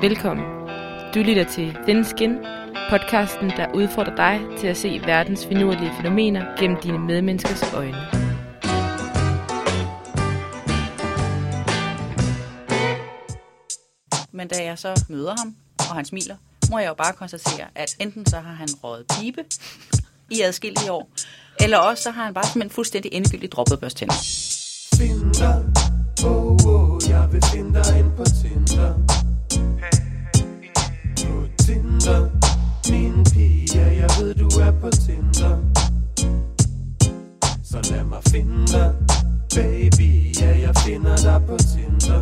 Velkommen. 0.00 0.46
Du 1.14 1.18
lytter 1.18 1.44
til 1.44 1.76
Thin 1.86 2.04
Skin, 2.04 2.36
podcasten, 2.90 3.50
der 3.50 3.74
udfordrer 3.74 4.16
dig 4.16 4.40
til 4.58 4.66
at 4.66 4.76
se 4.76 5.00
verdens 5.06 5.46
finurlige 5.46 5.92
fænomener 5.96 6.58
gennem 6.58 6.80
dine 6.82 6.98
medmenneskers 6.98 7.72
øjne. 7.72 7.96
Men 14.32 14.48
da 14.48 14.64
jeg 14.64 14.78
så 14.78 15.04
møder 15.08 15.34
ham, 15.38 15.56
og 15.78 15.94
han 15.96 16.04
smiler, 16.04 16.36
må 16.70 16.78
jeg 16.78 16.88
jo 16.88 16.94
bare 16.94 17.12
konstatere, 17.12 17.66
at 17.74 17.96
enten 18.00 18.26
så 18.26 18.36
har 18.40 18.52
han 18.52 18.68
røget 18.84 19.06
pibe 19.18 19.44
i 20.30 20.40
adskillige 20.42 20.92
år, 20.92 21.10
eller 21.60 21.78
også 21.78 22.02
så 22.02 22.10
har 22.10 22.24
han 22.24 22.34
bare 22.34 22.44
simpelthen 22.44 22.70
fuldstændig 22.70 23.12
endegyldigt 23.12 23.52
droppet 23.52 23.80
børstænder. 23.80 24.14
Finder, 24.94 25.54
oh, 26.26 26.66
oh, 26.66 27.10
jeg 27.10 27.32
vil 27.32 27.42
finde 27.52 27.74
dig 27.74 27.98
ind 27.98 28.16
på 28.16 28.24
Tinder. 28.24 29.15
Jeg 34.06 34.14
ved 34.20 34.34
du 34.34 34.46
er 34.46 34.72
på 34.80 34.90
Tinder. 34.90 35.54
Så 37.64 37.78
lad 37.92 38.04
mig 38.04 38.22
finde 38.32 38.66
dig, 38.66 38.94
baby, 39.54 40.10
ja, 40.40 40.58
jeg 40.66 40.74
finder 40.76 41.16
dig 41.16 41.42
på 41.46 41.56
Tinder. 41.56 42.20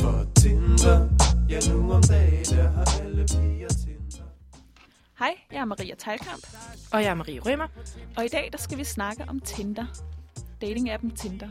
For 0.00 0.24
Tinder, 0.40 1.08
ja 1.48 1.58
nu 1.72 1.92
om 1.92 2.02
dagen, 2.02 2.44
der 2.44 2.68
har 2.70 3.00
alle 3.02 3.24
piger 3.26 3.68
Tinder. 3.68 4.24
Hej, 5.18 5.34
jeg 5.52 5.58
er 5.58 5.64
Maria 5.64 5.94
Teilkamp, 5.94 6.46
Og 6.92 7.02
jeg 7.02 7.10
er 7.10 7.14
Marie 7.14 7.40
Rømer. 7.40 7.66
og 8.16 8.24
i 8.24 8.28
dag 8.28 8.48
der 8.52 8.58
skal 8.58 8.78
vi 8.78 8.84
snakke 8.84 9.24
om 9.28 9.40
Tinder. 9.40 9.86
Dating-appen 10.64 11.16
Tinder. 11.16 11.48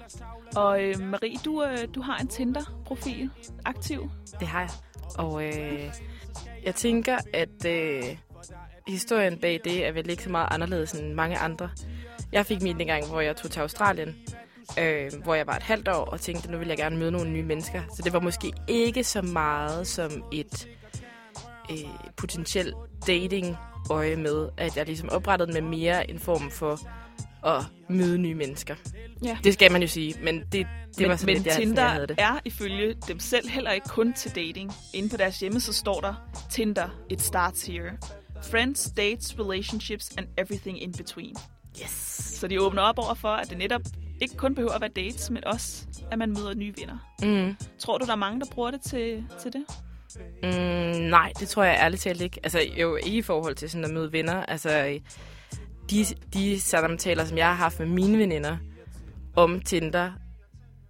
Og 0.56 0.84
øh, 0.84 1.00
Marie, 1.02 1.38
du, 1.46 1.64
øh, 1.64 1.88
du 1.96 2.02
har 2.02 2.18
en 2.18 2.28
Tinder-profil 2.28 3.30
aktiv. 3.66 4.10
Det 4.40 4.48
har 4.48 4.60
jeg. 4.60 4.70
Og 5.18 5.44
øh, 5.46 5.94
jeg 6.66 6.76
tænker, 6.76 7.18
at 7.34 7.66
øh, 7.66 8.04
historien 8.88 9.38
bag 9.38 9.60
det 9.64 9.88
er 9.88 9.92
vel 9.92 10.10
ikke 10.10 10.24
så 10.24 10.30
meget 10.30 10.48
anderledes 10.52 10.92
end 10.92 11.14
mange 11.14 11.38
andre. 11.38 11.70
Jeg 12.32 12.46
fik 12.46 12.62
min 12.62 12.78
gang, 12.78 13.08
hvor 13.08 13.22
jeg 13.22 13.36
tog 13.36 13.52
til 13.52 13.60
Australien, 13.60 14.16
øh, 14.80 15.12
hvor 15.24 15.36
jeg 15.36 15.48
var 15.48 15.56
et 15.56 15.64
halvt 15.64 15.88
år, 15.88 16.06
og 16.06 16.22
tænkte, 16.22 16.52
nu 16.52 16.58
vil 16.58 16.68
jeg 16.68 16.78
gerne 16.78 16.98
møde 16.98 17.12
nogle 17.12 17.30
nye 17.30 17.44
mennesker. 17.44 17.82
Så 17.96 18.02
det 18.02 18.14
var 18.14 18.20
måske 18.20 18.54
ikke 18.68 19.04
så 19.04 19.22
meget 19.22 19.88
som 19.88 20.24
et 20.32 20.68
øh, 21.72 21.78
potentielt 22.18 22.76
dating 23.08 23.58
øje 23.90 24.16
med, 24.16 24.50
at 24.58 24.78
jeg 24.78 24.86
ligesom 24.86 25.10
oprettede 25.10 25.52
med 25.52 25.62
mere 25.62 26.10
en 26.10 26.20
form 26.20 26.52
for 26.52 26.80
at 27.46 27.64
møde 27.90 28.18
nye 28.18 28.36
mennesker. 28.36 28.76
Ja. 29.24 29.38
Det 29.44 29.54
skal 29.54 29.72
man 29.72 29.82
jo 29.82 29.88
sige, 29.88 30.16
men 30.24 30.40
det, 30.40 30.52
det 30.52 30.68
men, 31.00 31.10
var 31.10 31.16
sådan 31.16 31.26
men 31.26 31.36
lidt, 31.36 31.48
jeg, 31.48 31.56
Tinder 31.56 31.82
jeg 31.82 31.92
havde 31.92 32.08
det. 32.08 32.16
er 32.20 32.40
ifølge 32.46 32.96
dem 33.08 33.20
selv 33.20 33.50
heller 33.50 33.72
ikke 33.72 33.90
kun 33.90 34.14
til 34.14 34.32
dating. 34.36 34.72
Inde 34.94 35.10
på 35.10 35.18
deres 35.18 35.40
hjemmeside 35.40 35.76
står 35.76 36.00
der, 36.02 36.14
Tinder, 36.50 36.90
it 37.10 37.22
starts 37.22 37.66
here. 37.66 37.92
Friends, 38.52 38.92
dates, 38.98 39.40
relationships 39.40 40.10
and 40.18 40.28
everything 40.38 40.82
in 40.82 40.92
between. 40.92 41.36
Yes. 41.84 41.92
Så 42.40 42.48
de 42.48 42.62
åbner 42.62 42.82
op 42.82 43.00
over 43.00 43.14
for, 43.14 43.28
at 43.30 43.50
det 43.50 43.58
netop 43.58 43.82
ikke 44.22 44.36
kun 44.36 44.56
behøver 44.56 44.72
at 44.74 44.82
være 44.82 44.90
dates, 44.96 45.30
men 45.30 45.44
også, 45.46 45.86
at 46.12 46.20
man 46.20 46.30
møder 46.30 46.54
nye 46.54 46.74
venner. 46.78 46.98
Mm. 47.22 47.56
Tror 47.80 47.98
du, 47.98 48.06
der 48.06 48.12
er 48.12 48.16
mange, 48.16 48.40
der 48.40 48.46
bruger 48.52 48.72
det 48.72 48.82
til, 48.82 49.24
til 49.42 49.54
det? 49.54 49.66
Mm, 50.44 51.02
nej, 51.10 51.32
det 51.40 51.48
tror 51.48 51.64
jeg 51.64 51.78
ærligt 51.82 52.02
talt 52.02 52.22
ikke. 52.22 52.40
Altså 52.44 52.60
jo 52.78 52.96
ikke 52.96 53.18
i 53.18 53.22
forhold 53.22 53.56
til 53.56 53.70
sådan 53.70 53.86
at 53.86 53.92
møde 53.92 54.12
venner. 54.12 54.46
Altså 54.46 55.00
de, 55.92 56.06
de 56.34 56.62
samtaler, 56.62 57.26
som 57.26 57.38
jeg 57.38 57.48
har 57.48 57.54
haft 57.54 57.80
med 57.80 57.88
mine 57.88 58.18
veninder 58.18 58.58
om 59.36 59.60
Tinder, 59.62 60.12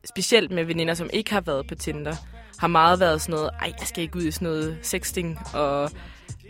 specielt 0.05 0.51
med 0.51 0.63
veninder, 0.65 0.93
som 0.93 1.09
ikke 1.13 1.33
har 1.33 1.41
været 1.41 1.67
på 1.67 1.75
Tinder, 1.75 2.15
har 2.59 2.67
meget 2.67 2.99
været 2.99 3.21
sådan 3.21 3.35
noget, 3.35 3.49
ej, 3.61 3.73
jeg 3.79 3.87
skal 3.87 4.03
ikke 4.03 4.17
ud 4.17 4.23
i 4.23 4.31
sådan 4.31 4.47
noget 4.47 4.79
sexting, 4.81 5.39
og 5.53 5.91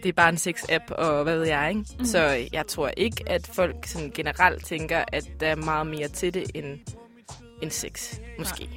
det 0.04 0.10
er 0.10 0.14
bare 0.14 0.30
en 0.30 0.36
sex-app, 0.36 0.92
og 0.94 1.24
hvad 1.24 1.38
ved 1.38 1.48
jeg, 1.48 1.70
ikke? 1.70 1.84
Mm. 2.00 2.06
Så 2.06 2.48
jeg 2.54 2.68
tror 2.68 2.92
ikke, 2.98 3.24
at 3.30 3.50
folk 3.54 3.76
sådan 3.86 4.12
generelt 4.16 4.66
tænker, 4.66 5.04
at 5.08 5.24
der 5.40 5.48
er 5.48 5.56
meget 5.56 5.88
mere 5.88 6.08
til 6.08 6.34
det 6.34 6.44
end, 6.56 6.80
end 7.62 7.72
sex, 7.72 8.16
måske. 8.40 8.70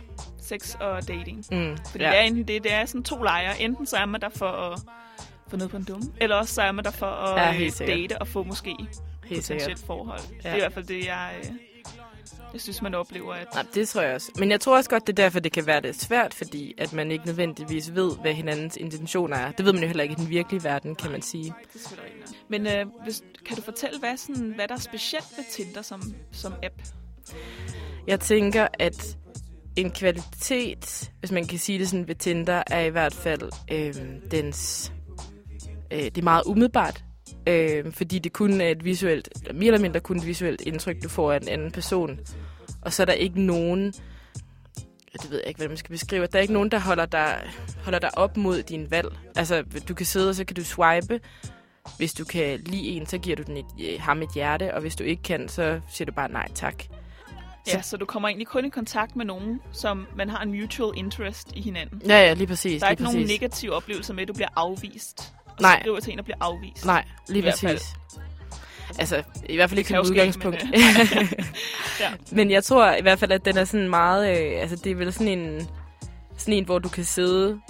Sex 0.43 0.75
og 0.81 1.09
dating. 1.09 1.45
Mm, 1.51 1.77
Fordi 1.91 2.05
ja. 2.05 2.11
det 2.11 2.19
er 2.19 2.23
enten 2.23 2.49
det, 2.49 2.63
det 2.65 2.73
er 2.73 2.85
sådan 2.87 3.03
to 3.03 3.23
lejre. 3.23 3.61
Enten 3.63 3.87
så 3.87 3.97
er 3.97 4.07
man 4.07 4.21
der 4.21 4.29
for 4.29 4.47
at 4.47 4.81
få 5.49 5.57
noget 5.57 5.71
på 5.71 5.77
en 5.77 5.85
dumme, 5.85 6.07
eller 6.21 6.37
også 6.37 6.55
så 6.55 6.63
er 6.63 6.73
man 6.73 6.85
der 6.85 6.91
for 6.91 7.07
at 7.07 7.55
Ja, 7.63 7.69
sikkert. 7.71 7.89
date 7.89 8.19
og 8.19 8.29
få 8.29 8.43
måske. 8.43 8.77
Potentielt 9.35 9.79
forhold. 9.87 10.21
Ja. 10.21 10.37
Det 10.37 10.51
er 10.51 10.55
i 10.55 10.59
hvert 10.59 10.73
fald 10.73 10.85
det, 10.85 11.07
jeg, 11.07 11.35
øh, 11.39 11.51
jeg 12.53 12.61
synes, 12.61 12.83
man 12.83 12.95
oplever. 12.95 13.35
At, 13.35 13.49
Nej, 13.55 13.65
det 13.75 13.89
tror 13.89 14.01
jeg 14.01 14.15
også. 14.15 14.33
Men 14.39 14.51
jeg 14.51 14.61
tror 14.61 14.77
også 14.77 14.91
godt, 14.91 15.07
det 15.07 15.19
er 15.19 15.23
derfor, 15.23 15.41
det 15.41 15.53
kan 15.53 15.67
være 15.67 15.83
lidt 15.83 16.01
svært, 16.01 16.35
fordi 16.35 16.75
at 16.79 16.93
man 16.93 17.11
ikke 17.11 17.27
nødvendigvis 17.27 17.95
ved, 17.95 18.17
hvad 18.21 18.35
hinandens 18.35 18.77
intentioner 18.77 19.37
er. 19.37 19.53
Det 19.53 19.65
ved 19.65 19.73
man 19.73 19.83
jo 19.83 19.87
heller 19.87 20.03
ikke 20.03 20.13
i 20.13 20.17
den 20.17 20.31
virkelige 20.31 20.65
verden, 20.65 20.95
kan 20.95 21.11
man 21.11 21.23
sige. 21.23 21.55
det 21.73 21.93
er. 21.93 22.33
Men 22.49 22.67
øh, 22.67 22.87
hvis, 23.05 23.23
kan 23.47 23.57
du 23.57 23.63
fortælle, 23.63 23.99
hvad, 23.99 24.17
sådan, 24.17 24.53
hvad 24.57 24.69
der 24.69 24.75
er 24.75 24.79
specielt 24.79 25.27
ved 25.37 25.45
Tinder 25.51 25.83
som, 25.83 26.03
som 26.33 26.53
app? 26.63 26.75
Jeg 28.07 28.21
tænker, 28.21 28.69
at 28.79 29.17
en 29.77 29.91
kvalitet, 29.91 31.13
hvis 31.21 31.33
man 31.33 31.47
kan 31.47 31.59
sige 31.59 31.79
det 31.79 31.89
sådan 31.89 32.09
ved 32.09 32.15
Tinder, 32.15 32.63
er 32.67 32.81
i 32.81 32.89
hvert 32.89 33.15
fald 33.15 33.51
øh, 33.73 33.95
dens... 34.31 34.93
Øh, 35.93 35.99
det 35.99 36.19
er 36.19 36.23
meget 36.23 36.43
umiddelbart, 36.47 37.05
øh, 37.47 37.93
fordi 37.93 38.19
det 38.19 38.33
kun 38.33 38.61
er 38.61 38.69
et 38.69 38.85
visuelt, 38.85 39.29
eller 39.41 39.55
mere 39.55 39.67
eller 39.67 39.81
mindre 39.81 40.01
kun 40.01 40.17
et 40.17 40.27
visuelt 40.27 40.61
indtryk, 40.61 41.03
du 41.03 41.09
får 41.09 41.33
af 41.33 41.37
en 41.37 41.49
anden 41.49 41.71
person. 41.71 42.19
Og 42.83 42.93
så 42.93 43.03
er 43.03 43.05
der 43.05 43.13
ikke 43.13 43.43
nogen, 43.43 43.93
det 45.13 45.31
ved 45.31 45.39
jeg 45.39 45.49
ikke, 45.49 45.59
hvad 45.59 45.69
man 45.69 45.77
skal 45.77 45.91
beskrive, 45.91 46.27
der 46.27 46.39
er 46.39 46.43
ikke 46.43 46.53
nogen, 46.53 46.71
der 46.71 46.79
holder 46.79 47.07
dig, 47.07 47.51
holder 47.85 47.99
dig 47.99 48.19
op 48.19 48.37
mod 48.37 48.63
din 48.63 48.91
valg. 48.91 49.09
Altså, 49.37 49.63
du 49.89 49.95
kan 49.95 50.07
sidde, 50.07 50.29
og 50.29 50.35
så 50.35 50.45
kan 50.45 50.57
du 50.57 50.65
swipe. 50.65 51.21
Hvis 51.97 52.15
du 52.15 52.25
kan 52.25 52.61
lide 52.61 52.89
en, 52.89 53.07
så 53.07 53.19
giver 53.19 53.37
du 53.37 53.43
den 53.43 53.57
et, 53.57 53.65
øh, 53.81 54.01
ham 54.01 54.23
et 54.23 54.29
hjerte, 54.35 54.75
og 54.75 54.81
hvis 54.81 54.97
du 54.97 55.05
ikke 55.05 55.23
kan, 55.23 55.49
så 55.49 55.81
siger 55.89 56.07
du 56.07 56.13
bare 56.13 56.33
nej 56.33 56.49
tak. 56.55 56.85
Ja, 57.67 57.83
så 57.83 57.97
du 57.97 58.07
kommer 58.07 58.29
egentlig 58.29 58.47
kun 58.47 58.65
i 58.65 58.69
kontakt 58.69 59.17
med 59.17 59.25
nogen, 59.25 59.61
som 59.73 60.07
man 60.17 60.29
har 60.29 60.43
en 60.43 60.61
mutual 60.61 60.99
interest 60.99 61.53
i 61.55 61.61
hinanden. 61.61 62.03
Ja, 62.09 62.19
ja, 62.19 62.35
lige 62.35 62.47
præcis. 62.47 62.81
Der 62.81 62.87
er 62.87 62.91
ikke 62.91 63.03
nogen 63.03 63.23
præcis. 63.23 63.41
negative 63.41 63.73
oplevelser 63.73 64.15
med, 64.15 64.23
at 64.23 64.29
du 64.29 64.33
bliver 64.33 64.49
afvist. 64.57 65.33
Og 65.65 65.71
Nej. 65.71 65.81
Skriver 65.83 66.01
til 66.01 66.13
en, 66.13 66.19
der 66.19 66.25
bliver 66.25 66.37
afvist. 66.41 66.87
Nej, 66.87 67.05
lige 67.29 67.43
præcis. 67.43 67.83
Altså, 68.99 69.23
i 69.49 69.57
hvert 69.57 69.71
fald 69.71 69.79
ikke 69.79 69.91
som 69.91 70.07
udgangspunkt. 70.11 70.65
men, 70.65 70.75
Ja. 72.01 72.11
men 72.33 72.51
jeg 72.51 72.65
tror 72.65 72.93
i 72.93 73.03
hvert 73.03 73.19
fald, 73.19 73.33
at 73.33 73.45
den 73.45 73.59
er 73.59 73.65
sådan 73.65 73.91
meget... 73.91 74.31
Øh, 74.31 74.37
altså, 74.61 74.77
det 74.77 74.93
er 74.93 74.97
vel 74.97 75.13
sådan 75.13 75.39
en, 75.39 75.69
sådan 76.37 76.55
en, 76.55 76.65
hvor 76.65 76.79
du 76.79 76.89
kan 76.89 77.05
sidde 77.05 77.61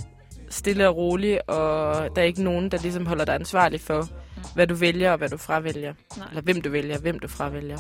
stille 0.51 0.89
og 0.89 0.97
roligt, 0.97 1.39
og 1.49 1.95
der 2.17 2.23
er 2.23 2.27
ikke 2.27 2.43
nogen, 2.43 2.71
der 2.71 2.79
ligesom 2.83 3.07
holder 3.07 3.25
dig 3.25 3.35
ansvarlig 3.35 3.81
for, 3.81 4.09
hvad 4.55 4.67
du 4.67 4.75
vælger 4.75 5.13
og 5.13 5.19
hvad 5.19 5.29
du 5.29 5.37
fravælger. 5.37 5.95
Nej. 6.17 6.27
Eller 6.29 6.43
hvem 6.43 6.63
du 6.63 6.71
vælger, 6.71 6.99
hvem 6.99 7.19
du 7.19 7.29
fravælger. 7.29 7.79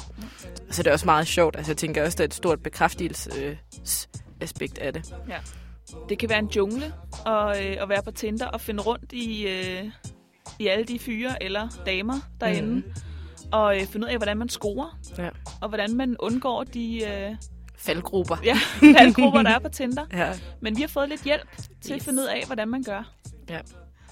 Så 0.70 0.82
det 0.82 0.88
er 0.88 0.92
også 0.92 1.06
meget 1.06 1.26
sjovt. 1.26 1.56
Altså, 1.56 1.72
jeg 1.72 1.76
tænker 1.76 2.04
også, 2.04 2.16
der 2.16 2.24
er 2.24 2.28
et 2.28 2.34
stort 2.34 2.62
bekræftelsesaspekt 2.62 4.78
af 4.78 4.92
det. 4.92 5.14
Det 6.08 6.19
kan 6.19 6.28
være 6.28 6.38
en 6.38 6.50
jungle 6.56 6.92
at, 7.26 7.66
øh, 7.66 7.82
at 7.82 7.88
være 7.88 8.03
på 8.03 8.10
Tinder 8.10 8.47
og 8.47 8.60
finde 8.60 8.82
rundt 8.82 9.12
i, 9.12 9.47
øh, 9.48 9.84
i 10.58 10.66
alle 10.66 10.84
de 10.84 10.98
fyre 10.98 11.42
eller 11.42 11.69
damer 11.86 12.14
derinde. 12.41 12.75
Mm. 12.75 12.84
Og 13.53 13.76
øh, 13.76 13.86
finde 13.86 14.06
ud 14.06 14.10
af, 14.10 14.16
hvordan 14.16 14.36
man 14.36 14.48
scorer. 14.48 14.98
Ja. 15.19 15.28
Og 15.60 15.69
hvordan 15.69 15.97
man 15.97 16.16
undgår 16.19 16.64
de 16.64 17.04
øh, 17.04 17.36
Faldgrupper. 17.76 18.36
ja, 18.44 18.56
faldgrupper, 18.98 19.42
der 19.42 19.50
er 19.50 19.58
på 19.58 19.69
Tinder. 19.69 20.06
Ja. 20.12 20.32
Men 20.60 20.76
vi 20.76 20.81
har 20.81 20.88
fået 20.88 21.08
lidt 21.08 21.22
hjælp 21.22 21.56
til 21.56 21.92
yes. 21.92 22.00
at 22.00 22.02
finde 22.02 22.22
ud 22.22 22.26
af, 22.26 22.42
hvordan 22.47 22.69
man 22.69 22.82
gør. 22.82 23.12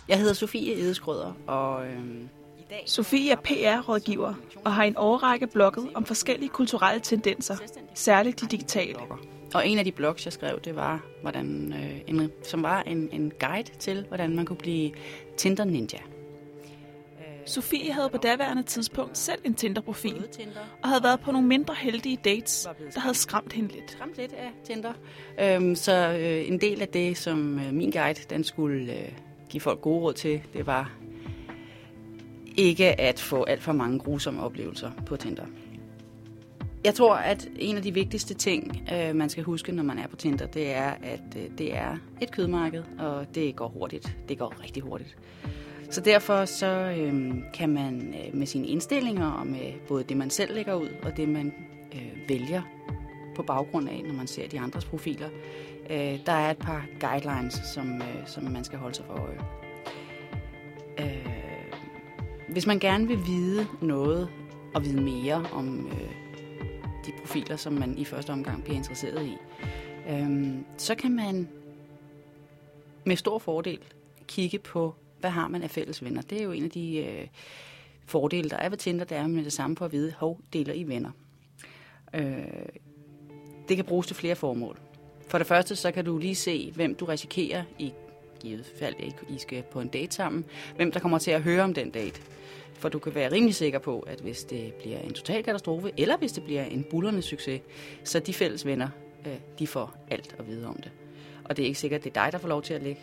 Jeg 0.09 0.19
hedder 0.19 0.35
Sofie 0.35 0.75
Edeskrøder, 0.75 1.33
og 1.47 1.85
dag... 2.71 2.83
Sofie 2.87 3.33
er 3.33 3.37
PR-rådgiver 3.37 4.35
og 4.65 4.75
har 4.75 4.85
en 4.85 4.95
årrække 4.97 5.47
blogget 5.47 5.89
om 5.95 6.05
forskellige 6.05 6.49
kulturelle 6.49 7.01
tendenser, 7.01 7.57
særligt 7.95 8.41
de 8.41 8.47
digitale. 8.47 8.99
Og 9.55 9.69
en 9.69 9.79
af 9.79 9.85
de 9.85 9.93
blogs, 9.93 10.25
jeg 10.25 10.33
skrev, 10.33 10.61
det 10.61 10.77
var, 10.77 11.05
hvordan, 11.23 11.75
øh, 11.77 12.01
en, 12.07 12.31
som 12.43 12.63
var 12.63 12.83
en, 12.83 13.09
en 13.13 13.33
guide 13.41 13.71
til, 13.79 14.05
hvordan 14.09 14.37
man 14.37 14.47
kunne 14.47 14.57
blive 14.57 14.93
Tinder 15.37 15.65
Ninja. 15.65 15.99
Sofie 17.47 17.93
havde 17.93 18.09
på 18.09 18.19
daværende 18.19 18.63
tidspunkt 18.63 19.19
selv 19.19 19.39
en 19.45 19.55
Tinder-profil 19.55 20.29
Tinder. 20.33 20.61
og 20.83 20.89
havde 20.89 21.03
været 21.03 21.21
på 21.21 21.33
nogle 21.33 21.49
mindre 21.49 21.75
heldige 21.75 22.19
dates, 22.25 22.69
der 22.95 23.01
havde 23.01 23.15
skræmt 23.15 23.53
hende 23.53 23.73
lidt. 23.73 23.91
skræmt 23.91 24.17
lidt 24.17 24.33
af 24.33 24.51
Tinder. 24.65 24.93
Øhm, 25.41 25.75
så 25.75 26.19
øh, 26.21 26.49
en 26.49 26.61
del 26.61 26.83
af 26.83 26.89
det, 26.89 27.19
som 27.19 27.59
øh, 27.59 27.73
min 27.73 27.91
guide 27.91 28.21
den 28.31 28.45
skulle 28.45 28.93
øh, 28.93 29.13
give 29.49 29.61
folk 29.61 29.81
gode 29.81 30.01
råd 30.01 30.13
til, 30.13 30.43
det 30.53 30.67
var 30.67 30.93
ikke 32.57 33.01
at 33.01 33.21
få 33.21 33.45
alt 33.45 33.63
for 33.63 33.73
mange 33.73 33.99
grusomme 33.99 34.43
oplevelser 34.43 34.91
på 35.07 35.17
Tinder. 35.17 35.45
Jeg 36.85 36.95
tror, 36.95 37.15
at 37.15 37.49
en 37.57 37.77
af 37.77 37.83
de 37.83 37.95
vigtigste 37.95 38.35
ting, 38.35 38.89
øh, 38.95 39.17
man 39.17 39.29
skal 39.29 39.45
huske, 39.45 39.73
når 39.73 39.83
man 39.83 39.99
er 39.99 40.07
på 40.07 40.17
Tinder, 40.17 40.47
det 40.47 40.75
er, 40.75 40.91
at 41.03 41.37
øh, 41.37 41.59
det 41.59 41.77
er 41.77 41.97
et 42.21 42.31
kødmarked, 42.31 42.83
og 42.99 43.35
det 43.35 43.57
går 43.57 43.69
hurtigt. 43.69 44.17
Det 44.29 44.39
går 44.39 44.55
rigtig 44.63 44.83
hurtigt. 44.83 45.17
Så 45.91 46.01
derfor 46.01 46.45
så 46.45 46.67
øh, 46.99 47.35
kan 47.55 47.69
man 47.69 48.15
øh, 48.15 48.35
med 48.37 48.47
sine 48.47 48.67
indstillinger 48.67 49.31
og 49.31 49.47
med 49.47 49.73
både 49.89 50.05
det, 50.05 50.17
man 50.17 50.31
selv 50.31 50.55
lægger 50.55 50.75
ud, 50.75 50.89
og 51.03 51.17
det, 51.17 51.29
man 51.29 51.55
øh, 51.95 52.29
vælger 52.29 52.63
på 53.37 53.43
baggrund 53.43 53.89
af, 53.89 54.03
når 54.07 54.15
man 54.15 54.27
ser 54.27 54.49
de 54.49 54.61
andres 54.61 54.85
profiler. 54.85 55.29
Øh, 55.91 56.19
der 56.27 56.33
er 56.33 56.51
et 56.51 56.59
par 56.59 56.87
guidelines, 57.01 57.61
som, 57.75 57.95
øh, 57.95 58.27
som 58.27 58.45
man 58.45 58.65
skal 58.65 58.79
holde 58.79 58.95
sig 58.95 59.05
for 59.05 59.15
øje. 59.15 59.41
Øh, 60.99 61.27
hvis 62.49 62.67
man 62.67 62.79
gerne 62.79 63.09
vil 63.09 63.19
vide 63.27 63.67
noget 63.81 64.29
og 64.75 64.85
vide 64.85 65.03
mere 65.03 65.47
om 65.53 65.87
øh, 65.87 66.30
profiler, 67.31 67.57
som 67.57 67.73
man 67.73 67.99
i 67.99 68.05
første 68.05 68.31
omgang 68.31 68.65
bliver 68.65 68.77
interesseret 68.77 69.27
i, 69.27 69.37
øh, 70.09 70.55
så 70.77 70.95
kan 70.95 71.13
man 71.13 71.49
med 73.05 73.17
stor 73.17 73.39
fordel 73.39 73.79
kigge 74.27 74.59
på, 74.59 74.95
hvad 75.21 75.31
har 75.31 75.49
man 75.49 75.63
af 75.63 75.71
fælles 75.71 76.05
venner. 76.05 76.23
Det 76.23 76.41
er 76.41 76.43
jo 76.43 76.53
en 76.53 76.65
af 76.65 76.71
de 76.71 76.97
øh, 76.97 77.27
fordele, 78.07 78.51
der 78.51 78.57
er 78.57 78.69
ved 78.69 78.79
Tinder, 78.79 79.05
det 79.05 79.17
er 79.17 79.27
med 79.27 79.45
det 79.45 79.53
samme 79.53 79.77
for 79.77 79.85
at 79.85 79.93
vide, 79.93 80.15
hov, 80.19 80.41
deler 80.53 80.75
I 80.75 80.83
venner. 80.83 81.11
Øh, 82.15 82.45
det 83.69 83.77
kan 83.77 83.85
bruges 83.85 84.07
til 84.07 84.17
flere 84.17 84.37
formål. 84.37 84.79
For 85.29 85.39
det 85.39 85.47
første, 85.47 85.77
så 85.77 85.93
kan 85.93 86.05
du 86.05 86.19
lige 86.19 86.35
se, 86.35 86.73
hvem 86.75 86.95
du 86.95 87.05
risikerer 87.05 87.63
i 87.79 87.93
givet 88.41 88.73
fald, 88.79 88.95
at 88.99 89.15
I 89.29 89.39
skal 89.39 89.63
på 89.63 89.81
en 89.81 89.89
date 89.89 90.15
sammen, 90.15 90.45
hvem 90.77 90.93
der 90.93 91.01
kommer 91.01 91.19
til 91.19 91.31
at 91.31 91.43
høre 91.43 91.63
om 91.63 91.75
den 91.75 91.91
date. 91.91 92.21
For 92.81 92.89
du 92.89 92.99
kan 92.99 93.15
være 93.15 93.33
rimelig 93.33 93.55
sikker 93.55 93.79
på, 93.79 94.01
at 94.01 94.21
hvis 94.21 94.45
det 94.45 94.75
bliver 94.75 94.99
en 94.99 95.13
total 95.13 95.43
katastrofe, 95.43 95.91
eller 95.97 96.17
hvis 96.17 96.33
det 96.33 96.45
bliver 96.45 96.65
en 96.65 96.85
bullerne 96.91 97.23
succes, 97.23 97.61
så 98.05 98.19
de 98.19 98.35
fælles 98.35 98.67
venner, 98.67 98.89
øh, 99.27 99.33
de 99.59 99.67
får 99.67 99.97
alt 100.11 100.37
at 100.39 100.47
vide 100.49 100.67
om 100.67 100.77
det. 100.77 100.91
Og 101.45 101.57
det 101.57 101.63
er 101.63 101.67
ikke 101.67 101.81
sikkert, 101.81 101.99
at 101.99 102.05
det 102.05 102.17
er 102.17 102.25
dig, 102.25 102.33
der 102.33 102.39
får 102.39 102.49
lov 102.49 102.63
til 102.63 102.75
at 102.75 102.83
lægge, 102.83 103.01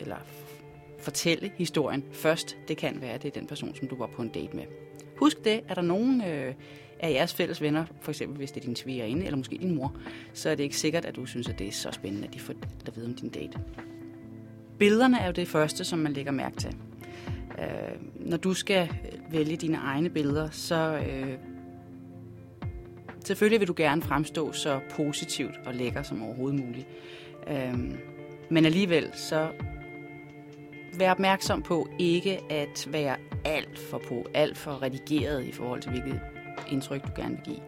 eller 0.00 0.16
fortælle 0.98 1.52
historien 1.56 2.04
først. 2.12 2.56
Det 2.68 2.76
kan 2.76 3.00
være, 3.00 3.12
at 3.12 3.22
det 3.22 3.28
er 3.28 3.40
den 3.40 3.46
person, 3.46 3.74
som 3.74 3.88
du 3.88 3.96
var 3.96 4.06
på 4.06 4.22
en 4.22 4.28
date 4.28 4.56
med. 4.56 4.64
Husk 5.16 5.44
det, 5.44 5.60
er 5.68 5.74
der 5.74 5.82
nogen 5.82 6.24
øh, 6.24 6.54
af 7.00 7.10
jeres 7.10 7.34
fælles 7.34 7.62
venner, 7.62 7.84
for 8.00 8.10
eksempel 8.10 8.36
hvis 8.36 8.52
det 8.52 8.60
er 8.60 8.64
din 8.64 8.76
svigerinde, 8.76 9.24
eller 9.24 9.36
måske 9.36 9.58
din 9.58 9.74
mor, 9.74 9.96
så 10.32 10.50
er 10.50 10.54
det 10.54 10.64
ikke 10.64 10.76
sikkert, 10.76 11.04
at 11.04 11.16
du 11.16 11.26
synes, 11.26 11.48
at 11.48 11.58
det 11.58 11.68
er 11.68 11.72
så 11.72 11.90
spændende, 11.92 12.26
at 12.28 12.34
de 12.34 12.40
får 12.40 12.54
at 12.86 12.96
vide 12.96 13.06
om 13.06 13.14
din 13.14 13.28
date. 13.28 13.58
Billederne 14.78 15.18
er 15.20 15.26
jo 15.26 15.32
det 15.32 15.48
første, 15.48 15.84
som 15.84 15.98
man 15.98 16.12
lægger 16.12 16.32
mærke 16.32 16.56
til. 16.56 16.76
Øh, 17.58 17.66
når 18.14 18.36
du 18.36 18.54
skal 18.54 18.88
vælge 19.32 19.56
dine 19.56 19.76
egne 19.76 20.10
billeder, 20.10 20.50
så 20.50 21.02
øh, 21.08 21.34
selvfølgelig 23.24 23.60
vil 23.60 23.68
du 23.68 23.74
gerne 23.76 24.02
fremstå 24.02 24.52
så 24.52 24.80
positivt 24.90 25.54
og 25.66 25.74
lækker 25.74 26.02
som 26.02 26.22
overhovedet 26.22 26.60
muligt. 26.60 26.86
Øh, 27.48 27.74
men 28.50 28.64
alligevel 28.64 29.10
så 29.14 29.48
vær 30.98 31.10
opmærksom 31.10 31.62
på 31.62 31.88
ikke 31.98 32.40
at 32.50 32.88
være 32.90 33.16
alt 33.44 33.78
for 33.78 33.98
på, 34.08 34.26
alt 34.34 34.56
for 34.56 34.82
redigeret 34.82 35.44
i 35.44 35.52
forhold 35.52 35.80
til 35.80 35.90
hvilket 35.90 36.20
indtryk 36.70 37.02
du 37.02 37.08
gerne 37.16 37.36
vil 37.36 37.44
give. 37.44 37.60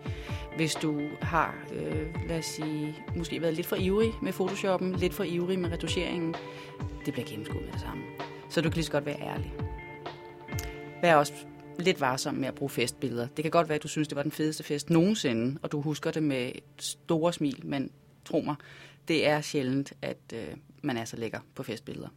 Hvis 0.56 0.74
du 0.74 1.00
har, 1.20 1.54
øh, 1.74 2.28
lad 2.28 2.38
os 2.38 2.44
sige, 2.44 2.96
måske 3.16 3.42
været 3.42 3.54
lidt 3.54 3.66
for 3.66 3.76
ivrig 3.76 4.12
med 4.22 4.32
Photoshoppen, 4.32 4.92
lidt 4.92 5.14
for 5.14 5.24
ivrig 5.24 5.58
med 5.58 5.72
retuscheringen, 5.72 6.34
det 7.06 7.12
bliver 7.12 7.28
gennemskuet 7.28 7.64
med 7.64 7.72
det 7.72 7.80
samme. 7.80 8.02
Så 8.48 8.60
du 8.60 8.68
kan 8.68 8.74
lige 8.74 8.84
så 8.84 8.92
godt 8.92 9.06
være 9.06 9.20
ærlig. 9.20 9.52
Vær 11.02 11.14
også 11.14 11.32
lidt 11.78 12.00
varsom 12.00 12.34
med 12.34 12.48
at 12.48 12.54
bruge 12.54 12.70
festbilleder. 12.70 13.26
Det 13.36 13.42
kan 13.42 13.50
godt 13.50 13.68
være, 13.68 13.76
at 13.76 13.82
du 13.82 13.88
synes, 13.88 14.08
det 14.08 14.16
var 14.16 14.22
den 14.22 14.32
fedeste 14.32 14.62
fest 14.62 14.90
nogensinde, 14.90 15.58
og 15.62 15.72
du 15.72 15.80
husker 15.80 16.10
det 16.10 16.22
med 16.22 16.52
store 16.78 17.32
smil, 17.32 17.60
men 17.66 17.90
tro 18.24 18.40
mig, 18.40 18.54
det 19.08 19.28
er 19.28 19.40
sjældent, 19.40 19.92
at 20.02 20.18
øh, 20.34 20.46
man 20.82 20.96
er 20.96 21.04
så 21.04 21.16
lækker 21.16 21.40
på 21.54 21.62
festbilleder. 21.62 22.08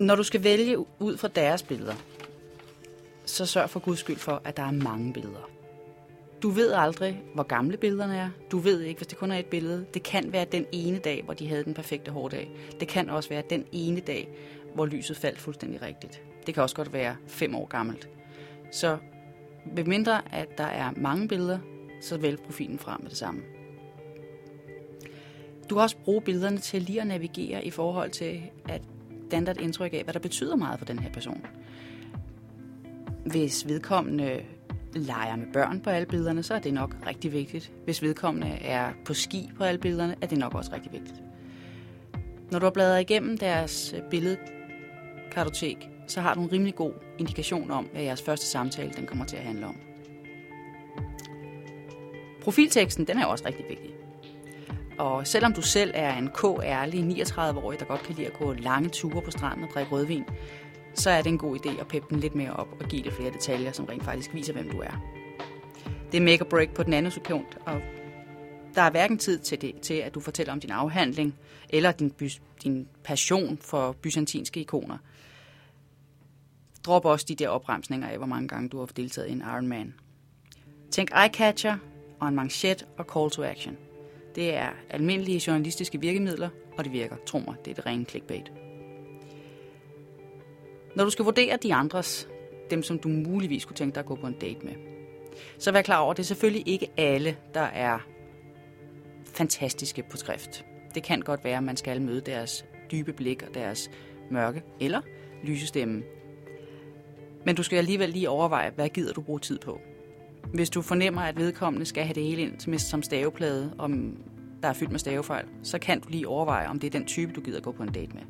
Når 0.00 0.14
du 0.14 0.22
skal 0.22 0.44
vælge 0.44 0.78
ud 0.98 1.16
fra 1.16 1.28
deres 1.28 1.62
billeder, 1.62 1.94
så 3.26 3.46
sørg 3.46 3.70
for 3.70 3.80
guds 3.80 3.98
skyld 3.98 4.16
for, 4.16 4.42
at 4.44 4.56
der 4.56 4.62
er 4.62 4.70
mange 4.70 5.12
billeder. 5.12 5.50
Du 6.42 6.50
ved 6.50 6.72
aldrig, 6.72 7.22
hvor 7.34 7.42
gamle 7.42 7.76
billederne 7.76 8.16
er. 8.16 8.30
Du 8.50 8.58
ved 8.58 8.80
ikke, 8.80 8.98
hvis 8.98 9.06
det 9.06 9.18
kun 9.18 9.32
er 9.32 9.38
et 9.38 9.46
billede. 9.46 9.86
Det 9.94 10.02
kan 10.02 10.32
være 10.32 10.44
den 10.44 10.66
ene 10.72 10.98
dag, 10.98 11.22
hvor 11.24 11.34
de 11.34 11.48
havde 11.48 11.64
den 11.64 11.74
perfekte 11.74 12.10
hårdag. 12.10 12.50
Det 12.80 12.88
kan 12.88 13.10
også 13.10 13.28
være 13.28 13.42
den 13.50 13.64
ene 13.72 14.00
dag, 14.00 14.28
hvor 14.74 14.86
lyset 14.86 15.16
faldt 15.16 15.40
fuldstændig 15.40 15.82
rigtigt. 15.82 16.22
Det 16.46 16.54
kan 16.54 16.62
også 16.62 16.76
godt 16.76 16.92
være 16.92 17.16
fem 17.26 17.54
år 17.54 17.66
gammelt. 17.66 18.08
Så 18.72 18.98
ved 19.66 19.84
mindre 19.84 20.34
at 20.34 20.58
der 20.58 20.64
er 20.64 20.90
mange 20.96 21.28
billeder, 21.28 21.58
så 22.00 22.18
vælg 22.18 22.38
profilen 22.38 22.78
frem 22.78 23.00
med 23.00 23.10
det 23.10 23.18
samme. 23.18 23.42
Du 25.70 25.74
kan 25.74 25.82
også 25.82 25.96
bruge 26.04 26.22
billederne 26.22 26.58
til 26.58 26.82
lige 26.82 27.00
at 27.00 27.06
navigere 27.06 27.64
i 27.64 27.70
forhold 27.70 28.10
til 28.10 28.42
at 28.68 28.82
danne 29.30 29.50
et 29.50 29.60
indtryk 29.60 29.92
af, 29.94 30.02
hvad 30.04 30.14
der 30.14 30.20
betyder 30.20 30.56
meget 30.56 30.78
for 30.78 30.86
den 30.86 30.98
her 30.98 31.12
person. 31.12 31.46
Hvis 33.26 33.68
vedkommende 33.68 34.42
leger 34.94 35.36
med 35.36 35.46
børn 35.52 35.80
på 35.80 35.90
alle 35.90 36.06
billederne, 36.06 36.42
så 36.42 36.54
er 36.54 36.58
det 36.58 36.74
nok 36.74 36.96
rigtig 37.06 37.32
vigtigt. 37.32 37.72
Hvis 37.84 38.02
vedkommende 38.02 38.48
er 38.48 38.92
på 39.04 39.14
ski 39.14 39.50
på 39.56 39.64
alle 39.64 39.80
billederne, 39.80 40.16
er 40.20 40.26
det 40.26 40.38
nok 40.38 40.54
også 40.54 40.72
rigtig 40.74 40.92
vigtigt. 40.92 41.22
Når 42.50 42.58
du 42.58 42.66
har 42.66 42.70
bladret 42.70 43.00
igennem 43.00 43.38
deres 43.38 43.94
kartotek, 45.34 45.88
så 46.06 46.20
har 46.20 46.34
du 46.34 46.42
en 46.42 46.52
rimelig 46.52 46.74
god 46.74 46.92
indikation 47.18 47.70
om, 47.70 47.84
hvad 47.92 48.02
jeres 48.02 48.22
første 48.22 48.46
samtale 48.46 48.90
den 48.96 49.06
kommer 49.06 49.24
til 49.24 49.36
at 49.36 49.42
handle 49.42 49.66
om. 49.66 49.76
Profilteksten 52.42 53.06
den 53.06 53.18
er 53.18 53.26
også 53.26 53.44
rigtig 53.46 53.64
vigtig. 53.68 53.90
Og 54.98 55.26
selvom 55.26 55.52
du 55.52 55.62
selv 55.62 55.90
er 55.94 56.16
en 56.16 56.28
k-ærlig 56.28 57.24
39-årig, 57.24 57.80
der 57.80 57.86
godt 57.86 58.02
kan 58.02 58.14
lide 58.14 58.26
at 58.26 58.38
gå 58.38 58.52
lange 58.52 58.88
ture 58.88 59.22
på 59.22 59.30
stranden 59.30 59.64
og 59.64 59.70
drikke 59.74 59.92
rødvin, 59.92 60.24
så 60.94 61.10
er 61.10 61.22
det 61.22 61.30
en 61.30 61.38
god 61.38 61.56
idé 61.56 61.80
at 61.80 61.88
peppe 61.88 62.06
den 62.10 62.20
lidt 62.20 62.34
mere 62.34 62.52
op 62.52 62.68
og 62.80 62.88
give 62.88 63.02
det 63.02 63.12
flere 63.12 63.30
detaljer, 63.30 63.72
som 63.72 63.84
rent 63.84 64.04
faktisk 64.04 64.34
viser, 64.34 64.52
hvem 64.52 64.70
du 64.70 64.78
er. 64.78 65.02
Det 66.12 66.16
er 66.20 66.24
make 66.24 66.42
or 66.44 66.48
break 66.48 66.74
på 66.74 66.82
den 66.82 66.92
anden 66.92 67.12
sekund, 67.12 67.44
og 67.66 67.80
der 68.74 68.82
er 68.82 68.90
hverken 68.90 69.18
tid 69.18 69.38
til, 69.38 69.60
det, 69.60 69.80
til 69.80 69.94
at 69.94 70.14
du 70.14 70.20
fortæller 70.20 70.52
om 70.52 70.60
din 70.60 70.70
afhandling, 70.70 71.34
eller 71.70 71.92
din, 71.92 72.10
by, 72.10 72.30
din 72.62 72.88
passion 73.04 73.58
for 73.58 73.92
byzantinske 73.92 74.60
ikoner. 74.60 74.98
Drop 76.86 77.04
også 77.04 77.26
de 77.28 77.34
der 77.34 77.48
opremsninger 77.48 78.08
af, 78.08 78.16
hvor 78.16 78.26
mange 78.26 78.48
gange 78.48 78.68
du 78.68 78.78
har 78.78 78.86
deltaget 78.86 79.28
i 79.28 79.32
en 79.32 79.40
Ironman. 79.40 79.94
Tænk 80.90 81.10
eye-catcher 81.10 81.74
og 82.20 82.28
en 82.28 82.34
manchet 82.34 82.86
og 82.98 83.06
call 83.14 83.30
to 83.30 83.42
action. 83.42 83.76
Det 84.34 84.54
er 84.54 84.70
almindelige 84.90 85.42
journalistiske 85.46 86.00
virkemidler, 86.00 86.48
og 86.78 86.84
det 86.84 86.92
virker. 86.92 87.16
Tro 87.26 87.38
mig, 87.38 87.54
det 87.64 87.70
er 87.70 87.74
det 87.74 87.86
rene 87.86 88.04
clickbait. 88.04 88.52
Når 90.96 91.04
du 91.04 91.10
skal 91.10 91.24
vurdere 91.24 91.56
de 91.56 91.74
andres, 91.74 92.28
dem 92.70 92.82
som 92.82 92.98
du 92.98 93.08
muligvis 93.08 93.64
kunne 93.64 93.76
tænke 93.76 93.94
dig 93.94 94.00
at 94.00 94.06
gå 94.06 94.14
på 94.14 94.26
en 94.26 94.38
date 94.40 94.60
med, 94.66 94.72
så 95.58 95.72
vær 95.72 95.82
klar 95.82 95.98
over, 95.98 96.10
at 96.10 96.16
det 96.16 96.22
er 96.22 96.26
selvfølgelig 96.26 96.68
ikke 96.68 96.90
alle, 96.96 97.36
der 97.54 97.60
er 97.60 97.98
fantastiske 99.34 100.02
på 100.10 100.16
skrift. 100.16 100.64
Det 100.94 101.02
kan 101.02 101.20
godt 101.20 101.44
være, 101.44 101.56
at 101.56 101.62
man 101.62 101.76
skal 101.76 102.02
møde 102.02 102.20
deres 102.20 102.64
dybe 102.92 103.12
blik 103.12 103.42
og 103.42 103.54
deres 103.54 103.90
mørke 104.30 104.62
eller 104.80 105.00
lyse 105.44 105.66
stemme. 105.66 106.02
Men 107.46 107.56
du 107.56 107.62
skal 107.62 107.76
alligevel 107.76 108.08
lige 108.08 108.30
overveje, 108.30 108.70
hvad 108.70 108.88
gider 108.88 109.12
du 109.12 109.20
bruge 109.20 109.40
tid 109.40 109.58
på. 109.58 109.80
Hvis 110.54 110.70
du 110.70 110.82
fornemmer, 110.82 111.20
at 111.20 111.36
vedkommende 111.36 111.86
skal 111.86 112.04
have 112.04 112.14
det 112.14 112.24
hele 112.24 112.42
ind 112.42 112.78
som 112.78 113.02
staveplade, 113.02 113.74
om 113.78 114.16
der 114.62 114.68
er 114.68 114.72
fyldt 114.72 114.90
med 114.90 114.98
stavefejl, 114.98 115.46
så 115.62 115.78
kan 115.78 116.00
du 116.00 116.08
lige 116.08 116.28
overveje, 116.28 116.68
om 116.68 116.78
det 116.80 116.86
er 116.86 116.90
den 116.90 117.04
type, 117.06 117.32
du 117.32 117.40
gider 117.40 117.60
gå 117.60 117.72
på 117.72 117.82
en 117.82 117.92
date 117.92 118.12
med. 118.14 118.22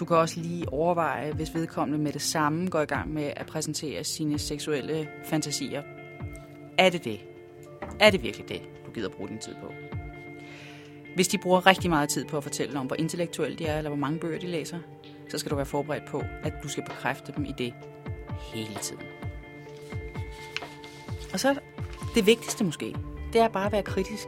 Du 0.00 0.04
kan 0.04 0.16
også 0.16 0.40
lige 0.40 0.72
overveje, 0.72 1.32
hvis 1.32 1.54
vedkommende 1.54 2.04
med 2.04 2.12
det 2.12 2.22
samme 2.22 2.68
går 2.68 2.80
i 2.80 2.84
gang 2.84 3.12
med 3.12 3.32
at 3.36 3.46
præsentere 3.46 4.04
sine 4.04 4.38
seksuelle 4.38 5.08
fantasier. 5.24 5.82
Er 6.78 6.90
det 6.90 7.04
det? 7.04 7.20
Er 8.00 8.10
det 8.10 8.22
virkelig 8.22 8.48
det, 8.48 8.62
du 8.86 8.90
gider 8.90 9.08
bruge 9.08 9.28
din 9.28 9.38
tid 9.38 9.54
på? 9.54 9.72
Hvis 11.14 11.28
de 11.28 11.38
bruger 11.38 11.66
rigtig 11.66 11.90
meget 11.90 12.08
tid 12.08 12.24
på 12.24 12.36
at 12.36 12.42
fortælle 12.42 12.78
om, 12.78 12.86
hvor 12.86 12.96
intellektuelle 12.96 13.56
de 13.56 13.66
er, 13.66 13.78
eller 13.78 13.90
hvor 13.90 13.98
mange 13.98 14.18
bøger 14.18 14.38
de 14.38 14.46
læser, 14.46 14.78
så 15.28 15.38
skal 15.38 15.50
du 15.50 15.56
være 15.56 15.66
forberedt 15.66 16.04
på, 16.08 16.22
at 16.42 16.52
du 16.62 16.68
skal 16.68 16.84
bekræfte 16.84 17.32
dem 17.36 17.44
i 17.44 17.52
det 17.58 17.74
hele 18.54 18.74
tiden. 18.74 19.02
Og 21.32 21.40
så 21.40 21.58
det 22.14 22.26
vigtigste 22.26 22.64
måske, 22.64 22.96
det 23.32 23.40
er 23.40 23.48
bare 23.48 23.66
at 23.66 23.72
være 23.72 23.82
kritisk. 23.82 24.26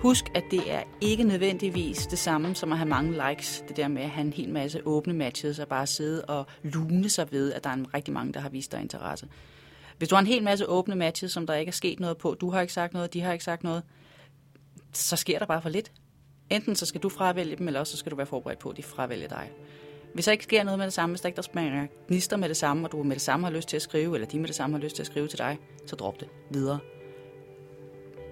Husk, 0.00 0.24
at 0.34 0.44
det 0.50 0.72
er 0.72 0.82
ikke 1.00 1.24
nødvendigvis 1.24 2.06
det 2.06 2.18
samme 2.18 2.54
som 2.54 2.72
at 2.72 2.78
have 2.78 2.88
mange 2.88 3.28
likes. 3.28 3.64
Det 3.68 3.76
der 3.76 3.88
med 3.88 4.02
at 4.02 4.10
have 4.10 4.26
en 4.26 4.32
hel 4.32 4.48
masse 4.48 4.86
åbne 4.86 5.12
matches 5.12 5.58
og 5.58 5.68
bare 5.68 5.86
sidde 5.86 6.24
og 6.24 6.46
lune 6.62 7.08
sig 7.08 7.32
ved, 7.32 7.52
at 7.52 7.64
der 7.64 7.70
er 7.70 7.94
rigtig 7.94 8.14
mange, 8.14 8.32
der 8.32 8.40
har 8.40 8.48
vist 8.48 8.72
dig 8.72 8.80
interesse. 8.80 9.28
Hvis 9.98 10.08
du 10.08 10.14
har 10.14 10.20
en 10.20 10.26
hel 10.26 10.42
masse 10.42 10.68
åbne 10.68 10.94
matches, 10.94 11.32
som 11.32 11.46
der 11.46 11.54
ikke 11.54 11.70
er 11.70 11.72
sket 11.72 12.00
noget 12.00 12.18
på, 12.18 12.34
du 12.40 12.50
har 12.50 12.60
ikke 12.60 12.72
sagt 12.72 12.92
noget, 12.92 13.14
de 13.14 13.20
har 13.20 13.32
ikke 13.32 13.44
sagt 13.44 13.64
noget, 13.64 13.82
så 14.92 15.16
sker 15.16 15.38
der 15.38 15.46
bare 15.46 15.62
for 15.62 15.68
lidt. 15.68 15.92
Enten 16.50 16.76
så 16.76 16.86
skal 16.86 17.00
du 17.00 17.08
fravælge 17.08 17.56
dem, 17.56 17.66
eller 17.66 17.80
også 17.80 17.90
så 17.90 17.96
skal 17.96 18.10
du 18.10 18.16
være 18.16 18.26
forberedt 18.26 18.58
på, 18.58 18.70
at 18.70 18.76
de 18.76 18.82
fravælger 18.82 19.28
dig. 19.28 19.50
Hvis 20.14 20.24
der 20.24 20.32
ikke 20.32 20.44
sker 20.44 20.62
noget 20.62 20.78
med 20.78 20.86
det 20.86 20.94
samme, 20.94 21.12
hvis 21.12 21.20
der 21.20 21.26
ikke 21.26 21.36
der 21.36 21.42
springer 21.42 21.86
gnister 22.08 22.36
med 22.36 22.48
det 22.48 22.56
samme, 22.56 22.86
og 22.86 22.92
du 22.92 23.02
med 23.02 23.14
det 23.14 23.22
samme 23.22 23.46
har 23.46 23.52
lyst 23.52 23.68
til 23.68 23.76
at 23.76 23.82
skrive, 23.82 24.14
eller 24.14 24.28
de 24.28 24.38
med 24.38 24.46
det 24.46 24.56
samme 24.56 24.76
har 24.76 24.82
lyst 24.82 24.96
til 24.96 25.02
at 25.02 25.06
skrive 25.06 25.28
til 25.28 25.38
dig, 25.38 25.58
så 25.86 25.96
drop 25.96 26.20
det 26.20 26.28
videre. 26.50 26.78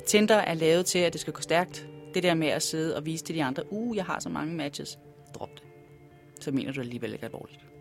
Tinder 0.06 0.34
er 0.34 0.54
lavet 0.54 0.86
til, 0.86 0.98
at 0.98 1.12
det 1.12 1.20
skal 1.20 1.32
gå 1.32 1.40
stærkt. 1.40 1.86
Det 2.14 2.22
der 2.22 2.34
med 2.34 2.48
at 2.48 2.62
sidde 2.62 2.96
og 2.96 3.06
vise 3.06 3.24
til 3.24 3.34
de 3.34 3.44
andre, 3.44 3.72
uh, 3.72 3.96
jeg 3.96 4.04
har 4.04 4.20
så 4.20 4.28
mange 4.28 4.54
matches, 4.54 4.98
drop 5.34 5.50
det. 5.54 5.62
Så 6.40 6.50
mener 6.50 6.72
du 6.72 6.80
alligevel 6.80 7.12
ikke 7.12 7.24
alvorligt. 7.24 7.71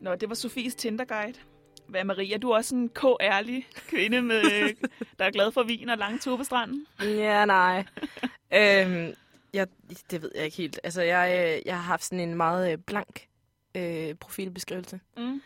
Nå, 0.00 0.14
det 0.14 0.28
var 0.28 0.34
Sofies 0.34 0.74
Tinder-guide. 0.74 1.38
Hvad, 1.86 2.04
Maria, 2.04 2.36
du 2.38 2.50
er 2.50 2.56
også 2.56 2.74
en 2.74 2.88
k-ærlig 2.88 3.66
kvinde, 3.88 4.22
med, 4.22 4.42
der 5.18 5.24
er 5.24 5.30
glad 5.30 5.52
for 5.52 5.62
vin 5.62 5.88
og 5.88 5.98
lange 5.98 6.18
ture 6.18 6.36
på 6.38 6.44
stranden. 6.44 6.86
Ja, 7.02 7.44
nej. 7.44 7.84
øhm, 8.54 9.14
jeg, 9.52 9.66
det 10.10 10.22
ved 10.22 10.30
jeg 10.34 10.44
ikke 10.44 10.56
helt. 10.56 10.80
Altså, 10.84 11.02
jeg, 11.02 11.54
øh, 11.56 11.62
jeg 11.66 11.74
har 11.76 11.82
haft 11.82 12.04
sådan 12.04 12.20
en 12.28 12.34
meget 12.34 12.72
øh, 12.72 12.78
blank 12.78 13.28
øh, 13.74 14.14
profilbeskrivelse, 14.14 15.00
Mm. 15.16 15.42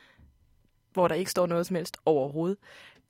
hvor 0.92 1.09
der 1.09 1.14
ikke 1.14 1.30
står 1.30 1.47
noget 1.47 1.66
som 1.66 1.76
helst 1.76 1.97
overhovedet. 2.04 2.59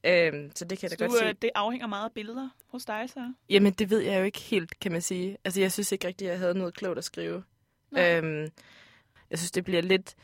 Øhm, 0.04 0.50
så 0.54 0.64
det 0.64 0.78
kan 0.78 0.90
jeg 0.90 0.98
da 0.98 1.04
Du, 1.04 1.10
godt 1.10 1.20
se. 1.20 1.26
øh, 1.28 1.34
det 1.42 1.50
afhænger 1.54 1.86
meget 1.86 2.04
af 2.04 2.12
billeder 2.12 2.48
hos 2.66 2.84
dig, 2.84 3.04
så. 3.08 3.32
Jamen, 3.50 3.72
det 3.72 3.90
ved 3.90 3.98
jeg 4.00 4.18
jo 4.18 4.24
ikke 4.24 4.40
helt, 4.40 4.80
kan 4.80 4.92
man 4.92 5.02
sige. 5.02 5.36
Altså, 5.44 5.60
jeg 5.60 5.72
synes 5.72 5.92
ikke 5.92 6.06
rigtigt, 6.06 6.28
at 6.28 6.32
jeg 6.32 6.38
havde 6.40 6.58
noget 6.58 6.74
klogt 6.74 6.98
at 6.98 7.04
skrive. 7.04 7.42
Nej. 7.90 8.16
Øhm, 8.18 8.48
jeg 9.30 9.38
synes, 9.38 9.50
det 9.50 9.64
bliver 9.64 9.82
lidt 9.82 10.14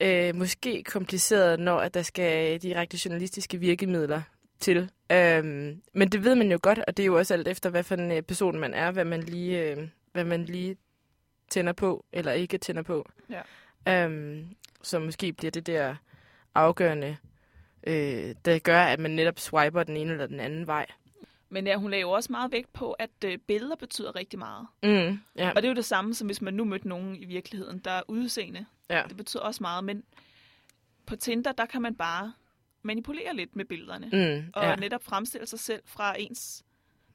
øh, 0.00 0.34
måske 0.36 0.82
kompliceret, 0.82 1.60
når 1.60 1.78
at 1.78 1.94
der 1.94 2.02
skal 2.02 2.58
direkte 2.58 2.98
journalistiske 3.04 3.58
virkemidler 3.58 4.22
til. 4.60 4.90
Øhm, 5.12 5.82
men 5.92 6.08
det 6.08 6.24
ved 6.24 6.34
man 6.34 6.52
jo 6.52 6.58
godt, 6.62 6.78
og 6.78 6.96
det 6.96 7.02
er 7.02 7.06
jo 7.06 7.18
også 7.18 7.34
alt 7.34 7.48
efter, 7.48 7.70
hvad 7.70 7.82
for 7.82 7.94
en 7.94 8.12
øh, 8.12 8.22
person 8.22 8.58
man 8.58 8.74
er, 8.74 8.90
hvad 8.90 9.04
man 9.04 9.22
lige, 9.22 9.70
øh, 9.70 9.88
hvad 10.12 10.24
man 10.24 10.44
lige 10.44 10.76
tænder 11.50 11.72
på, 11.72 12.04
eller 12.12 12.32
ikke 12.32 12.58
tænder 12.58 12.82
på. 12.82 13.08
Ja. 13.30 14.04
Øhm, 14.04 14.46
så 14.82 14.98
måske 14.98 15.32
bliver 15.32 15.50
det 15.50 15.66
der 15.66 15.94
afgørende, 16.54 17.16
øh, 17.86 18.34
der 18.44 18.58
gør, 18.58 18.80
at 18.80 19.00
man 19.00 19.10
netop 19.10 19.38
swiper 19.38 19.82
den 19.82 19.96
ene 19.96 20.12
eller 20.12 20.26
den 20.26 20.40
anden 20.40 20.66
vej. 20.66 20.86
Men 21.48 21.66
ja, 21.66 21.76
hun 21.76 21.90
lagde 21.90 22.00
jo 22.00 22.10
også 22.10 22.32
meget 22.32 22.52
vægt 22.52 22.72
på, 22.72 22.92
at 22.92 23.10
øh, 23.24 23.38
billeder 23.38 23.76
betyder 23.76 24.16
rigtig 24.16 24.38
meget. 24.38 24.66
Mm, 24.82 25.20
ja. 25.36 25.48
Og 25.48 25.56
det 25.56 25.64
er 25.64 25.68
jo 25.68 25.74
det 25.74 25.84
samme, 25.84 26.14
som 26.14 26.26
hvis 26.26 26.42
man 26.42 26.54
nu 26.54 26.64
mødte 26.64 26.88
nogen 26.88 27.16
i 27.16 27.24
virkeligheden, 27.24 27.78
der 27.78 27.90
er 27.90 28.02
udseende. 28.08 28.66
Ja. 28.90 29.02
Det 29.08 29.16
betyder 29.16 29.42
også 29.42 29.62
meget, 29.62 29.84
men 29.84 30.04
på 31.06 31.16
Tinder, 31.16 31.52
der 31.52 31.66
kan 31.66 31.82
man 31.82 31.94
bare 31.94 32.32
manipulere 32.82 33.36
lidt 33.36 33.56
med 33.56 33.64
billederne. 33.64 34.06
Mm, 34.06 34.50
og 34.54 34.64
ja. 34.64 34.76
netop 34.76 35.02
fremstille 35.04 35.46
sig 35.46 35.58
selv 35.58 35.82
fra 35.86 36.20
ens 36.20 36.64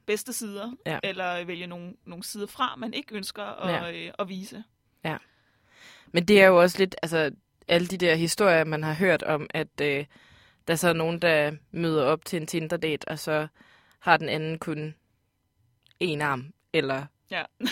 bedste 0.06 0.32
sider, 0.32 0.72
Ja. 0.86 0.98
eller 1.02 1.44
vælge 1.44 1.66
nogle, 1.66 1.94
nogle 2.04 2.24
sider 2.24 2.46
fra, 2.46 2.76
man 2.76 2.94
ikke 2.94 3.14
ønsker 3.14 3.42
at, 3.44 3.94
øh, 3.94 4.12
at 4.18 4.28
vise. 4.28 4.64
Men 6.12 6.24
det 6.24 6.42
er 6.42 6.46
jo 6.46 6.60
også 6.60 6.78
lidt, 6.78 6.96
altså 7.02 7.30
alle 7.68 7.86
de 7.86 7.96
der 7.96 8.14
historier, 8.14 8.64
man 8.64 8.82
har 8.82 8.92
hørt 8.94 9.22
om, 9.22 9.46
at 9.50 9.80
øh, 9.82 10.06
der 10.68 10.74
så 10.74 10.88
er 10.88 10.92
nogen, 10.92 11.22
der 11.22 11.52
møder 11.70 12.04
op 12.04 12.24
til 12.24 12.36
en 12.40 12.46
Tinder-date, 12.46 13.08
og 13.08 13.18
så 13.18 13.46
har 13.98 14.16
den 14.16 14.28
anden 14.28 14.58
kun 14.58 14.94
en 16.00 16.20
arm, 16.20 16.52
eller 16.72 17.06
Ja. 17.30 17.42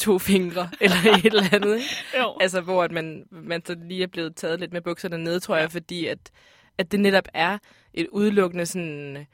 to 0.00 0.18
fingre, 0.18 0.70
eller 0.80 0.96
et 1.18 1.26
eller 1.26 1.44
andet. 1.52 1.80
Jo. 2.18 2.36
Altså, 2.40 2.60
hvor 2.60 2.84
at 2.84 2.92
man, 2.92 3.26
man 3.30 3.64
så 3.66 3.76
lige 3.84 4.02
er 4.02 4.06
blevet 4.06 4.36
taget 4.36 4.60
lidt 4.60 4.72
med 4.72 4.80
bukserne 4.80 5.18
nede, 5.18 5.40
tror 5.40 5.56
jeg, 5.56 5.72
fordi 5.72 6.06
at, 6.06 6.18
at 6.78 6.92
det 6.92 7.00
netop 7.00 7.28
er 7.34 7.58
et 7.94 8.08
udelukkende 8.08 8.66
sådan... 8.66 9.26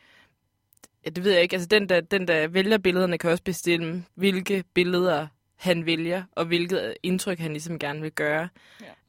Ja, 1.04 1.10
det 1.10 1.24
ved 1.24 1.32
jeg 1.32 1.42
ikke. 1.42 1.54
Altså, 1.54 1.68
den 1.68 1.88
der, 1.88 2.00
den, 2.00 2.28
der 2.28 2.48
vælger 2.48 2.78
billederne, 2.78 3.18
kan 3.18 3.30
også 3.30 3.42
bestemme, 3.42 4.04
hvilke 4.14 4.64
billeder 4.74 5.26
han 5.56 5.86
vælger, 5.86 6.22
og 6.32 6.44
hvilket 6.44 6.94
indtryk 7.02 7.38
han 7.38 7.52
ligesom 7.52 7.78
gerne 7.78 8.00
vil 8.00 8.12
gøre. 8.12 8.48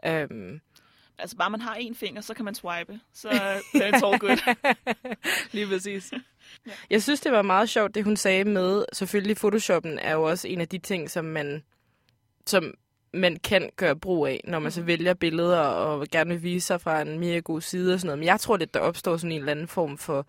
Ja. 0.04 0.22
Øhm, 0.22 0.62
Altså 1.18 1.36
bare 1.38 1.50
man 1.50 1.62
har 1.62 1.76
en 1.76 1.96
finger, 1.96 2.22
så 2.22 2.34
kan 2.34 2.46
man 2.46 2.56
swipe. 2.56 3.00
Så 3.14 3.30
er 3.30 3.60
it's 3.76 4.06
all 4.06 4.20
good. 4.20 4.56
Lige 5.54 5.68
præcis. 5.68 6.12
Ja. 6.68 6.72
Jeg 6.90 7.04
synes, 7.04 7.22
det 7.22 7.32
var 7.32 7.42
meget 7.42 7.70
sjovt, 7.70 7.96
det 7.96 8.04
hun 8.04 8.18
sagde 8.18 8.44
med, 8.44 8.86
selvfølgelig 8.94 9.38
Photoshoppen 9.38 10.00
er 10.00 10.14
jo 10.14 10.24
også 10.24 10.48
en 10.48 10.62
af 10.62 10.68
de 10.68 10.78
ting, 10.78 11.10
som 11.12 11.26
man, 11.26 11.64
som 12.48 12.74
man 13.14 13.38
kan 13.40 13.70
gøre 13.76 13.96
brug 13.96 14.28
af, 14.28 14.42
når 14.44 14.60
man 14.60 14.72
så 14.72 14.80
Mhm. 14.80 14.88
vælger 14.88 15.14
billeder 15.14 15.60
og 15.60 16.08
gerne 16.12 16.30
vil 16.30 16.44
vise 16.44 16.68
sig 16.68 16.82
fra 16.82 17.02
en 17.02 17.20
mere 17.20 17.42
god 17.42 17.62
side 17.62 17.94
og 17.94 18.00
sådan 18.00 18.08
noget. 18.08 18.20
Men 18.20 18.26
jeg 18.26 18.40
tror 18.40 18.58
lidt, 18.58 18.74
der 18.74 18.80
opstår 18.80 19.18
sådan 19.18 19.32
en 19.32 19.40
eller 19.40 19.52
anden 19.52 19.68
form 19.68 19.98
for, 19.98 20.28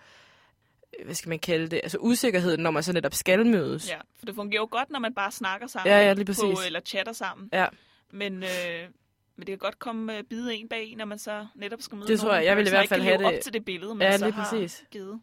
øh, 0.98 1.04
hvad 1.04 1.14
skal 1.14 1.28
man 1.28 1.38
kalde 1.38 1.68
det, 1.68 1.80
altså 1.82 1.98
usikkerhed, 2.00 2.56
når 2.56 2.70
man 2.70 2.82
så 2.82 2.92
netop 2.92 3.14
skal 3.14 3.46
mødes. 3.46 3.90
Ja, 3.90 3.96
for 4.18 4.26
det 4.26 4.34
fungerer 4.34 4.60
jo 4.62 4.68
godt, 4.70 4.90
når 4.90 4.98
man 4.98 5.14
bare 5.14 5.30
snakker 5.32 5.66
sammen. 5.66 5.92
Ja, 5.92 5.98
ja, 5.98 6.12
lige 6.12 6.24
På, 6.24 6.32
præcis. 6.32 6.66
eller 6.66 6.80
chatter 6.80 7.12
sammen. 7.12 7.48
Ja. 7.52 7.66
Men, 8.10 8.42
øh, 8.42 8.48
men 9.36 9.46
det 9.46 9.52
kan 9.52 9.58
godt 9.58 9.78
komme 9.78 10.18
øh, 10.18 10.24
bide 10.24 10.54
en 10.54 10.68
bag, 10.68 10.94
når 10.96 11.04
man 11.04 11.18
så 11.18 11.46
netop 11.54 11.82
skal 11.82 11.96
møde 11.98 12.08
Det 12.08 12.20
tror 12.20 12.28
nogen, 12.28 12.40
jeg. 12.42 12.48
Jeg 12.48 12.56
vil 12.56 12.66
i 12.66 12.70
hvert 12.70 12.88
fald 12.88 13.02
have 13.02 13.18
det- 13.18 13.26
op 13.26 13.32
til 13.42 13.52
det 13.52 13.64
billede, 13.64 13.94
man 13.94 14.06
Ja, 14.10 14.18
så 14.18 14.24
lige 14.24 14.34
har 14.34 14.50
præcis. 14.50 14.84
givet. 14.90 15.20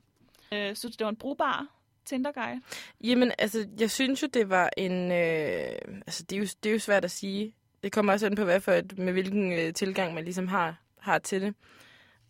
Øh, 0.54 0.76
synes 0.76 0.82
du, 0.96 1.00
det 1.00 1.04
var 1.06 1.10
en 1.10 1.16
brugbar 1.16 1.66
Tinder-guide? 2.06 2.62
Jamen, 3.04 3.32
altså, 3.38 3.68
jeg 3.80 3.92
synes 3.92 4.22
jo, 4.22 4.28
det 4.34 4.50
var 4.50 4.70
en... 4.78 5.12
Øh, 5.12 6.02
altså, 6.08 6.24
det 6.24 6.36
er, 6.36 6.40
jo, 6.40 6.46
det 6.64 6.70
er 6.70 6.74
jo 6.74 6.80
svært 6.80 7.06
at 7.06 7.12
sige. 7.12 7.56
Det 7.84 7.92
kommer 7.92 8.14
også 8.14 8.26
an 8.26 8.36
på, 8.36 8.44
hvad 8.44 8.60
for 8.62 8.72
et, 8.72 8.98
med 8.98 9.14
hvilken 9.14 9.52
øh, 9.54 9.74
tilgang 9.74 10.14
man 10.14 10.24
ligesom 10.24 10.48
har, 10.48 10.76
har 11.00 11.20
til 11.20 11.42
det. 11.42 11.54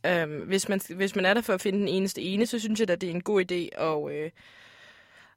Øhm, 0.05 0.39
hvis, 0.47 0.69
man, 0.69 0.81
hvis 0.95 1.15
man 1.15 1.25
er 1.25 1.33
der 1.33 1.41
for 1.41 1.53
at 1.53 1.61
finde 1.61 1.79
den 1.79 1.87
eneste 1.87 2.21
ene, 2.21 2.45
så 2.45 2.59
synes 2.59 2.79
jeg 2.79 2.87
da, 2.87 2.95
det 2.95 3.09
er 3.09 3.13
en 3.13 3.21
god 3.23 3.41
idé 3.51 3.81
at, 3.83 4.11
øh, 4.11 4.31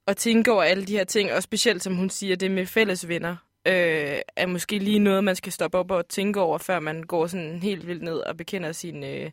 at 0.06 0.16
tænke 0.16 0.52
over 0.52 0.62
alle 0.62 0.84
de 0.86 0.92
her 0.96 1.04
ting. 1.04 1.32
Og 1.32 1.42
specielt, 1.42 1.82
som 1.82 1.96
hun 1.96 2.10
siger, 2.10 2.36
det 2.36 2.50
med 2.50 2.66
fælles 2.66 3.08
venner. 3.08 3.36
Øh, 3.66 4.18
er 4.36 4.46
måske 4.46 4.78
lige 4.78 4.98
noget, 4.98 5.24
man 5.24 5.36
skal 5.36 5.52
stoppe 5.52 5.78
op 5.78 5.90
og 5.90 6.08
tænke 6.08 6.40
over, 6.40 6.58
før 6.58 6.80
man 6.80 7.02
går 7.02 7.26
sådan 7.26 7.62
helt 7.62 7.86
vildt 7.86 8.02
ned 8.02 8.16
og 8.18 8.36
bekender 8.36 8.72
sine 8.72 9.08
øh, 9.10 9.30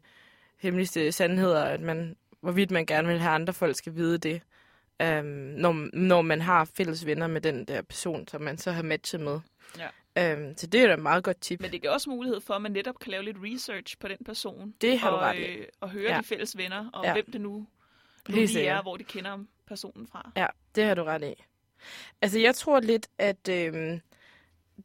hemmeligste 0.60 1.12
sandheder, 1.12 1.64
at 1.64 1.82
man, 1.82 2.16
hvorvidt 2.42 2.72
man 2.72 2.86
gerne 2.86 3.08
vil 3.08 3.20
have 3.20 3.34
andre 3.36 3.54
folk 3.54 3.76
skal 3.76 3.96
vide 3.96 4.18
det 4.18 4.42
øhm, 5.02 5.26
når, 5.58 5.98
når 5.98 6.22
man 6.22 6.42
har 6.42 6.66
fælles 6.66 7.06
venner 7.06 7.28
med 7.28 7.42
den 7.42 7.66
der 7.66 7.82
person, 7.82 8.28
som 8.28 8.42
man 8.42 8.58
så 8.58 8.72
har 8.72 8.84
matchet 8.84 9.22
med. 9.22 9.40
Ja. 9.78 9.88
Øhm, 10.34 10.58
så 10.58 10.68
det 10.68 10.82
er 10.82 10.88
da 10.88 10.94
et 10.94 11.00
meget 11.00 11.24
godt 11.24 11.42
tip. 11.42 11.62
Men 11.62 11.72
det 11.72 11.82
giver 11.82 11.94
også 11.94 12.10
mulighed 12.10 12.42
for, 12.42 12.54
at 12.54 12.62
man 12.62 12.72
netop 12.72 13.00
kan 13.00 13.12
lave 13.12 13.24
lidt 13.24 13.38
research 13.44 13.98
på 14.00 14.08
den 14.08 14.18
person. 14.26 14.74
Det 14.82 15.00
har 15.00 15.10
du 15.10 15.16
og, 15.16 15.22
ret 15.22 15.38
i. 15.40 15.44
øh, 15.44 15.66
og 15.82 15.90
høre 15.90 16.12
Ja. 16.12 16.18
de 16.20 16.24
fælles 16.24 16.58
venner, 16.58 16.90
og 16.94 17.06
Ja. 17.06 17.14
hvem 17.14 17.32
det 17.32 17.42
nu, 17.42 17.50
nu 18.30 18.36
Helt 18.36 18.54
de 18.54 18.66
er, 18.68 18.82
hvor 18.82 18.98
de 18.98 19.04
kender 19.04 19.38
personen 19.68 20.08
fra. 20.08 20.32
Ja, 20.38 20.48
det 20.76 20.84
har 20.84 20.94
du 20.96 21.04
ret 21.04 21.24
i. 21.24 21.44
Altså, 22.22 22.40
jeg 22.40 22.56
tror 22.56 22.80
lidt, 22.80 23.08
at 23.18 23.50
øhm, 23.50 24.02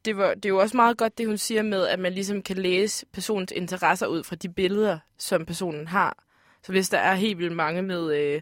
det, 0.05 0.17
var, 0.17 0.33
det 0.33 0.45
er 0.45 0.49
jo 0.49 0.59
også 0.59 0.77
meget 0.77 0.97
godt, 0.97 1.17
det 1.17 1.27
hun 1.27 1.37
siger 1.37 1.61
med, 1.61 1.87
at 1.87 1.99
man 1.99 2.13
ligesom 2.13 2.41
kan 2.41 2.57
læse 2.57 3.05
personens 3.05 3.51
interesser 3.51 4.07
ud 4.07 4.23
fra 4.23 4.35
de 4.35 4.49
billeder, 4.49 4.99
som 5.17 5.45
personen 5.45 5.87
har. 5.87 6.23
Så 6.63 6.71
hvis 6.71 6.89
der 6.89 6.97
er 6.97 7.15
helt 7.15 7.37
vildt 7.37 7.55
mange 7.55 7.81
med 7.81 8.17
øh, 8.17 8.41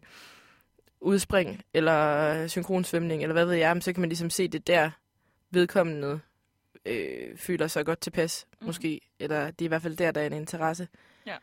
udspring, 1.01 1.63
eller 1.74 2.47
synkronsvømning, 2.47 3.21
eller 3.21 3.33
hvad 3.33 3.45
ved 3.45 3.53
jeg, 3.53 3.77
så 3.81 3.93
kan 3.93 4.01
man 4.01 4.09
ligesom 4.09 4.29
se 4.29 4.47
det 4.47 4.67
der 4.67 4.91
vedkommende 5.51 6.19
øh, 6.85 7.38
føler 7.38 7.67
sig 7.67 7.85
godt 7.85 8.01
tilpas, 8.01 8.47
mm. 8.62 8.67
måske. 8.67 9.01
Eller 9.19 9.51
det 9.51 9.62
er 9.62 9.65
i 9.65 9.67
hvert 9.67 9.81
fald 9.81 9.97
der, 9.97 10.12
der 10.12 10.21
er 10.21 10.25
en 10.25 10.33
interesse. 10.33 10.88
Ja. 11.25 11.38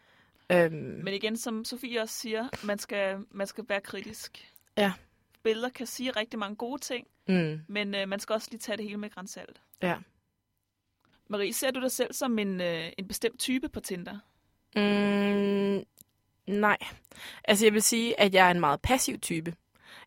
Øhm, 0.53 1.01
Men 1.05 1.15
igen, 1.15 1.37
som 1.37 1.65
Sofie 1.65 2.03
også 2.03 2.15
siger, 2.15 2.49
man 2.65 2.79
skal, 2.79 3.17
man 3.31 3.47
skal 3.47 3.65
være 3.69 3.81
kritisk. 3.81 4.53
Ja. 4.77 4.93
Billeder 5.43 5.69
kan 5.69 5.87
sige 5.87 6.11
rigtig 6.11 6.39
mange 6.39 6.57
gode 6.57 6.81
ting, 6.81 7.07
mm, 7.29 7.61
men 7.69 7.95
øh, 7.95 8.09
man 8.09 8.21
skal 8.21 8.33
også 8.33 8.49
lige 8.51 8.61
tage 8.61 8.77
det 8.77 8.85
hele 8.85 8.97
med 8.97 9.11
grænsalt. 9.11 9.61
ja. 9.83 9.97
Marie, 11.29 11.53
ser 11.53 11.71
du 11.71 11.81
dig 11.81 11.91
selv 11.93 12.13
som 12.15 12.39
en, 12.39 12.61
øh, 12.61 12.93
en 12.99 13.09
bestemt 13.09 13.41
type 13.41 13.69
på 13.69 13.81
Tinder? 13.81 14.19
Mm, 14.77 15.85
nej. 16.47 16.79
Altså, 17.45 17.67
jeg 17.67 17.73
vil 17.73 17.83
sige, 17.83 18.21
at 18.21 18.35
jeg 18.35 18.47
er 18.47 18.51
en 18.51 18.61
meget 18.61 18.81
passiv 18.81 19.19
type. 19.19 19.55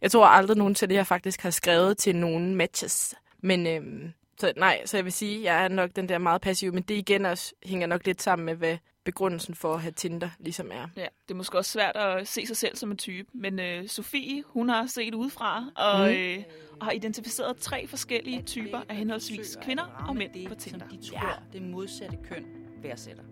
Jeg 0.02 0.12
tror 0.12 0.26
aldrig 0.26 0.58
nogensinde, 0.58 0.94
at 0.94 0.98
jeg 0.98 1.08
faktisk 1.08 1.42
har 1.42 1.50
skrevet 1.50 1.98
til 1.98 2.16
nogen 2.16 2.56
matches. 2.56 3.16
Men 3.38 3.68
øhm, 3.68 4.14
så 4.40 4.54
nej, 4.58 4.82
så 4.86 4.98
jeg 4.98 5.04
vil 5.06 5.14
sige, 5.14 5.38
at 5.38 5.44
jeg 5.44 5.64
er 5.64 5.68
nok 5.68 5.90
den 5.96 6.10
der 6.10 6.18
meget 6.18 6.42
passiv, 6.42 6.74
men 6.74 6.84
det 6.84 6.96
igen 6.96 7.26
også 7.26 7.54
hænger 7.64 7.88
nok 7.88 8.06
lidt 8.06 8.22
sammen 8.22 8.46
med, 8.46 8.56
hvad 8.56 8.78
begrundelsen 9.06 9.56
for 9.56 9.74
at 9.74 9.82
have 9.82 9.92
Tinder 9.92 10.30
ligesom 10.40 10.72
er. 10.74 10.88
Ja, 10.98 11.06
det 11.28 11.32
er 11.32 11.36
måske 11.36 11.58
også 11.58 11.72
svært 11.72 11.96
at 11.96 12.28
se 12.28 12.46
sig 12.48 12.58
selv 12.58 12.76
som 12.76 12.92
en 12.92 12.98
type, 12.98 13.30
men 13.34 13.60
øh, 13.60 13.88
Sofie, 13.88 14.44
hun 14.48 14.70
har 14.70 14.86
set 14.86 15.14
udefra 15.16 15.66
og, 15.76 16.00
Mm. 16.08 16.16
øh, 16.16 16.44
og 16.80 16.86
har 16.86 16.92
identificeret 16.92 17.58
tre 17.58 17.88
forskellige 17.88 18.42
typer 18.42 18.82
af 18.90 18.96
henholdsvis 18.96 19.58
kvinder 19.64 20.06
og 20.08 20.16
mænd 20.16 20.48
på 20.50 20.56
Tinder. 20.56 20.80
Som 20.80 20.98
de 20.98 21.10
tror, 21.10 21.28
ja. 21.28 21.34
det 21.54 21.62
modsatte 21.62 22.18
køn 22.30 22.46
værdsætter. 22.82 23.24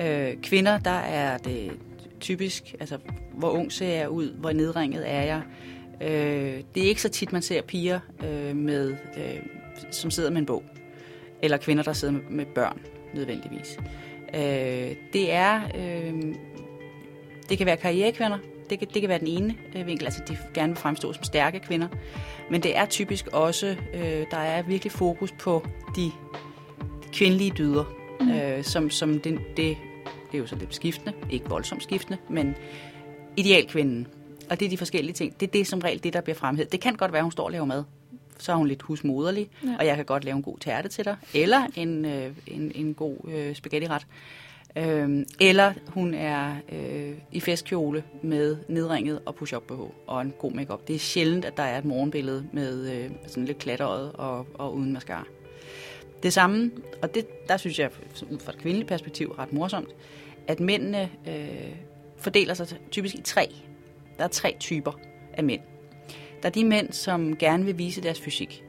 Øh, 0.00 0.36
kvinder, 0.42 0.78
der 0.78 0.90
er 0.90 1.38
det 1.38 1.78
typisk, 2.20 2.74
altså 2.80 2.98
hvor 3.34 3.50
ung 3.50 3.72
ser 3.72 3.88
jeg 3.88 4.08
ud, 4.10 4.32
hvor 4.32 4.52
nedringet 4.52 5.10
er 5.10 5.22
jeg. 5.22 5.42
Øh, 6.02 6.64
det 6.74 6.82
er 6.84 6.88
ikke 6.88 7.02
så 7.02 7.08
tit, 7.08 7.32
man 7.32 7.42
ser 7.42 7.62
piger, 7.62 8.00
øh, 8.24 8.56
med, 8.56 8.96
øh, 9.16 9.40
som 9.90 10.10
sidder 10.10 10.30
med 10.30 10.38
en 10.38 10.46
bog. 10.46 10.64
Eller 11.42 11.56
kvinder, 11.56 11.82
der 11.82 11.92
sidder 11.92 12.14
med, 12.30 12.46
børn, 12.46 12.80
nødvendigvis. 13.14 13.78
Øh, 14.34 14.96
det 15.12 15.32
er... 15.32 15.60
Øh, 15.76 16.34
det 17.48 17.58
kan 17.58 17.66
være 17.66 17.76
karrierekvinder. 17.76 18.38
Det 18.70 18.78
kan, 18.78 18.88
det 18.94 19.02
kan 19.02 19.08
være 19.08 19.18
den 19.18 19.26
ene 19.26 19.54
øh, 19.76 19.86
vinkel, 19.86 20.04
altså 20.04 20.22
de 20.28 20.38
gerne 20.54 20.72
vil 20.72 20.76
fremstå 20.76 21.12
som 21.12 21.24
stærke 21.24 21.60
kvinder. 21.60 21.88
Men 22.50 22.62
det 22.62 22.76
er 22.76 22.86
typisk 22.86 23.26
også, 23.26 23.76
øh, 23.94 24.26
der 24.30 24.36
er 24.36 24.62
virkelig 24.62 24.92
fokus 24.92 25.32
på 25.32 25.66
de 25.96 26.10
kvindelige 27.12 27.52
dyder, 27.58 27.84
mm. 28.20 28.30
øh, 28.30 28.64
som, 28.64 28.90
som 28.90 29.20
det, 29.20 29.38
det, 29.56 29.76
det 30.32 30.34
er 30.34 30.38
jo 30.38 30.46
så 30.46 30.56
lidt 30.56 30.74
skiftende, 30.74 31.12
ikke 31.30 31.48
voldsomt 31.48 31.82
skiftende, 31.82 32.18
men 32.28 32.54
idealkvinden. 33.36 34.06
Og 34.50 34.60
det 34.60 34.66
er 34.66 34.70
de 34.70 34.78
forskellige 34.78 35.14
ting. 35.14 35.40
Det 35.40 35.46
er 35.46 35.50
det 35.50 35.66
som 35.66 35.78
regel 35.78 36.02
det, 36.02 36.12
der 36.12 36.20
bliver 36.20 36.36
fremhævet. 36.36 36.72
Det 36.72 36.80
kan 36.80 36.94
godt 36.94 37.12
være, 37.12 37.22
hun 37.22 37.32
står 37.32 37.44
og 37.44 37.52
laver 37.52 37.64
mad. 37.64 37.84
Så 38.40 38.52
er 38.52 38.56
hun 38.56 38.66
lidt 38.68 38.82
husmoderlig, 38.82 39.48
Ja. 39.64 39.68
og 39.78 39.86
jeg 39.86 39.96
kan 39.96 40.04
godt 40.04 40.24
lave 40.24 40.36
en 40.36 40.42
god 40.42 40.58
tærte 40.58 40.88
til 40.88 41.04
dig, 41.04 41.16
eller 41.34 41.62
en, 41.76 42.04
øh, 42.04 42.30
en, 42.46 42.72
en 42.74 42.94
god 42.94 43.16
øh, 43.28 43.54
spaghettiret. 43.54 44.06
Øhm, 44.76 45.24
eller 45.40 45.72
hun 45.88 46.14
er 46.14 46.56
øh, 46.72 47.12
i 47.32 47.40
festkjole 47.40 48.04
med 48.22 48.56
nedringet 48.68 49.20
og 49.26 49.34
push-up 49.34 49.62
BH 49.62 49.80
og 50.06 50.20
en 50.22 50.32
god 50.38 50.52
makeup. 50.52 50.88
Det 50.88 50.94
er 50.94 50.98
sjældent, 50.98 51.44
at 51.44 51.56
der 51.56 51.62
er 51.62 51.78
et 51.78 51.84
morgenbillede 51.84 52.46
med 52.52 52.92
øh, 52.92 53.10
sådan 53.26 53.44
lidt 53.44 53.58
klatret 53.58 54.12
og, 54.12 54.46
og 54.54 54.74
uden 54.74 54.92
mascara. 54.92 55.24
Det 56.22 56.32
samme, 56.32 56.70
og 57.02 57.14
det, 57.14 57.48
der 57.48 57.56
synes 57.56 57.78
jeg 57.78 57.90
ud 58.30 58.38
fra 58.38 58.52
et 58.52 58.58
kvindeligt 58.58 58.88
perspektiv 58.88 59.30
ret 59.38 59.52
morsomt, 59.52 59.88
at 60.46 60.60
mændene 60.60 61.10
øh, 61.28 61.72
fordeler 62.18 62.54
sig 62.54 62.66
typisk 62.90 63.14
i 63.14 63.22
tre. 63.22 63.54
Der 64.18 64.24
er 64.24 64.28
tre 64.28 64.56
typer 64.60 64.92
af 65.32 65.44
mænd. 65.44 65.60
Der 66.42 66.48
er 66.48 66.52
de 66.52 66.64
mænd, 66.64 66.92
som 66.92 67.36
gerne 67.36 67.64
vil 67.64 67.78
vise 67.78 68.00
deres 68.02 68.20
fysik. 68.20 68.64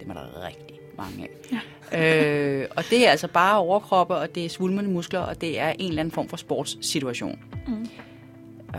Det 0.00 0.08
er 0.08 0.12
der 0.12 0.46
rigtig 0.46 0.78
mange 0.98 1.22
af. 1.22 1.58
Ja. 1.92 2.60
øh, 2.62 2.68
og 2.76 2.84
det 2.90 3.06
er 3.06 3.10
altså 3.10 3.28
bare 3.28 3.58
overkroppe, 3.58 4.14
og 4.14 4.34
det 4.34 4.44
er 4.44 4.48
svulmende 4.48 4.90
muskler, 4.90 5.20
og 5.20 5.40
det 5.40 5.58
er 5.60 5.68
en 5.70 5.88
eller 5.88 6.00
anden 6.00 6.12
form 6.12 6.28
for 6.28 6.36
sportssituation. 6.36 7.38
Mm. 7.66 7.88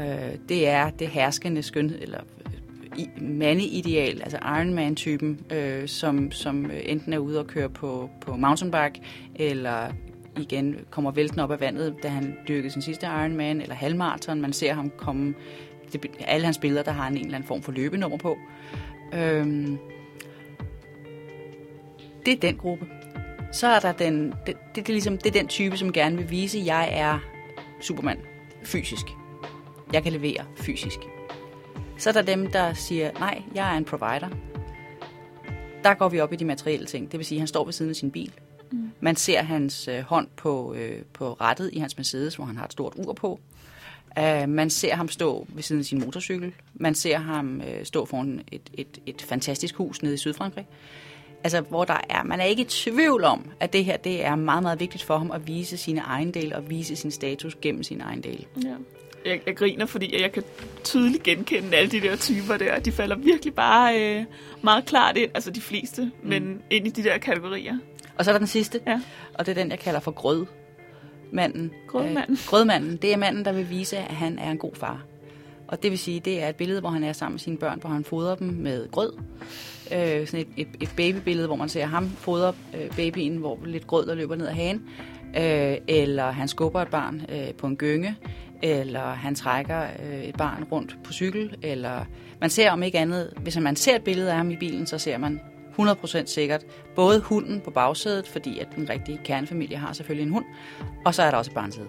Øh, 0.02 0.32
det 0.50 0.68
er 0.68 0.90
det 0.90 1.08
herskende 1.08 1.64
skønhed, 1.64 2.02
eller 2.02 2.20
i- 2.98 3.10
mandeideal, 3.22 4.22
altså 4.22 4.38
Ironman-typen, 4.38 5.40
øh, 5.52 5.88
som, 5.88 6.32
som 6.32 6.72
enten 6.84 7.14
er 7.14 7.18
ude 7.18 7.40
og 7.40 7.48
køre 7.48 7.70
på, 7.70 8.10
på 8.22 8.36
mountainbike, 8.36 9.02
eller 9.36 9.88
igen 10.40 10.76
kommer 10.90 11.12
vælten 11.12 11.40
op 11.40 11.52
af 11.52 11.60
vandet, 11.60 11.96
da 12.04 12.08
han 12.08 12.38
dyrkede 12.48 12.70
sin 12.74 12.82
sidste 12.82 13.06
Ironman, 13.06 13.62
eller 13.62 13.76
halvmarathon. 13.76 14.42
Man 14.42 14.54
ser 14.54 14.74
ham 14.74 14.92
komme, 14.98 15.34
det, 15.94 16.12
alle 16.20 16.46
hans 16.46 16.58
billeder, 16.58 16.84
der 16.84 16.92
har 16.92 17.04
han 17.04 17.14
en 17.14 17.26
eller 17.26 17.36
anden 17.36 17.48
form 17.48 17.62
for 17.62 17.72
løbenummer 17.72 18.18
på. 18.18 18.38
Øhm, 19.14 19.78
det 22.26 22.34
er 22.34 22.38
den 22.38 22.58
gruppe. 22.58 22.88
Så 23.52 23.68
er 23.68 23.80
der 23.80 23.92
den, 23.92 24.34
det, 24.48 24.48
det, 24.48 24.56
det, 24.76 24.90
er 24.90 24.94
ligesom, 24.94 25.18
det 25.18 25.26
er 25.26 25.40
den 25.40 25.48
type, 25.48 25.78
som 25.78 25.94
gerne 25.94 26.18
vil 26.18 26.30
vise, 26.30 26.60
at 26.60 26.66
jeg 26.66 26.90
er 26.92 27.20
Superman 27.82 28.20
fysisk. 28.64 29.06
Jeg 29.94 30.04
kan 30.04 30.12
levere 30.12 30.46
fysisk. 30.58 31.00
Så 31.98 32.10
er 32.10 32.14
der 32.14 32.22
dem, 32.22 32.52
der 32.52 32.74
siger, 32.74 33.12
nej, 33.20 33.42
jeg 33.56 33.74
er 33.74 33.78
en 33.78 33.86
provider. 33.86 34.30
Der 35.84 35.94
går 35.94 36.10
vi 36.10 36.20
op 36.20 36.34
i 36.34 36.36
de 36.36 36.46
materielle 36.46 36.86
ting. 36.86 37.12
Det 37.12 37.18
vil 37.18 37.26
sige, 37.26 37.38
at 37.38 37.42
han 37.42 37.48
står 37.48 37.66
ved 37.66 37.74
siden 37.74 37.90
af 37.90 37.96
sin 37.96 38.12
bil. 38.12 38.34
Mm. 38.72 38.92
Man 39.00 39.16
ser 39.16 39.42
hans 39.42 39.88
øh, 39.88 40.02
hånd 40.02 40.28
på, 40.36 40.74
øh, 40.74 41.02
på 41.14 41.34
rattet 41.34 41.70
i 41.74 41.80
hans 41.80 41.98
Mercedes, 41.98 42.36
hvor 42.36 42.46
han 42.46 42.58
har 42.58 42.66
et 42.66 42.72
stort 42.72 42.94
ur 42.98 43.14
på. 43.14 43.40
Uh, 44.20 44.50
man 44.50 44.70
ser 44.70 44.96
ham 44.96 45.08
stå 45.08 45.48
ved 45.50 45.64
siden 45.64 45.80
af 45.80 45.86
sin 45.86 46.00
motorcykel. 46.00 46.54
Man 46.74 46.96
ser 46.96 47.18
ham 47.18 47.62
uh, 47.66 47.84
stå 47.84 48.06
foran 48.06 48.42
et, 48.52 48.62
et, 48.74 49.00
et 49.06 49.22
fantastisk 49.22 49.76
hus 49.76 50.02
nede 50.04 50.14
i 50.14 50.18
Sydfrankrig. 50.18 50.68
Altså, 51.44 51.62
hvor 51.62 51.86
der 51.86 51.98
er, 52.10 52.24
man 52.24 52.40
er 52.40 52.44
ikke 52.44 52.62
i 52.62 52.66
tvivl 52.66 53.24
om, 53.24 53.46
at 53.60 53.74
det 53.74 53.86
her 53.86 53.98
det 53.98 54.26
er 54.26 54.36
meget, 54.36 54.64
meget 54.64 54.80
vigtigt 54.80 55.04
for 55.04 55.18
ham 55.18 55.32
at 55.32 55.48
vise 55.48 55.78
sine 55.78 56.02
ejendele 56.02 56.56
og 56.56 56.70
vise 56.70 56.96
sin 56.96 57.12
status 57.12 57.58
gennem 57.62 57.84
sin 57.84 58.02
ejendele. 58.02 58.46
Ja. 58.64 58.76
Jeg, 59.26 59.42
jeg 59.46 59.56
griner, 59.56 59.86
fordi 59.86 60.22
jeg 60.22 60.32
kan 60.32 60.44
tydeligt 60.84 61.24
genkende 61.24 61.78
alle 61.78 61.92
de 61.92 62.02
der 62.02 62.16
typer 62.16 62.58
der. 62.58 62.80
De 62.80 62.92
falder 62.92 63.16
virkelig 63.16 63.54
bare 63.54 64.02
øh, 64.02 64.26
meget 64.62 64.86
klart 64.86 65.18
ind, 65.18 65.32
altså 65.34 65.52
de 65.52 65.62
fleste, 65.62 66.02
mm. 66.04 66.30
men 66.30 66.62
ind 66.70 66.88
i 66.88 66.90
de 66.90 67.04
der 67.04 67.18
kategorier. 67.18 67.78
Og 68.18 68.26
så 68.26 68.32
er 68.32 68.34
der 68.34 68.40
den 68.40 68.48
sidste, 68.48 68.80
Ja. 68.88 69.02
og 69.34 69.46
det 69.46 69.58
er 69.58 69.62
den, 69.62 69.72
jeg 69.72 69.80
kalder 69.80 70.00
for 70.00 70.12
grød. 70.12 70.46
Manden. 71.34 71.72
Grødmanden. 71.88 72.34
Øh, 72.34 72.48
grødmanden. 72.48 72.98
Det 72.98 73.14
er 73.14 73.18
manden, 73.18 73.46
der 73.46 73.52
vil 73.52 73.70
vise, 73.70 73.98
at 73.98 74.16
han 74.16 74.40
er 74.40 74.52
en 74.52 74.58
god 74.58 74.76
far. 74.76 75.06
Og 75.68 75.84
det 75.84 75.92
vil 75.92 76.00
sige, 76.00 76.20
det 76.20 76.44
er 76.44 76.50
et 76.50 76.56
billede, 76.56 76.80
hvor 76.80 76.90
han 76.90 77.04
er 77.04 77.14
sammen 77.14 77.34
med 77.34 77.40
sine 77.40 77.58
børn, 77.58 77.80
hvor 77.80 77.90
han 77.90 78.04
fodrer 78.04 78.36
dem 78.36 78.48
med 78.48 78.92
grød. 78.92 79.14
Øh, 79.96 80.28
sådan 80.28 80.40
et, 80.40 80.48
et, 80.58 80.68
et 80.82 80.90
babybillede, 80.98 81.48
hvor 81.48 81.56
man 81.56 81.70
ser 81.70 81.86
ham 81.86 82.10
fodre 82.10 82.54
øh, 82.74 82.96
babyen, 82.96 83.38
hvor 83.38 83.60
lidt 83.66 83.88
grød, 83.88 84.06
der 84.06 84.16
løber 84.16 84.36
ned 84.36 84.48
ad 84.48 84.54
hagen. 84.54 84.82
Øh, 85.38 85.78
eller 85.88 86.32
han 86.32 86.48
skubber 86.48 86.82
et 86.82 86.88
barn 86.88 87.22
øh, 87.30 87.54
på 87.54 87.68
en 87.68 87.78
gynge. 87.78 88.16
Eller 88.62 89.06
han 89.06 89.36
trækker 89.36 89.82
øh, 89.84 90.24
et 90.24 90.36
barn 90.36 90.64
rundt 90.72 90.98
på 91.04 91.14
cykel. 91.14 91.56
Eller 91.62 92.06
man 92.42 92.50
ser 92.50 92.72
om 92.72 92.84
ikke 92.84 93.00
andet, 93.00 93.34
hvis 93.38 93.60
man 93.60 93.76
ser 93.76 93.96
et 93.96 94.04
billede 94.04 94.32
af 94.32 94.38
ham 94.38 94.52
i 94.52 94.56
bilen, 94.56 94.86
så 94.88 94.98
ser 94.98 95.18
man 95.18 95.40
100% 95.80 96.26
sikkert 96.26 96.66
både 96.96 97.20
hunden 97.20 97.62
på 97.62 97.72
bagsædet, 97.72 98.28
fordi 98.28 98.60
at 98.60 98.68
den 98.76 98.90
rigtige 98.90 99.20
kernefamilie 99.24 99.78
har 99.78 99.94
selvfølgelig 99.94 100.26
en 100.26 100.32
hund, 100.34 100.46
og 101.06 101.16
så 101.16 101.24
er 101.24 101.32
der 101.32 101.38
også 101.38 101.52
et 101.52 101.56
barnsæde. 101.56 101.88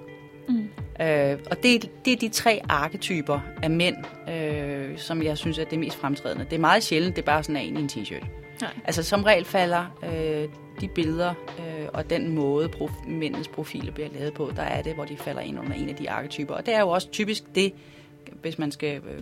Mm. 0.48 0.68
Øh, 1.00 1.38
og 1.50 1.62
det, 1.62 1.74
er- 1.84 1.88
det 2.04 2.12
er 2.12 2.16
de 2.16 2.28
tre 2.28 2.60
arketyper 2.68 3.40
af 3.62 3.70
mænd, 3.70 3.96
øh, 4.30 4.98
som 4.98 5.22
jeg 5.22 5.38
synes 5.38 5.58
er 5.58 5.64
det 5.64 5.78
mest 5.78 5.96
fremtrædende. 5.96 6.44
Det 6.44 6.52
er 6.52 6.58
meget 6.60 6.82
sjældent, 6.82 7.16
det 7.16 7.22
er 7.22 7.26
bare 7.26 7.42
sådan 7.42 7.62
en 7.62 7.76
i 7.76 7.80
en 7.80 7.88
t-shirt. 7.92 8.26
Nej. 8.60 8.70
Altså 8.84 9.02
som 9.02 9.22
regel 9.22 9.44
falder 9.44 9.98
øh, 10.04 10.48
de 10.80 10.88
billeder 10.88 11.34
øh, 11.58 11.88
og 11.92 12.10
den 12.10 12.34
måde 12.34 12.68
prof- 12.76 13.08
mændenes 13.08 13.48
profiler 13.48 13.92
bliver 13.92 14.08
lavet 14.18 14.34
på, 14.34 14.52
der 14.56 14.62
er 14.62 14.82
det, 14.82 14.94
hvor 14.94 15.04
de 15.04 15.16
falder 15.16 15.40
ind 15.40 15.58
under 15.58 15.72
en 15.74 15.88
af 15.88 15.94
de 15.96 16.10
arketyper. 16.10 16.54
Og 16.54 16.66
det 16.66 16.74
er 16.74 16.80
jo 16.80 16.88
også 16.88 17.10
typisk 17.10 17.42
det, 17.54 17.72
hvis 18.42 18.58
man 18.58 18.72
skal 18.72 18.96
øh, 18.96 19.20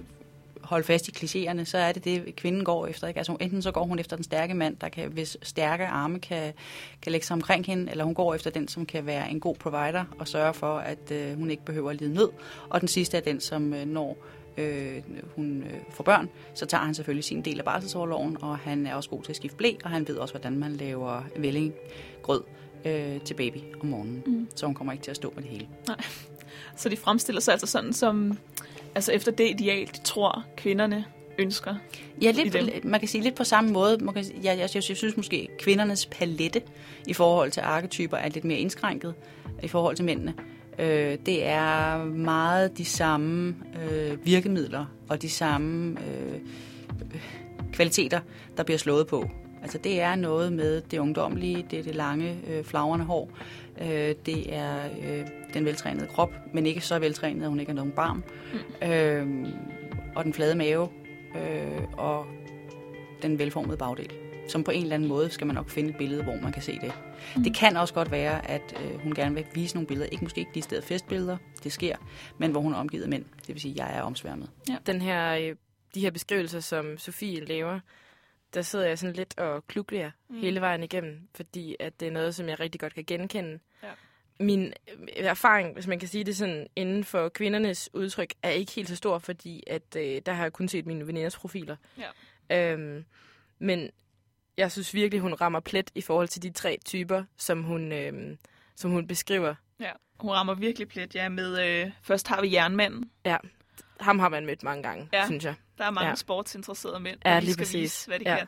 holde 0.73 0.87
fast 0.87 1.09
i 1.09 1.13
klichéerne, 1.17 1.65
så 1.65 1.79
er 1.79 1.93
det 1.93 2.05
det, 2.05 2.37
kvinden 2.37 2.65
går 2.65 2.87
efter. 2.87 3.09
Ikke? 3.09 3.19
Altså, 3.19 3.37
enten 3.41 3.63
så 3.63 3.71
går 3.71 3.85
hun 3.85 3.99
efter 3.99 4.17
den 4.17 4.25
stærke 4.25 4.55
mand, 4.55 4.77
der 4.77 4.89
kan, 4.89 5.13
hvis 5.13 5.37
stærke 5.43 5.87
arme 5.87 6.19
kan, 6.19 6.53
kan 7.03 7.13
lægge 7.13 7.27
sig 7.27 7.35
omkring 7.35 7.67
hende, 7.67 7.91
eller 7.91 8.05
hun 8.05 8.15
går 8.15 8.35
efter 8.35 8.51
den, 8.51 8.69
som 8.69 8.87
kan 8.87 9.07
være 9.07 9.31
en 9.31 9.41
god 9.41 9.55
provider 9.55 10.05
og 10.19 10.29
sørge 10.29 10.55
for, 10.55 10.79
at 10.79 11.11
øh, 11.11 11.39
hun 11.39 11.51
ikke 11.51 11.65
behøver 11.65 11.91
at 11.91 11.97
lide 11.97 12.15
nød. 12.15 12.29
Og 12.69 12.81
den 12.81 12.89
sidste 12.89 13.17
er 13.17 13.21
den, 13.21 13.41
som 13.41 13.75
øh, 13.75 13.87
når 13.87 14.17
øh, 14.57 15.03
hun 15.37 15.63
øh, 15.63 15.81
får 15.91 16.05
børn, 16.05 16.29
så 16.55 16.67
tager 16.67 16.85
han 16.85 16.95
selvfølgelig 16.95 17.25
sin 17.25 17.43
del 17.43 17.59
af 17.59 17.65
barselsårloven, 17.65 18.37
og 18.43 18.59
han 18.59 18.87
er 18.87 18.95
også 18.95 19.11
god 19.11 19.23
til 19.23 19.33
at 19.33 19.37
skifte 19.37 19.57
blæ, 19.57 19.73
og 19.85 19.91
han 19.91 20.09
ved 20.09 20.17
også, 20.17 20.35
hvordan 20.35 20.59
man 20.59 20.73
laver 20.73 21.23
vellinggrød 21.37 22.43
øh, 22.85 23.21
til 23.21 23.35
baby 23.35 23.59
om 23.81 23.87
morgenen. 23.87 24.23
Mm. 24.27 24.49
Så 24.55 24.67
hun 24.67 24.75
kommer 24.75 24.93
ikke 24.93 25.05
til 25.05 25.11
at 25.11 25.17
stå 25.17 25.33
med 25.35 25.43
det 25.43 25.51
hele. 25.51 25.69
Så 26.77 26.89
de 26.89 26.97
fremstiller 26.97 27.41
sig 27.41 27.53
altså 27.53 27.67
sådan 27.67 27.93
som, 27.93 28.39
altså 28.95 29.13
efter 29.13 29.33
det 29.33 29.51
ideal, 29.51 29.87
de 29.87 30.01
tror, 30.05 30.45
kvinderne 30.57 31.05
ønsker. 31.39 31.75
Ja, 32.23 32.31
lidt, 32.31 32.85
man 32.85 33.01
kan 33.01 33.09
sige 33.09 33.23
lidt 33.23 33.35
på 33.35 33.45
samme 33.45 33.71
måde. 33.71 33.99
Man 34.05 34.15
kan, 34.15 34.25
jeg, 34.25 34.45
jeg, 34.45 34.59
jeg, 34.59 34.71
jeg 34.75 34.97
synes 34.97 35.17
måske, 35.17 35.49
at 35.53 35.63
kvindernes 35.63 36.07
palette 36.07 36.63
i 37.07 37.13
forhold 37.13 37.51
til 37.51 37.61
arketyper 37.61 38.17
er 38.17 38.29
lidt 38.29 38.45
mere 38.45 38.59
indskrænket 38.59 39.15
i 39.63 39.69
forhold 39.69 39.97
til 39.97 40.05
mændene. 40.05 40.35
Øh, 40.79 41.19
det 41.27 41.47
er 41.47 42.05
meget 42.05 42.79
de 42.79 42.85
samme 42.85 43.57
øh, 43.83 44.27
virkemidler 44.27 44.85
og 45.09 45.23
de 45.23 45.31
samme 45.31 45.97
øh, 46.01 46.39
kvaliteter, 47.73 48.21
der 48.57 48.63
bliver 48.63 48.79
slået 48.79 49.07
på. 49.07 49.31
Altså 49.63 49.79
det 49.79 50.01
er 50.01 50.15
noget 50.15 50.53
med 50.53 50.81
det 50.81 50.99
ungdomlige, 50.99 51.67
det 51.71 51.79
er 51.79 51.83
det 51.83 51.95
lange, 51.95 52.39
øh, 52.49 52.65
flagrende 52.65 53.05
hår, 53.05 53.31
øh, 53.81 54.15
det 54.27 54.55
er 54.55 54.85
øh, 54.85 55.27
den 55.55 55.65
veltrænede 55.65 56.07
krop, 56.07 56.33
men 56.55 56.67
ikke 56.67 56.81
så 56.81 56.99
veltrænet, 56.99 57.43
at 57.43 57.49
hun 57.49 57.61
ikke 57.61 57.71
har 57.71 57.77
nogen 57.77 57.93
barm, 57.93 58.25
mm. 58.53 58.89
øh, 58.89 59.49
og 60.15 60.25
den 60.25 60.33
flade 60.35 60.55
mave, 60.55 60.89
øh, 61.37 61.83
og 61.93 62.27
den 63.23 63.39
velformede 63.39 63.77
bagdel. 63.77 64.11
Som 64.49 64.65
på 64.65 64.71
en 64.71 64.83
eller 64.83 64.95
anden 64.95 65.09
måde 65.09 65.31
skal 65.31 65.47
man 65.47 65.57
nok 65.57 65.71
finde 65.71 65.91
et 65.91 65.97
billede, 65.97 66.23
hvor 66.23 66.37
man 66.43 66.53
kan 66.53 66.63
se 66.63 66.79
det. 66.81 66.93
Mm. 67.37 67.43
Det 67.43 67.57
kan 67.57 67.77
også 67.77 67.95
godt 67.95 68.11
være, 68.11 68.51
at 68.51 68.83
øh, 68.85 69.01
hun 69.01 69.15
gerne 69.15 69.35
vil 69.35 69.45
vise 69.55 69.75
nogle 69.75 69.87
billeder. 69.87 70.09
Ikke 70.13 70.25
måske 70.25 70.39
ikke 70.41 70.51
de 70.55 70.63
steder 70.63 70.83
festbilleder, 70.83 71.37
det 71.65 71.73
sker, 71.73 71.97
men 72.39 72.51
hvor 72.51 72.61
hun 72.61 72.73
er 72.73 72.77
omgivet 72.77 73.03
af 73.03 73.09
mænd. 73.09 73.25
Det 73.47 73.49
vil 73.49 73.61
sige, 73.61 73.73
at 73.73 73.79
jeg 73.79 73.99
er 73.99 74.03
omsværmet. 74.03 74.51
Den 74.87 75.01
her, 75.01 75.35
øh, 75.35 75.57
de 75.95 76.01
her 76.01 76.11
beskrivelser, 76.11 76.61
som 76.61 76.99
Sofie 76.99 77.45
laver, 77.45 77.81
der 78.55 78.63
sidder 78.63 78.87
jeg 78.87 78.99
sådan 78.99 79.17
lidt 79.17 79.39
og 79.39 79.67
klukler 79.67 80.11
mm. 80.29 80.41
hele 80.41 80.61
vejen 80.61 80.83
igennem, 80.83 81.29
fordi 81.35 81.77
at 81.81 82.01
det 82.01 82.09
er 82.09 82.13
noget, 82.13 82.35
som 82.35 82.49
jeg 82.49 82.61
rigtig 82.61 82.81
godt 82.81 82.95
kan 82.95 83.05
genkende. 83.05 83.59
Ja. 83.83 83.89
Min 84.41 84.67
øh, 84.67 85.09
erfaring, 85.17 85.75
hvis 85.75 85.87
man 85.87 85.99
kan 85.99 86.09
sige 86.09 86.25
det 86.25 86.37
sådan, 86.37 86.67
inden 86.77 87.05
for 87.05 87.29
kvindernes 87.29 87.91
udtryk, 87.95 88.35
er 88.43 88.51
ikke 88.51 88.73
helt 88.73 88.89
så 88.89 88.97
stor, 88.97 89.19
fordi 89.19 89.63
at 89.67 89.97
øh, 89.97 90.23
der 90.27 90.33
har 90.33 90.43
jeg 90.43 90.53
kun 90.53 90.69
set 90.69 90.87
mine 90.87 91.07
veninders 91.07 91.37
profiler. 91.37 91.77
Ja. 91.99 92.73
Øhm, 92.73 93.05
men 93.59 93.91
jeg 94.57 94.73
synes 94.73 94.95
virkelig, 94.95 95.21
hun 95.21 95.35
rammer 95.35 95.61
plet 95.61 95.91
i 95.95 96.01
forhold 96.01 96.29
til 96.29 96.43
de 96.43 96.51
tre 96.51 96.79
typer, 96.85 97.25
som 97.37 97.63
hun, 97.63 97.93
øhm, 97.93 98.39
som 98.77 98.91
hun 98.91 99.07
beskriver. 99.07 99.55
Ja. 99.81 99.93
Hun 100.21 100.31
rammer 100.31 100.55
virkelig 100.55 100.89
plet, 100.89 101.15
ja, 101.15 101.29
med, 101.29 101.83
øh, 101.85 101.91
først 102.03 102.29
har 102.29 102.41
vi 102.41 102.55
jernmanden. 102.55 103.11
Ja, 103.25 103.37
ham 104.03 104.19
har 104.19 104.29
man 104.29 104.47
mødt 104.47 104.63
mange 104.63 104.83
gange, 104.83 105.09
Ja. 105.13 105.19
ja. 105.19 105.27
synes 105.27 105.45
jeg. 105.45 105.55
Der 105.79 105.85
er 105.85 105.91
mange 105.91 106.05
Ja. 106.05 106.09
ja. 106.11 106.15
sportsinteresserede 106.15 107.01
mænd, 107.01 107.19
Ja, 107.25 107.35
der 107.35 107.41
lige 107.41 107.53
skal 107.53 107.61
præcis. 107.65 107.81
vise, 107.83 108.07
hvad 108.09 108.19
de 108.19 108.31
Ja. 108.31 108.37
kan. 108.37 108.47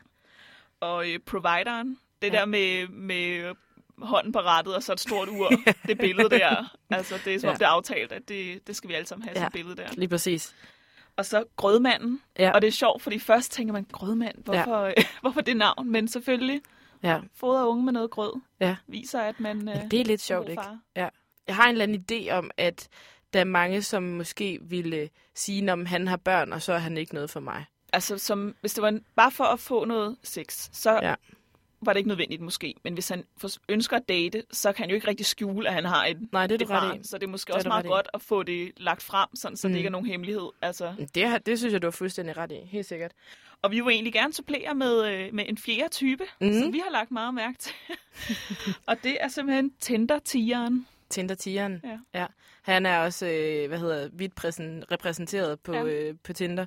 Og 0.79 1.09
øh, 1.11 1.19
provideren, 1.19 1.97
det 2.21 2.33
Ja. 2.33 2.37
der 2.39 2.45
med, 2.45 2.87
med 2.87 3.53
hånden 4.01 4.31
på 4.33 4.39
rattet 4.39 4.75
og 4.75 4.83
så 4.83 4.93
et 4.93 4.99
stort 4.99 5.27
ur, 5.29 5.51
det 5.87 5.97
billede 5.97 6.29
der. 6.29 6.75
Altså, 6.89 7.15
det 7.25 7.35
er 7.35 7.39
som 7.39 7.47
om, 7.47 7.51
Ja. 7.53 7.57
det 7.57 7.63
er 7.63 7.67
aftalt, 7.69 8.11
at 8.11 8.29
det, 8.29 8.67
det 8.67 8.75
skal 8.75 8.87
vi 8.89 8.93
alle 8.93 9.07
sammen 9.07 9.23
have, 9.27 9.31
Ja. 9.33 9.39
sådan 9.39 9.47
et 9.47 9.53
billede 9.53 9.75
der. 9.75 9.87
Lige 9.97 10.09
præcis. 10.09 10.55
Og 11.17 11.25
så 11.25 11.43
grødmanden. 11.55 12.21
Ja. 12.39 12.51
Og 12.51 12.61
det 12.61 12.67
er 12.67 12.71
sjovt, 12.71 13.01
fordi 13.01 13.19
først 13.19 13.51
tænker 13.51 13.73
man, 13.73 13.85
grødmand, 13.91 14.35
hvorfor, 14.43 14.85
ja. 14.85 14.93
hvorfor 15.21 15.41
det 15.41 15.57
navn? 15.57 15.91
Men 15.91 16.07
selvfølgelig, 16.07 16.61
Ja. 17.03 17.19
fodre 17.35 17.67
unge 17.69 17.83
med 17.85 17.93
noget 17.93 18.11
grød, 18.11 18.41
Ja. 18.59 18.75
viser, 18.87 19.21
at 19.21 19.39
man 19.39 19.69
øh, 19.69 19.75
ja 19.75 19.81
det 19.91 19.99
er 20.01 20.05
lidt 20.05 20.21
god 20.21 20.25
sjovt, 20.25 20.49
ikke? 20.49 20.63
Ja. 20.95 21.09
Jeg 21.47 21.55
har 21.55 21.63
en 21.63 21.71
eller 21.81 21.83
anden 21.83 22.05
idé 22.11 22.31
om, 22.31 22.51
at 22.57 22.87
der 23.35 23.41
er 23.41 23.45
mange, 23.45 23.81
som 23.81 24.03
måske 24.03 24.59
ville 24.61 25.09
sige, 25.33 25.73
om 25.73 25.85
han 25.85 26.07
har 26.07 26.17
børn, 26.17 26.53
og 26.53 26.61
så 26.61 26.73
er 26.73 26.77
han 26.77 26.97
ikke 26.97 27.13
noget 27.13 27.29
for 27.29 27.39
mig. 27.39 27.65
Altså, 27.93 28.17
som, 28.17 28.55
hvis 28.61 28.73
det 28.73 28.81
var 28.81 28.87
en, 28.87 29.05
bare 29.15 29.31
for 29.31 29.43
at 29.43 29.59
få 29.59 29.85
noget 29.85 30.17
sex, 30.23 30.69
så 30.71 30.99
Ja. 31.03 31.15
var 31.81 31.93
det 31.93 31.97
ikke 31.97 32.07
nødvendigt 32.07 32.41
måske. 32.41 32.75
Men 32.83 32.93
hvis 32.93 33.09
han 33.09 33.23
ønsker 33.69 33.97
at 33.97 34.09
date, 34.09 34.43
så 34.51 34.71
kan 34.73 34.83
han 34.83 34.89
jo 34.89 34.95
ikke 34.95 35.07
rigtig 35.07 35.25
skjule, 35.25 35.67
at 35.67 35.73
han 35.73 35.85
har 35.85 36.05
et, 36.05 36.17
Nej, 36.31 36.47
det 36.47 36.61
er 36.61 36.65
et 36.65 36.69
barn. 36.69 37.03
Så 37.03 37.17
det 37.17 37.23
er 37.23 37.27
måske 37.27 37.47
Det 37.47 37.53
er 37.53 37.57
også 37.57 37.67
meget 37.67 37.85
godt 37.85 38.07
at 38.13 38.21
få 38.21 38.43
det 38.43 38.71
lagt 38.77 39.03
frem, 39.03 39.35
sådan, 39.35 39.57
så 39.57 39.67
mm. 39.67 39.69
Mm. 39.69 39.73
det 39.73 39.79
ikke 39.79 39.87
er 39.87 39.91
nogen 39.91 40.07
hemmelighed. 40.07 40.49
Altså. 40.61 40.93
Det, 41.15 41.45
det 41.45 41.59
synes 41.59 41.73
jeg, 41.73 41.81
du 41.81 41.87
har 41.87 41.91
fuldstændig 41.91 42.37
ret 42.37 42.51
i. 42.51 42.55
Helt 42.65 42.85
sikkert. 42.85 43.11
Og 43.61 43.71
vi 43.71 43.79
vil 43.81 43.89
egentlig 43.91 44.13
gerne 44.13 44.33
supplere 44.33 44.75
med, 44.75 45.05
øh, 45.05 45.33
med 45.33 45.45
en 45.47 45.57
fjerde 45.57 45.89
type, 45.89 46.23
mm. 46.41 46.53
Som 46.53 46.73
vi 46.73 46.79
har 46.85 46.91
lagt 46.91 47.11
meget 47.11 47.33
mærke 47.33 47.57
til. 47.57 47.73
og 48.87 49.03
det 49.03 49.17
er 49.21 49.27
simpelthen 49.27 49.71
Tinder-tigeren. 49.79 50.87
Tinder-tigeren. 51.09 51.81
Ja. 51.83 52.19
ja. 52.19 52.25
Han 52.61 52.85
er 52.85 52.99
også, 52.99 53.25
øh, 53.27 53.67
hvad 53.67 53.79
hedder, 53.79 54.09
vidt 54.13 54.35
præsen, 54.35 54.83
repræsenteret 54.91 55.59
på, 55.59 55.73
Ja. 55.73 55.83
øh, 55.83 56.15
på 56.23 56.33
Tinder. 56.33 56.65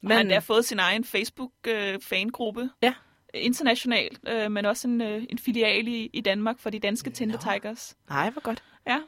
Men... 0.00 0.16
Han 0.16 0.30
har 0.30 0.40
fået 0.40 0.64
sin 0.64 0.78
egen 0.78 1.04
Facebook-fangruppe. 1.04 2.70
Ja. 2.82 2.94
Internationalt, 3.34 4.18
øh, 4.28 4.50
men 4.52 4.64
også 4.66 4.88
en, 4.88 5.00
øh, 5.00 5.22
en 5.30 5.38
filial 5.38 5.88
i, 5.88 6.10
i 6.12 6.20
Danmark 6.20 6.58
for 6.58 6.70
de 6.70 6.78
danske 6.78 7.10
Tinder 7.10 7.38
Tigers. 7.38 7.96
Nej, 8.08 8.30
hvor 8.30 8.40
godt. 8.40 8.64
Ja. 8.86 9.00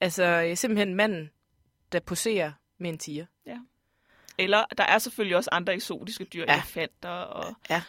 Altså, 0.00 0.24
øh, 0.24 0.56
simpelthen 0.56 0.94
manden, 0.94 1.30
der 1.92 2.00
poserer 2.00 2.52
med 2.78 2.90
en 2.90 2.98
tiger. 2.98 3.26
Eller 4.38 4.64
der 4.78 4.84
er 4.84 4.98
selvfølgelig 4.98 5.36
også 5.36 5.50
andre 5.52 5.74
eksotiske 5.74 6.24
dyr, 6.24 6.44
Ja. 6.48 6.54
elefanter 6.54 7.08
og... 7.08 7.54
Ja. 7.70 7.82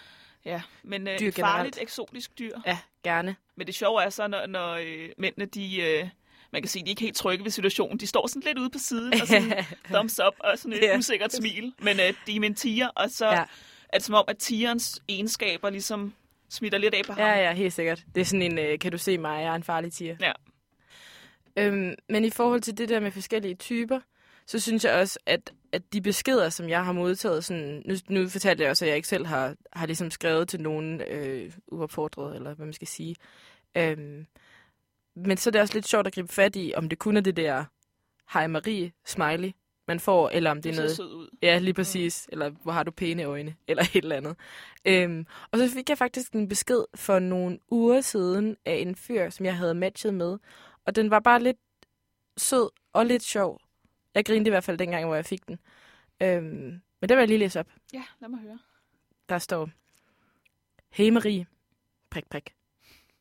Ja, 0.45 0.61
men 0.83 1.07
øh, 1.07 1.19
Dyr 1.19 1.31
generelt. 1.31 1.37
farligt 1.37 1.77
eksotisk 1.81 2.39
dyr. 2.39 2.57
Ja, 2.65 2.77
gerne. 3.03 3.35
Men 3.61 3.67
det 3.67 3.75
sjove 3.75 4.03
er 4.03 4.09
så, 4.09 4.27
når, 4.27 4.47
når 4.47 4.73
øh, 4.73 5.09
mændene, 5.17 5.45
de, 5.45 5.81
øh, 5.81 6.07
man 6.51 6.61
kan 6.61 6.69
sige, 6.69 6.83
de 6.83 6.89
er 6.89 6.91
ikke 6.91 7.01
helt 7.01 7.15
trygge 7.15 7.43
ved 7.43 7.51
situationen. 7.51 7.97
De 7.99 8.07
står 8.07 8.27
sådan 8.27 8.41
lidt 8.45 8.57
ude 8.57 8.69
på 8.69 8.79
siden 8.79 9.21
og 9.21 9.27
sådan 9.27 9.65
thumbs 9.93 10.19
up 10.27 10.33
og 10.39 10.57
sådan 10.57 10.73
et 10.73 10.81
Ja. 10.81 10.97
usikkert 10.97 11.33
smil. 11.33 11.73
Men 11.79 11.99
øh, 11.99 12.13
de 12.27 12.35
er 12.35 12.39
med 12.39 12.49
en 12.49 12.55
tiger, 12.55 12.87
og 12.87 13.09
så 13.09 13.25
ja. 13.25 13.43
er 13.89 13.97
det 13.97 14.03
som 14.03 14.15
om, 14.15 14.25
at 14.27 14.37
tigerens 14.37 15.01
egenskaber 15.07 15.69
ligesom 15.69 16.13
smitter 16.49 16.77
lidt 16.79 16.93
af 16.93 17.01
på 17.05 17.13
ham. 17.13 17.21
Ja, 17.21 17.39
ja, 17.39 17.53
helt 17.53 17.73
sikkert. 17.73 18.03
Det 18.15 18.21
er 18.21 18.25
sådan 18.25 18.41
en, 18.41 18.59
øh, 18.59 18.79
kan 18.79 18.91
du 18.91 18.97
se 18.97 19.17
mig, 19.17 19.41
jeg 19.43 19.51
er 19.51 19.55
en 19.55 19.63
farlig 19.63 19.93
tiger. 19.93 20.15
Ja. 20.21 20.31
Øhm, 21.57 21.95
men 22.09 22.25
i 22.25 22.29
forhold 22.29 22.61
til 22.61 22.77
det 22.77 22.89
der 22.89 22.99
med 22.99 23.11
forskellige 23.11 23.55
typer, 23.55 23.99
så 24.47 24.59
synes 24.59 24.85
jeg 24.85 24.93
også, 24.93 25.19
at, 25.25 25.53
at 25.71 25.93
de 25.93 26.01
beskeder, 26.01 26.49
som 26.49 26.69
jeg 26.69 26.85
har 26.85 26.91
modtaget, 26.91 27.45
sådan, 27.45 27.81
nu, 27.85 27.95
nu 28.09 28.29
fortalte 28.29 28.63
jeg 28.63 28.69
også, 28.69 28.85
at 28.85 28.89
jeg 28.89 28.95
ikke 28.95 29.07
selv 29.07 29.25
har, 29.25 29.55
har 29.73 29.85
ligesom 29.85 30.11
skrevet 30.11 30.47
til 30.49 30.61
nogen 30.61 31.01
øh, 31.01 31.51
uopfordret, 31.67 32.35
eller 32.35 32.53
hvad 32.53 32.65
man 32.65 32.73
skal 32.73 32.87
sige. 32.87 33.15
Øhm, 33.77 34.25
men 35.15 35.37
så 35.37 35.49
er 35.49 35.51
det 35.51 35.61
også 35.61 35.73
lidt 35.73 35.87
sjovt 35.87 36.07
at 36.07 36.13
gribe 36.13 36.27
fat 36.27 36.55
i, 36.55 36.73
om 36.75 36.89
det 36.89 36.99
kun 36.99 37.17
er 37.17 37.21
det 37.21 37.37
der 37.37 37.65
hej 38.33 38.47
Marie 38.47 38.91
smiley, 39.05 39.51
man 39.87 39.99
får, 39.99 40.29
eller 40.29 40.51
om 40.51 40.61
det 40.61 40.71
er 40.71 40.75
noget... 40.75 40.95
sød 40.95 41.13
ud. 41.13 41.29
Ja, 41.41 41.57
lige 41.57 41.73
præcis. 41.73 42.29
Eller 42.31 42.49
hvor 42.49 42.71
har 42.71 42.83
du 42.83 42.91
pæne 42.91 43.23
øjne, 43.23 43.55
eller 43.67 43.83
et 43.83 43.95
eller 43.95 44.15
andet. 44.15 44.35
Øhm, 44.85 45.25
og 45.51 45.59
så 45.59 45.69
fik 45.69 45.89
jeg 45.89 45.97
faktisk 45.97 46.33
en 46.33 46.47
besked 46.47 46.83
for 46.95 47.19
nogle 47.19 47.59
uger 47.71 48.01
siden 48.01 48.57
af 48.65 48.73
en 48.73 48.95
fyr, 48.95 49.29
som 49.29 49.45
jeg 49.45 49.57
havde 49.57 49.73
matchet 49.73 50.13
med. 50.13 50.37
Og 50.85 50.95
den 50.95 51.09
var 51.09 51.19
bare 51.19 51.43
lidt 51.43 51.57
sød 52.37 52.69
og 52.93 53.05
lidt 53.05 53.23
sjov. 53.23 53.61
Jeg 54.15 54.25
grinede 54.25 54.47
i 54.47 54.49
hvert 54.49 54.63
fald 54.63 54.77
dengang, 54.77 55.05
hvor 55.05 55.15
jeg 55.15 55.25
fik 55.25 55.47
den. 55.47 55.59
Øhm, 56.21 56.81
men 56.99 57.09
det 57.09 57.09
vil 57.09 57.21
jeg 57.21 57.27
lige 57.27 57.37
læse 57.37 57.59
op. 57.59 57.67
Ja, 57.93 58.03
lad 58.19 58.29
mig 58.29 58.39
høre. 58.39 58.59
Der 59.29 59.37
står, 59.37 59.69
Hey 60.89 61.09
Marie, 61.09 61.45
prik, 62.09 62.29
prik. 62.29 62.53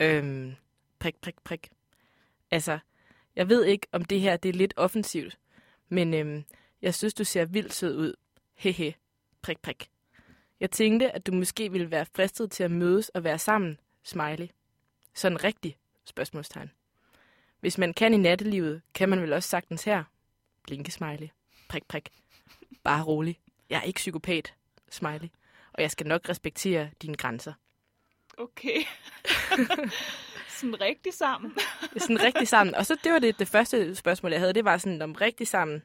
Øhm, 0.00 0.54
prik, 0.98 1.16
prik, 1.20 1.34
prik. 1.44 1.70
Altså, 2.50 2.78
jeg 3.36 3.48
ved 3.48 3.64
ikke, 3.64 3.86
om 3.92 4.04
det 4.04 4.20
her 4.20 4.36
det 4.36 4.48
er 4.48 4.52
lidt 4.52 4.74
offensivt, 4.76 5.38
men 5.88 6.14
øhm, 6.14 6.44
jeg 6.82 6.94
synes, 6.94 7.14
du 7.14 7.24
ser 7.24 7.44
vildt 7.44 7.74
sød 7.74 7.96
ud. 7.96 8.14
Hehe, 8.54 8.94
prik, 9.42 9.60
prik. 9.60 9.90
Jeg 10.60 10.70
tænkte, 10.70 11.10
at 11.10 11.26
du 11.26 11.32
måske 11.32 11.72
ville 11.72 11.90
være 11.90 12.06
fristet 12.16 12.50
til 12.50 12.64
at 12.64 12.70
mødes 12.70 13.08
og 13.08 13.24
være 13.24 13.38
sammen, 13.38 13.78
smiley. 14.04 14.48
Sådan 15.14 15.44
rigtig, 15.44 15.76
spørgsmålstegn. 16.04 16.70
Hvis 17.60 17.78
man 17.78 17.94
kan 17.94 18.14
i 18.14 18.16
nattelivet, 18.16 18.82
kan 18.94 19.08
man 19.08 19.22
vel 19.22 19.32
også 19.32 19.48
sagtens 19.48 19.84
her. 19.84 20.04
Blinke 20.62 20.90
smiley. 20.90 21.28
Prik, 21.68 21.84
prik. 21.88 22.08
Bare 22.84 23.04
rolig. 23.04 23.40
Jeg 23.70 23.78
er 23.78 23.82
ikke 23.82 23.98
psykopat, 23.98 24.54
smiley. 24.90 25.28
Og 25.72 25.82
jeg 25.82 25.90
skal 25.90 26.06
nok 26.06 26.28
respektere 26.28 26.90
dine 27.02 27.16
grænser. 27.16 27.52
Okay. 28.40 28.82
sådan 30.60 30.80
rigtig 30.80 31.14
sammen. 31.14 31.52
Sådan 31.96 32.22
rigtig 32.22 32.48
sammen. 32.48 32.74
Og 32.74 32.86
så 32.86 32.96
det 33.04 33.12
var 33.12 33.18
det, 33.18 33.38
det 33.38 33.48
første 33.48 33.94
spørgsmål, 33.94 34.32
jeg 34.32 34.40
havde. 34.40 34.52
Det 34.52 34.64
var 34.64 34.76
sådan 34.76 35.02
om 35.02 35.12
rigtig 35.12 35.48
sammen. 35.48 35.82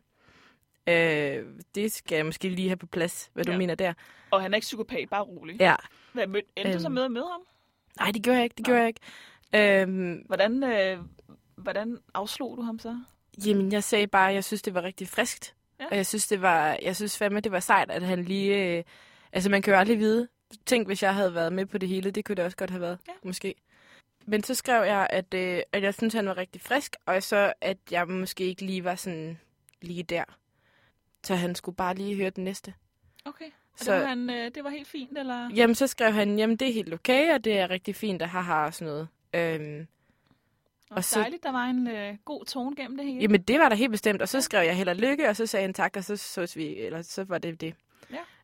Øh, 0.90 1.44
det 1.76 1.92
skal 1.92 2.16
jeg 2.16 2.26
måske 2.26 2.50
lige 2.50 2.68
have 2.70 2.78
på 2.78 2.88
plads, 2.88 3.30
hvad 3.34 3.46
du 3.46 3.52
Ja. 3.52 3.58
mener 3.58 3.76
der. 3.76 3.94
Og 4.32 4.42
han 4.42 4.54
er 4.54 4.56
ikke 4.56 4.66
psykopat, 4.66 5.10
bare 5.10 5.22
rolig. 5.24 5.60
Ja. 5.62 5.76
Hvad, 6.14 6.28
mød, 6.28 6.42
endte 6.56 6.74
du 6.74 6.80
så 6.80 6.88
Øhm. 6.88 6.94
med 6.94 7.04
at 7.04 7.12
møde 7.12 7.28
ham? 7.32 7.42
Nej, 8.00 8.12
det 8.12 8.24
gjorde 8.24 8.38
jeg 8.38 8.44
ikke. 8.44 8.54
Det 8.58 8.66
gjorde 8.66 8.80
jeg 8.80 8.88
ikke. 8.88 9.82
Øhm, 9.82 10.14
Hvordan, 10.28 10.64
øh, 10.64 10.98
hvordan 11.56 11.98
afslog 12.14 12.58
du 12.58 12.62
ham 12.62 12.80
så? 12.80 13.00
Jamen, 13.46 13.72
jeg 13.72 13.84
sagde 13.84 14.08
bare, 14.08 14.30
at 14.30 14.36
jeg 14.36 14.44
synes, 14.44 14.62
det 14.62 14.74
var 14.74 14.84
rigtig 14.84 15.08
friskt. 15.08 15.56
Ja. 15.80 15.86
Og 15.92 15.96
jeg 15.98 16.06
synes, 16.06 16.28
det 16.28 16.42
var, 16.42 16.78
jeg 16.82 16.96
synes 16.96 17.18
fandme, 17.18 17.40
det 17.40 17.52
var 17.52 17.60
sejt, 17.60 17.92
at 17.92 18.02
han 18.04 18.24
lige... 18.24 18.78
Øh, 18.78 18.84
altså, 19.32 19.50
man 19.50 19.62
kan 19.62 19.74
jo 19.74 19.80
aldrig 19.80 20.00
vide. 20.00 20.28
Tænk, 20.66 20.88
hvis 20.88 21.04
jeg 21.04 21.16
havde 21.16 21.34
været 21.36 21.54
med 21.54 21.66
på 21.66 21.78
det 21.78 21.90
hele. 21.90 22.12
Det 22.12 22.26
kunne 22.26 22.36
det 22.36 22.46
også 22.46 22.58
godt 22.58 22.70
have 22.70 22.82
været, 22.82 23.00
Ja. 23.08 23.14
måske. 23.24 23.56
Men 24.26 24.44
så 24.44 24.54
skrev 24.56 24.84
jeg, 24.84 25.08
at, 25.10 25.34
øh, 25.34 25.62
at 25.72 25.84
jeg 25.84 25.94
synes, 25.94 26.14
han 26.14 26.26
var 26.28 26.38
rigtig 26.38 26.62
frisk, 26.62 26.96
og 27.06 27.24
så, 27.24 27.54
at 27.62 27.78
jeg 27.92 28.08
måske 28.08 28.44
ikke 28.44 28.62
lige 28.66 28.84
var 28.84 28.96
sådan 28.96 29.40
lige 29.82 30.04
der. 30.04 30.24
Så 31.24 31.36
han 31.36 31.56
skulle 31.56 31.76
bare 31.76 31.96
lige 31.96 32.16
høre 32.16 32.30
den 32.30 32.44
næste. 32.44 32.74
Okay. 33.26 33.46
Så... 33.76 33.86
Så- 33.86 33.94
Det, 33.94 34.02
var 34.02 34.08
han, 34.08 34.30
øh, 34.30 34.52
det 34.56 34.64
var 34.64 34.70
helt 34.70 34.88
fint, 34.88 35.18
eller? 35.18 35.50
Jamen, 35.56 35.76
så 35.76 35.88
skrev 35.88 36.12
han, 36.14 36.40
jamen, 36.40 36.56
det 36.58 36.70
er 36.70 36.74
helt 36.74 36.94
okay, 36.94 37.34
og 37.34 37.44
det 37.44 37.60
er 37.60 37.70
rigtig 37.70 37.96
fint, 37.96 38.22
at 38.22 38.30
haha 38.30 38.66
og 38.66 38.74
sådan 38.74 38.94
noget. 38.94 39.08
Øhm, 39.34 39.88
Og, 40.90 40.98
og 40.98 41.04
så- 41.04 41.20
dejligt, 41.20 41.44
der 41.44 41.52
var 41.52 41.66
en 41.66 41.88
øh, 41.88 42.18
god 42.26 42.46
tone 42.46 42.76
gennem 42.76 42.98
det 42.98 43.06
hele. 43.06 43.22
Jamen, 43.22 43.42
det 43.42 43.60
var 43.60 43.70
der 43.70 43.76
helt 43.76 43.92
bestemt. 43.92 44.22
Og 44.22 44.30
så 44.30 44.42
skrev 44.42 44.66
jeg 44.66 44.78
held 44.78 44.90
og 44.90 44.96
lykke, 44.96 45.30
og 45.30 45.36
så 45.36 45.46
sagde 45.46 45.64
han 45.64 45.74
tak, 45.74 45.96
og 45.98 46.04
så 46.04 46.18
sås 46.18 46.56
vi, 46.58 46.76
eller 46.76 47.02
så 47.02 47.24
var 47.24 47.38
det 47.38 47.62
det. 47.62 47.76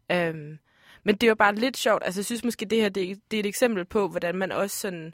Ja. 0.09 0.29
Øhm, 0.29 0.59
men 1.03 1.15
det 1.15 1.29
var 1.29 1.35
bare 1.35 1.55
lidt 1.55 1.77
sjovt. 1.77 2.03
Altså, 2.05 2.19
jeg 2.19 2.25
synes 2.25 2.43
måske, 2.43 2.65
det 2.65 2.81
her 2.81 2.89
det, 2.89 3.19
det 3.31 3.37
er 3.37 3.39
et 3.39 3.45
eksempel 3.45 3.85
på, 3.85 4.07
hvordan 4.07 4.35
man 4.35 4.51
også 4.51 4.77
sådan... 4.77 5.13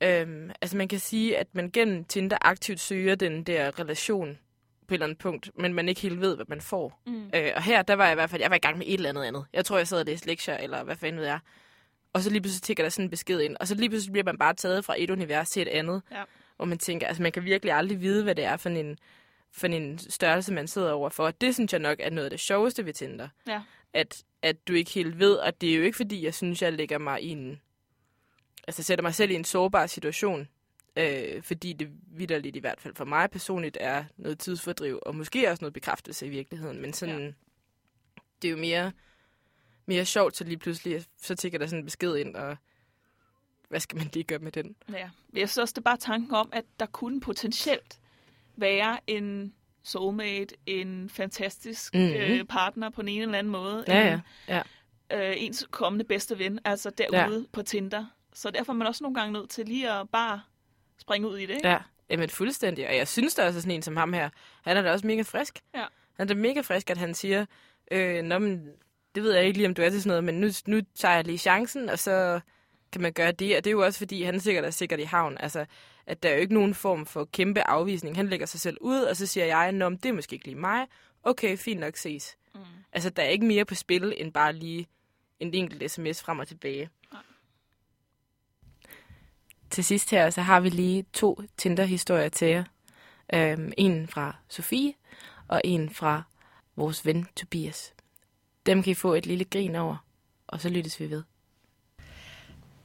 Øhm, 0.00 0.50
altså, 0.60 0.76
man 0.76 0.88
kan 0.88 0.98
sige, 0.98 1.38
at 1.38 1.46
man 1.52 1.70
gennem 1.70 2.04
Tinder 2.04 2.38
aktivt 2.40 2.80
søger 2.80 3.14
den 3.14 3.42
der 3.42 3.80
relation 3.80 4.38
på 4.88 4.94
et 4.94 4.96
eller 4.96 5.06
andet 5.06 5.18
punkt, 5.18 5.50
men 5.58 5.74
man 5.74 5.88
ikke 5.88 6.00
helt 6.00 6.20
ved, 6.20 6.36
hvad 6.36 6.46
man 6.48 6.60
får. 6.60 7.00
Mm. 7.06 7.30
Øh, 7.34 7.52
og 7.56 7.62
her, 7.62 7.82
der 7.82 7.94
var 7.94 8.04
jeg 8.04 8.12
i 8.12 8.14
hvert 8.14 8.30
fald, 8.30 8.42
jeg 8.42 8.50
var 8.50 8.56
i 8.56 8.58
gang 8.58 8.78
med 8.78 8.86
et 8.86 8.94
eller 8.94 9.08
andet 9.08 9.24
andet. 9.24 9.44
Jeg 9.52 9.64
tror, 9.64 9.76
jeg 9.76 9.88
sad 9.88 10.00
og 10.00 10.06
læste 10.06 10.26
lektier, 10.26 10.56
eller 10.56 10.84
hvad 10.84 10.96
fanden 10.96 11.20
ved 11.20 11.26
jeg. 11.26 11.38
Og 12.12 12.22
så 12.22 12.30
lige 12.30 12.40
pludselig 12.40 12.62
tigger 12.62 12.84
der 12.84 12.88
sådan 12.90 13.04
en 13.04 13.10
besked 13.10 13.40
ind. 13.40 13.56
Og 13.60 13.68
så 13.68 13.74
lige 13.74 13.88
pludselig 13.88 14.12
bliver 14.12 14.24
man 14.24 14.38
bare 14.38 14.54
taget 14.54 14.84
fra 14.84 14.94
et 14.98 15.10
univers 15.10 15.50
til 15.50 15.62
et 15.62 15.68
andet. 15.68 16.02
Ja. 16.10 16.22
Hvor 16.56 16.64
man 16.64 16.78
tænker, 16.78 17.06
altså 17.06 17.22
man 17.22 17.32
kan 17.32 17.44
virkelig 17.44 17.74
aldrig 17.74 18.00
vide, 18.00 18.22
hvad 18.24 18.34
det 18.34 18.44
er 18.44 18.56
for 18.56 18.68
en, 18.68 18.98
for 19.52 19.66
en 19.66 19.98
størrelse, 19.98 20.52
man 20.52 20.68
sidder 20.68 20.92
overfor. 20.92 21.24
Og 21.24 21.40
det 21.40 21.54
synes 21.54 21.72
jeg 21.72 21.80
nok 21.80 21.96
er 22.00 22.10
noget 22.10 22.24
af 22.24 22.30
det 22.30 22.40
sjoveste 22.40 22.86
ved 22.86 22.92
Tinder. 22.92 23.28
Ja. 23.46 23.62
At, 23.94 24.24
at 24.42 24.68
du 24.68 24.72
ikke 24.72 24.90
helt 24.90 25.18
ved, 25.18 25.34
og 25.34 25.60
det 25.60 25.70
er 25.72 25.76
jo 25.76 25.82
ikke 25.82 25.96
fordi, 25.96 26.24
jeg 26.24 26.34
synes, 26.34 26.62
jeg 26.62 26.72
lægger 26.72 26.98
mig 26.98 27.22
i 27.22 27.28
en... 27.28 27.60
Altså 28.66 28.82
sætter 28.82 29.02
mig 29.02 29.14
selv 29.14 29.30
i 29.30 29.34
en 29.34 29.44
sårbar 29.44 29.86
situation. 29.86 30.48
Øh, 30.96 31.42
fordi 31.42 31.72
det 31.72 31.90
vidderligt 32.06 32.56
i 32.56 32.60
hvert 32.60 32.80
fald 32.80 32.94
for 32.94 33.04
mig 33.04 33.30
personligt 33.30 33.76
er 33.80 34.04
noget 34.16 34.38
tidsfordriv, 34.38 34.98
og 35.06 35.14
måske 35.16 35.50
også 35.50 35.62
noget 35.64 35.72
bekræftelse 35.72 36.26
i 36.26 36.28
virkeligheden. 36.28 36.80
Men 36.80 36.92
sådan, 36.92 37.20
Ja. 37.20 37.32
det 38.42 38.48
er 38.48 38.52
jo 38.52 38.56
mere, 38.58 38.92
mere 39.86 40.04
sjovt, 40.04 40.36
så 40.36 40.44
lige 40.44 40.58
pludselig, 40.58 41.04
så 41.22 41.34
tigger 41.34 41.58
der 41.58 41.66
sådan 41.66 41.78
en 41.78 41.84
besked 41.84 42.16
ind, 42.16 42.36
og 42.36 42.56
hvad 43.68 43.80
skal 43.80 43.98
man 43.98 44.10
lige 44.12 44.24
gøre 44.24 44.38
med 44.38 44.52
den? 44.52 44.76
Ja. 44.92 45.10
Jeg 45.32 45.48
synes 45.48 45.58
også, 45.58 45.72
det 45.72 45.78
er 45.78 45.82
bare 45.82 45.96
tanken 45.96 46.34
om, 46.34 46.50
at 46.52 46.64
der 46.80 46.86
kunne 46.86 47.20
potentielt 47.20 48.00
være 48.56 48.98
en 49.06 49.54
soulmate, 49.84 50.54
en 50.66 51.08
fantastisk 51.08 51.94
Mhm. 51.94 52.02
øh, 52.02 52.44
partner 52.44 52.90
på 52.90 53.00
en 53.00 53.22
eller 53.22 53.38
anden 53.38 53.50
måde. 53.52 53.84
Ja, 53.88 54.12
en, 54.14 54.20
ja. 54.48 54.62
ja. 55.10 55.30
øh, 55.30 55.34
ens 55.38 55.66
kommende 55.70 56.04
bedste 56.04 56.38
ven, 56.38 56.58
altså 56.64 56.90
derude 56.90 57.38
ja. 57.38 57.44
på 57.52 57.62
Tinder. 57.62 58.04
Så 58.34 58.50
derfor 58.50 58.72
er 58.72 58.76
man 58.76 58.86
også 58.86 59.04
nogle 59.04 59.14
gange 59.14 59.32
nødt 59.32 59.50
til 59.50 59.66
lige 59.66 59.90
at 59.92 60.08
bare 60.10 60.40
springe 60.98 61.28
ud 61.28 61.38
i 61.38 61.46
det, 61.46 61.54
ikke? 61.54 61.68
Ja, 61.68 61.78
jamen 62.10 62.30
fuldstændig. 62.30 62.88
Og 62.88 62.96
jeg 62.96 63.08
synes 63.08 63.34
da 63.34 63.46
også, 63.46 63.60
sådan 63.60 63.72
en 63.74 63.82
som 63.82 63.96
ham 63.96 64.12
her, 64.12 64.28
han 64.62 64.76
er 64.76 64.82
da 64.82 64.92
også 64.92 65.06
mega 65.06 65.22
frisk. 65.22 65.60
Ja. 65.74 65.84
Han 66.16 66.28
er 66.28 66.34
da 66.34 66.40
mega 66.40 66.60
frisk, 66.60 66.90
at 66.90 66.98
han 66.98 67.14
siger, 67.14 67.46
øh, 67.90 68.22
Nå, 68.22 68.38
men, 68.38 68.68
det 69.14 69.22
ved 69.22 69.34
jeg 69.34 69.44
ikke 69.44 69.58
lige, 69.58 69.68
om 69.68 69.74
du 69.74 69.82
er 69.82 69.90
til 69.90 70.02
sådan 70.02 70.08
noget, 70.08 70.24
men 70.24 70.34
nu, 70.40 70.48
nu 70.66 70.80
tager 70.94 71.14
jeg 71.14 71.24
lige 71.24 71.38
chancen, 71.38 71.88
og 71.88 71.98
så 71.98 72.40
kan 72.92 73.02
man 73.02 73.12
gøre 73.12 73.32
det. 73.32 73.56
Og 73.56 73.64
det 73.64 73.70
er 73.70 73.72
jo 73.72 73.84
også, 73.84 73.98
fordi 73.98 74.22
han 74.22 74.40
sikkert 74.40 74.64
er 74.64 74.70
sikkert 74.70 75.00
i 75.00 75.02
havn. 75.02 75.36
Altså, 75.40 75.66
at 76.06 76.22
der 76.22 76.28
er 76.28 76.34
jo 76.34 76.40
ikke 76.40 76.54
nogen 76.54 76.74
form 76.74 77.06
for 77.06 77.24
kæmpe 77.24 77.68
afvisning. 77.68 78.16
Han 78.16 78.28
lægger 78.28 78.46
sig 78.46 78.60
selv 78.60 78.78
ud, 78.80 79.00
og 79.00 79.16
så 79.16 79.26
siger 79.26 79.46
jeg, 79.46 79.72
Nå, 79.72 79.88
men 79.88 79.98
det 79.98 80.08
er 80.08 80.12
måske 80.12 80.34
ikke 80.34 80.46
lige 80.46 80.58
mig. 80.58 80.86
Okay, 81.22 81.56
fint 81.56 81.80
nok 81.80 81.96
ses. 81.96 82.36
Mm. 82.54 82.60
Altså, 82.92 83.10
der 83.10 83.22
er 83.22 83.28
ikke 83.28 83.46
mere 83.46 83.64
på 83.64 83.74
spil, 83.74 84.14
end 84.16 84.32
bare 84.32 84.52
lige 84.52 84.86
en 85.40 85.54
enkelt 85.54 85.90
sms 85.90 86.22
frem 86.22 86.38
og 86.38 86.48
tilbage. 86.48 86.90
Nej. 87.12 87.22
Til 89.70 89.84
sidst 89.84 90.10
her, 90.10 90.30
så 90.30 90.40
har 90.40 90.60
vi 90.60 90.68
lige 90.68 91.04
to 91.12 91.40
Tinder-historier 91.56 92.28
til 92.28 92.48
jer. 92.48 92.64
Øhm, 93.34 93.72
en 93.76 94.08
fra 94.08 94.36
Sofie, 94.48 94.94
og 95.48 95.60
en 95.64 95.90
fra 95.90 96.22
vores 96.76 97.06
ven 97.06 97.26
Tobias. 97.36 97.94
Dem 98.66 98.82
kan 98.82 98.90
I 98.90 98.94
få 98.94 99.14
et 99.14 99.26
lille 99.26 99.44
grin 99.44 99.76
over, 99.76 99.96
og 100.46 100.60
så 100.60 100.68
lyttes 100.68 101.00
vi 101.00 101.10
ved. 101.10 101.22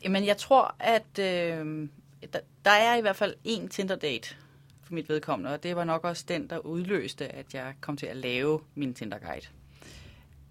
Jamen, 0.04 0.26
jeg 0.26 0.38
tror, 0.38 0.76
at 0.80 1.20
øh, 1.20 1.90
der, 2.34 2.40
der 2.66 2.72
er 2.72 2.96
i 2.96 3.02
hvert 3.02 3.16
fald 3.16 3.36
én 3.48 3.68
Tinder-date 3.68 4.36
for 4.84 4.94
mit 4.94 5.10
vedkommende, 5.10 5.54
og 5.54 5.64
det 5.64 5.76
var 5.76 5.84
nok 5.84 6.04
også 6.04 6.26
den, 6.28 6.50
der 6.50 6.58
udløste, 6.58 7.28
at 7.28 7.54
jeg 7.54 7.74
kom 7.82 7.98
til 7.98 8.06
at 8.06 8.18
lave 8.18 8.60
min 8.76 8.94
Tinder-guide. 8.94 9.48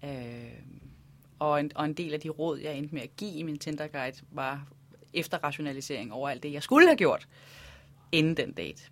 Øh, 0.03 0.61
og, 1.39 1.59
en, 1.59 1.71
og 1.75 1.85
en 1.85 1.93
del 1.93 2.13
af 2.13 2.19
de 2.19 2.29
råd, 2.29 2.59
jeg 2.59 2.77
endte 2.77 2.95
med 2.95 3.01
at 3.01 3.15
give 3.17 3.33
i 3.33 3.43
min 3.43 3.59
Tinder-guide, 3.59 4.17
var 4.31 4.67
efterrationalisering 5.13 6.13
over 6.13 6.29
alt 6.29 6.43
det, 6.43 6.53
jeg 6.53 6.63
skulle 6.63 6.87
have 6.87 6.97
gjort 6.97 7.27
inden 8.11 8.37
den 8.37 8.53
date. 8.53 8.83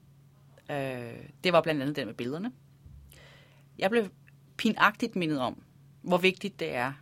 Øh, 0.72 1.30
det 1.44 1.54
var 1.54 1.62
blandt 1.62 1.82
andet 1.82 1.96
den 1.96 2.06
med 2.06 2.14
billederne. 2.14 2.52
Jeg 3.78 3.90
blev 3.90 4.08
pinagtigt 4.58 5.16
mindet 5.16 5.40
om, 5.40 5.64
hvor 6.02 6.18
vigtigt 6.18 6.60
det 6.60 6.76
er 6.76 6.94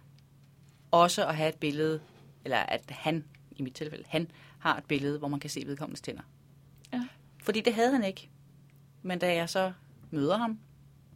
også 0.91 1.27
at 1.27 1.35
have 1.35 1.49
et 1.49 1.55
billede, 1.55 2.01
eller 2.45 2.57
at 2.57 2.83
han, 2.89 3.25
i 3.51 3.61
mit 3.61 3.73
tilfælde, 3.73 4.03
han 4.07 4.31
har 4.65 4.78
et 4.78 4.84
billede, 4.84 5.19
hvor 5.19 5.28
man 5.28 5.39
kan 5.39 5.49
se 5.49 5.63
vedkommendes 5.65 6.01
tænder. 6.01 6.21
Ja. 6.93 7.08
Fordi 7.43 7.62
det 7.62 7.73
havde 7.73 7.91
han 7.91 8.04
ikke. 8.04 8.30
Men 9.01 9.19
da 9.19 9.36
jeg 9.36 9.49
så 9.49 9.71
møder 10.12 10.38
ham, 10.38 10.60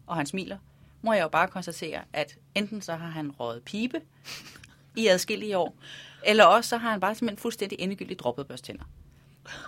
og 0.07 0.15
han 0.15 0.25
smiler, 0.25 0.57
må 1.01 1.13
jeg 1.13 1.23
jo 1.23 1.27
bare 1.27 1.47
konstatere, 1.47 2.01
at 2.13 2.37
enten 2.55 2.81
så 2.81 2.95
har 2.95 3.07
han 3.07 3.31
røget 3.31 3.63
pibe 3.63 4.01
i 4.95 5.07
adskillige 5.07 5.57
år, 5.57 5.75
eller 6.25 6.43
også 6.43 6.69
så 6.69 6.77
har 6.77 6.91
han 6.91 6.99
bare 6.99 7.15
simpelthen 7.15 7.41
fuldstændig 7.41 7.79
endegyldigt 7.79 8.19
droppet 8.19 8.47
børstænder. 8.47 8.83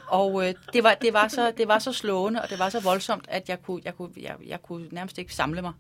Og 0.08 0.48
øh, 0.48 0.54
det, 0.74 0.84
var, 0.84 0.94
det, 0.94 1.14
var 1.14 1.28
så, 1.28 1.52
det 1.58 1.68
var 1.68 1.80
så 1.80 1.94
slående, 1.94 2.42
og 2.42 2.50
det 2.50 2.60
var 2.60 2.70
så 2.70 2.80
voldsomt, 2.80 3.26
at 3.28 3.50
jeg 3.50 3.62
kunne, 3.62 3.82
jeg, 3.86 3.96
kunne, 3.96 4.12
jeg, 4.18 4.36
jeg 4.46 4.62
kunne 4.62 4.88
nærmest 4.92 5.18
ikke 5.18 5.36
samle 5.36 5.62
mig 5.62 5.74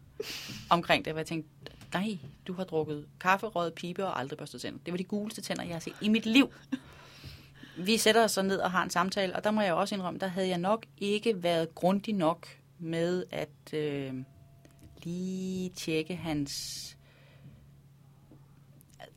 omkring 0.70 1.06
det. 1.06 1.14
hvor 1.14 1.20
Jeg 1.20 1.28
tænkte, 1.28 1.50
nej, 1.94 2.18
du 2.48 2.54
har 2.54 2.64
drukket 2.64 3.06
kaffe, 3.20 3.48
røget 3.48 3.74
pibe 3.74 4.06
og 4.06 4.20
aldrig 4.20 4.38
børstet 4.38 4.62
tænder. 4.62 4.80
Det 4.86 4.92
var 4.92 4.98
de 4.98 5.04
guleste 5.04 5.42
tænder, 5.42 5.64
jeg 5.64 5.76
har 5.76 5.80
set 5.80 5.96
i 6.02 6.10
mit 6.10 6.26
liv. 6.26 6.54
Vi 7.86 7.98
sætter 7.98 8.24
os 8.24 8.32
så 8.32 8.42
ned 8.42 8.60
og 8.60 8.72
har 8.72 8.84
en 8.84 8.90
samtale, 8.90 9.36
og 9.36 9.44
der 9.44 9.52
må 9.52 9.62
jeg 9.62 9.74
også 9.74 9.96
indrømme, 9.96 10.20
der 10.20 10.28
havde 10.28 10.48
jeg 10.48 10.58
nok 10.58 10.86
ikke 10.98 11.44
været 11.44 11.76
grundig 11.76 12.14
nok 12.14 12.48
med 12.80 13.24
at 13.32 13.74
øh, 13.74 14.14
lige 15.04 15.70
tjekke 15.70 16.16
hans 16.16 16.78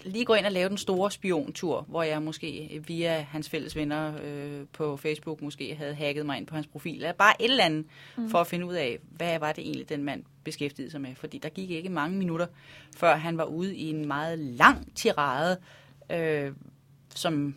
lige 0.04 0.24
gå 0.24 0.34
ind 0.34 0.46
og 0.46 0.52
lave 0.52 0.68
den 0.68 0.78
store 0.78 1.10
spiontur, 1.10 1.80
hvor 1.88 2.02
jeg 2.02 2.22
måske 2.22 2.82
via 2.86 3.20
hans 3.20 3.48
fælles 3.48 3.76
venner 3.76 4.12
øh, 4.22 4.66
på 4.72 4.96
Facebook 4.96 5.42
måske 5.42 5.74
havde 5.74 5.94
hacket 5.94 6.26
mig 6.26 6.36
ind 6.36 6.46
på 6.46 6.54
hans 6.54 6.66
profil. 6.66 6.94
Eller 6.94 7.12
bare 7.12 7.42
et 7.42 7.50
eller 7.50 7.64
andet, 7.64 7.86
mm. 8.16 8.30
for 8.30 8.38
at 8.38 8.46
finde 8.46 8.66
ud 8.66 8.74
af, 8.74 8.98
hvad 9.10 9.38
var 9.38 9.52
det 9.52 9.64
egentlig, 9.64 9.88
den 9.88 10.04
mand 10.04 10.24
beskæftigede 10.44 10.90
sig 10.90 11.00
med. 11.00 11.14
Fordi 11.14 11.38
der 11.38 11.48
gik 11.48 11.70
ikke 11.70 11.88
mange 11.88 12.18
minutter, 12.18 12.46
før 12.96 13.16
han 13.16 13.38
var 13.38 13.44
ude 13.44 13.76
i 13.76 13.90
en 13.90 14.06
meget 14.06 14.38
lang 14.38 14.94
tirade, 14.94 15.56
øh, 16.10 16.52
som... 17.14 17.54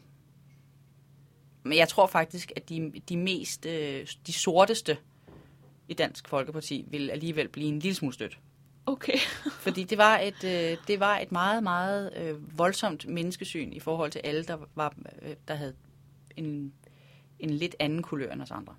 Men 1.68 1.78
jeg 1.78 1.88
tror 1.88 2.08
faktisk, 2.08 2.52
at 2.56 2.70
de, 2.70 2.92
de 3.10 3.18
mest, 3.18 3.66
øh, 3.66 4.08
de 4.28 4.34
sorteste 4.34 4.98
i 5.88 5.94
Dansk 5.94 6.28
Folkeparti 6.28 6.86
vil 6.90 7.10
alligevel 7.10 7.48
blive 7.48 7.68
en 7.68 7.80
lille 7.80 7.96
smule 7.96 8.14
stødt. 8.14 8.40
Okay. 8.86 9.18
Fordi 9.66 9.84
det 9.84 9.98
var 9.98 10.18
et, 10.18 10.44
øh, 10.44 10.78
det 10.88 11.00
var 11.00 11.18
et 11.18 11.32
meget, 11.32 11.64
meget 11.64 12.14
øh, 12.18 12.58
voldsomt 12.58 13.08
menneskesyn 13.08 13.74
i 13.74 13.80
forhold 13.80 14.12
til 14.12 14.22
alle, 14.24 14.44
der, 14.44 14.58
var, 14.76 14.94
øh, 15.22 15.36
der 15.48 15.54
havde 15.54 15.74
en, 16.38 16.74
en 17.40 17.50
lidt 17.50 17.76
anden 17.80 18.02
kulør 18.02 18.32
end 18.32 18.42
os 18.42 18.52
andre. 18.52 18.74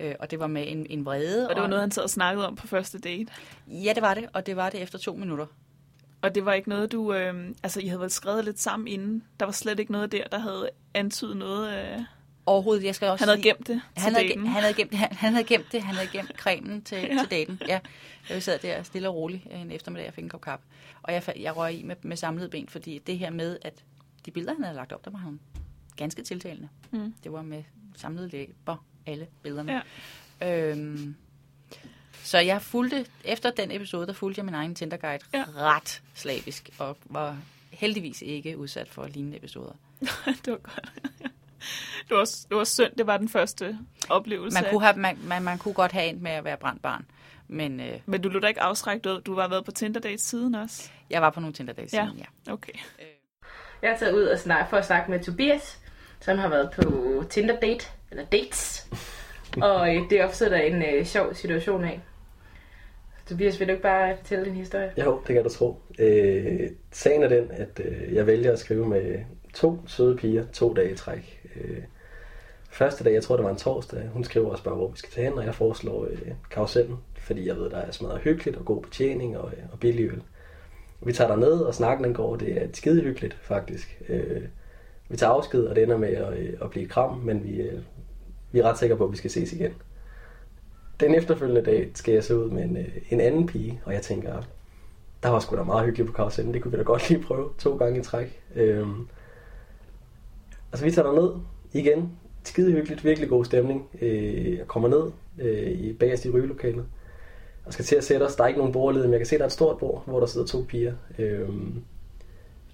Øh, 0.00 0.14
og 0.20 0.30
det 0.30 0.38
var 0.38 0.46
med 0.46 0.64
en, 0.68 0.86
en 0.90 1.04
vrede. 1.04 1.48
Og 1.48 1.54
det 1.54 1.62
var 1.62 1.68
noget, 1.68 1.82
han 1.82 1.90
sad 1.90 2.02
og 2.02 2.10
snakkede 2.10 2.46
om 2.46 2.56
på 2.56 2.66
første 2.66 2.98
date. 2.98 3.32
Ja, 3.66 3.92
det 3.94 4.02
var 4.02 4.14
det, 4.14 4.28
og 4.32 4.46
det 4.46 4.56
var 4.56 4.70
det 4.70 4.82
efter 4.82 4.98
to 4.98 5.16
minutter. 5.16 5.46
Og 6.22 6.34
det 6.34 6.44
var 6.44 6.52
ikke 6.52 6.68
noget, 6.68 6.92
du... 6.92 7.12
Øh, 7.14 7.50
altså, 7.62 7.80
I 7.80 7.86
havde 7.86 8.00
vel 8.00 8.10
skrevet 8.10 8.44
lidt 8.44 8.60
sammen 8.60 8.88
inden. 8.88 9.24
Der 9.40 9.46
var 9.46 9.52
slet 9.52 9.78
ikke 9.80 9.92
noget 9.92 10.12
der, 10.12 10.24
der 10.32 10.38
havde 10.38 10.70
antydet 10.94 11.36
noget... 11.36 11.84
Øh... 11.94 12.00
Overhovedet, 12.46 12.84
jeg 12.84 12.94
skal 12.94 13.08
også 13.08 13.22
Han 13.24 13.28
havde 13.28 13.42
sige- 13.42 13.54
gemt 13.54 13.66
det 13.68 13.80
han 13.96 14.14
havde, 14.14 14.28
daten. 14.28 14.46
han, 14.46 14.62
havde 14.62 14.74
gemt, 14.74 14.94
han, 14.94 15.08
han 15.12 15.32
havde 15.32 15.44
gemt 15.46 15.72
det, 15.72 15.82
han 15.82 15.94
havde 15.94 16.08
gemt 16.12 16.32
cremen 16.36 16.82
til, 16.82 16.98
Ja. 16.98 17.18
til 17.20 17.30
daten. 17.30 17.60
Ja. 17.68 17.80
Jeg 18.30 18.42
sad 18.42 18.58
der 18.58 18.82
stille 18.82 19.08
og 19.08 19.14
roligt 19.14 19.46
en 19.50 19.70
eftermiddag, 19.70 20.04
jeg 20.06 20.14
fik 20.14 20.24
en 20.24 20.30
kop 20.30 20.40
kaffe. 20.40 20.64
Og 21.02 21.12
jeg, 21.12 21.22
jeg 21.40 21.56
røg 21.56 21.74
i 21.74 21.82
med, 21.82 21.96
med 22.02 22.16
samlede 22.16 22.48
ben, 22.48 22.68
fordi 22.68 22.98
det 22.98 23.18
her 23.18 23.30
med, 23.30 23.58
at 23.62 23.84
de 24.26 24.30
billeder, 24.30 24.54
han 24.54 24.64
havde 24.64 24.76
lagt 24.76 24.92
op, 24.92 25.04
der 25.04 25.10
var 25.10 25.18
han 25.18 25.40
ganske 25.96 26.22
tiltalende. 26.22 26.68
Mm. 26.90 27.14
Det 27.24 27.32
var 27.32 27.42
med 27.42 27.62
samlede 27.96 28.28
læber, 28.28 28.84
alle 29.06 29.26
billederne. 29.42 29.82
Ja. 30.40 30.70
Øhm, 30.70 31.14
så 32.28 32.38
jeg 32.38 32.62
fulgte, 32.62 33.06
efter 33.24 33.50
den 33.50 33.70
episode, 33.70 34.06
der 34.06 34.12
fulgte 34.12 34.38
jeg 34.38 34.44
min 34.44 34.54
egen 34.54 34.74
Tinder-guide 34.74 35.24
Ja. 35.34 35.44
ret 35.56 36.02
slavisk, 36.14 36.70
og 36.78 36.96
var 37.04 37.36
heldigvis 37.70 38.22
ikke 38.22 38.58
udsat 38.58 38.88
for 38.88 39.06
lignende 39.06 39.36
episoder. 39.36 39.72
det 40.44 40.46
var 40.52 40.56
godt. 40.56 40.92
det, 42.08 42.16
var, 42.16 42.24
det 42.48 42.56
var 42.56 42.64
synd, 42.64 42.92
det 42.98 43.06
var 43.06 43.16
den 43.16 43.28
første 43.28 43.78
oplevelse. 44.08 44.54
Man 44.54 44.64
af- 44.64 44.70
kunne, 44.70 44.82
have, 44.82 44.96
man, 44.96 45.18
man, 45.24 45.42
man 45.42 45.58
kunne 45.58 45.74
godt 45.74 45.92
have 45.92 46.06
endt 46.06 46.22
med 46.22 46.30
at 46.30 46.44
være 46.44 46.56
brændt 46.56 46.82
barn, 46.82 47.06
men 47.48 47.80
øh, 47.80 48.00
Men 48.06 48.22
du 48.22 48.28
lå 48.28 48.40
da 48.40 48.46
ikke 48.46 48.62
afskrækt 48.62 49.06
ud. 49.06 49.20
Du 49.20 49.38
har 49.38 49.48
været 49.48 49.64
på 49.64 49.70
Tinder 49.70 50.00
date 50.00 50.22
siden 50.22 50.54
også. 50.54 50.90
jeg 51.10 51.22
var 51.22 51.30
på 51.30 51.40
nogle 51.40 51.54
Tinder-dates 51.54 51.92
Ja. 51.94 52.06
siden, 52.06 52.18
ja. 52.46 52.52
Okay. 52.52 52.72
Jeg 53.82 53.90
er 53.92 53.98
taget 53.98 54.12
ud 54.14 54.22
og 54.22 54.38
snak, 54.38 54.70
for 54.70 54.76
at 54.76 54.86
snakke 54.86 55.10
med 55.10 55.24
Tobias, 55.24 55.78
som 56.20 56.38
har 56.38 56.48
været 56.48 56.70
på 56.76 57.24
Tinder 57.30 57.60
date, 57.60 57.86
eller 58.10 58.24
dates. 58.24 58.86
og 59.62 59.96
øh, 59.96 60.10
det 60.10 60.24
opstår 60.24 60.46
der 60.48 60.56
en 60.56 60.82
øh, 60.82 61.06
sjov 61.06 61.34
situation 61.34 61.84
af. 61.84 62.00
Tobias, 63.28 63.60
vil 63.60 63.68
du 63.68 63.72
ikke 63.72 63.82
bare 63.82 64.16
fortælle 64.16 64.44
din 64.44 64.54
historie? 64.54 64.92
Jo, 65.04 65.20
det 65.26 65.34
kan 65.34 65.44
du 65.44 65.50
tro. 65.50 65.80
Øh, 65.98 66.70
sagen 66.90 67.22
er 67.22 67.28
den, 67.28 67.50
at 67.50 67.80
øh, 67.84 68.14
jeg 68.14 68.26
vælger 68.26 68.52
at 68.52 68.58
skrive 68.58 68.88
med 68.88 69.18
to 69.54 69.78
søde 69.86 70.16
piger 70.16 70.44
to 70.52 70.74
dage 70.74 70.92
i 70.92 70.94
træk. 70.94 71.42
Øh, 71.56 71.78
første 72.70 73.04
dag, 73.04 73.14
jeg 73.14 73.22
tror 73.22 73.36
det 73.36 73.44
var 73.44 73.50
en 73.50 73.56
torsdag, 73.56 74.08
hun 74.12 74.24
skriver 74.24 74.50
og 74.50 74.58
spørger, 74.58 74.78
hvor 74.78 74.88
vi 74.88 74.98
skal 74.98 75.10
tage 75.10 75.28
hen, 75.28 75.38
og 75.38 75.44
jeg 75.44 75.54
foreslår 75.54 76.04
øh, 76.10 76.32
karusellen, 76.50 76.96
fordi 77.18 77.46
jeg 77.46 77.56
ved, 77.56 77.70
der 77.70 77.76
er 77.76 77.90
smadret 77.90 78.20
hyggeligt 78.20 78.56
og 78.56 78.64
god 78.64 78.82
betjening 78.82 79.38
og, 79.38 79.52
øh, 79.56 79.62
og 79.72 79.80
billig 79.80 80.04
øl. 80.04 80.22
Vi 81.00 81.12
tager 81.12 81.36
ned 81.36 81.60
og 81.60 81.74
snakken 81.74 82.04
den 82.04 82.14
går, 82.14 82.36
det 82.36 82.62
er 82.62 82.68
skide 82.72 83.02
hyggeligt 83.02 83.34
faktisk. 83.42 84.02
Øh, 84.08 84.42
vi 85.08 85.16
tager 85.16 85.32
afsked, 85.32 85.64
og 85.64 85.76
det 85.76 85.82
ender 85.82 85.96
med 85.96 86.08
at, 86.08 86.38
øh, 86.38 86.52
at 86.62 86.70
blive 86.70 86.84
et 86.84 86.90
kram, 86.90 87.16
men 87.18 87.44
vi, 87.44 87.60
øh, 87.60 87.80
vi 88.52 88.58
er 88.58 88.62
ret 88.62 88.78
sikre 88.78 88.96
på, 88.96 89.04
at 89.04 89.12
vi 89.12 89.16
skal 89.16 89.30
ses 89.30 89.52
igen. 89.52 89.72
Den 91.00 91.14
efterfølgende 91.14 91.62
dag 91.62 91.90
skal 91.94 92.14
jeg 92.14 92.24
se 92.24 92.36
ud 92.36 92.50
med 92.50 92.62
en, 92.62 92.76
øh, 92.76 92.88
en 93.10 93.20
anden 93.20 93.46
pige, 93.46 93.80
og 93.84 93.92
jeg 93.92 94.02
tænker, 94.02 94.42
der 95.22 95.28
var 95.28 95.40
sgu 95.40 95.56
da 95.56 95.62
meget 95.62 95.86
hyggeligt 95.86 96.06
på 96.06 96.12
karusellen. 96.12 96.54
Det 96.54 96.62
kunne 96.62 96.72
vi 96.72 96.78
da 96.78 96.82
godt 96.82 97.08
lige 97.08 97.22
prøve 97.22 97.48
to 97.58 97.76
gange 97.76 98.00
i 98.00 98.02
træk. 98.02 98.42
Øhm, 98.54 99.08
altså 100.72 100.84
vi 100.84 100.90
tager 100.90 101.12
ned 101.12 101.30
igen. 101.72 102.12
Skide 102.44 102.72
hyggeligt, 102.72 103.04
virkelig 103.04 103.28
god 103.28 103.44
stemning. 103.44 103.88
Øh, 104.00 104.58
jeg 104.58 104.66
kommer 104.66 104.88
ned 104.88 105.10
øh, 105.38 105.70
i 105.70 105.92
bagerst 105.92 106.24
i 106.24 106.30
rygelokalet 106.30 106.84
og 107.66 107.72
skal 107.72 107.84
til 107.84 107.96
at 107.96 108.04
sætte 108.04 108.24
os. 108.24 108.36
Der 108.36 108.44
er 108.44 108.48
ikke 108.48 108.58
nogen 108.58 108.72
bordled, 108.72 109.02
men 109.02 109.12
jeg 109.12 109.20
kan 109.20 109.26
se, 109.26 109.34
at 109.34 109.38
der 109.38 109.44
er 109.44 109.48
et 109.48 109.52
stort 109.52 109.78
bord, 109.78 110.02
hvor 110.06 110.20
der 110.20 110.26
sidder 110.26 110.46
to 110.46 110.64
piger. 110.68 110.92
Øhm, 111.18 111.82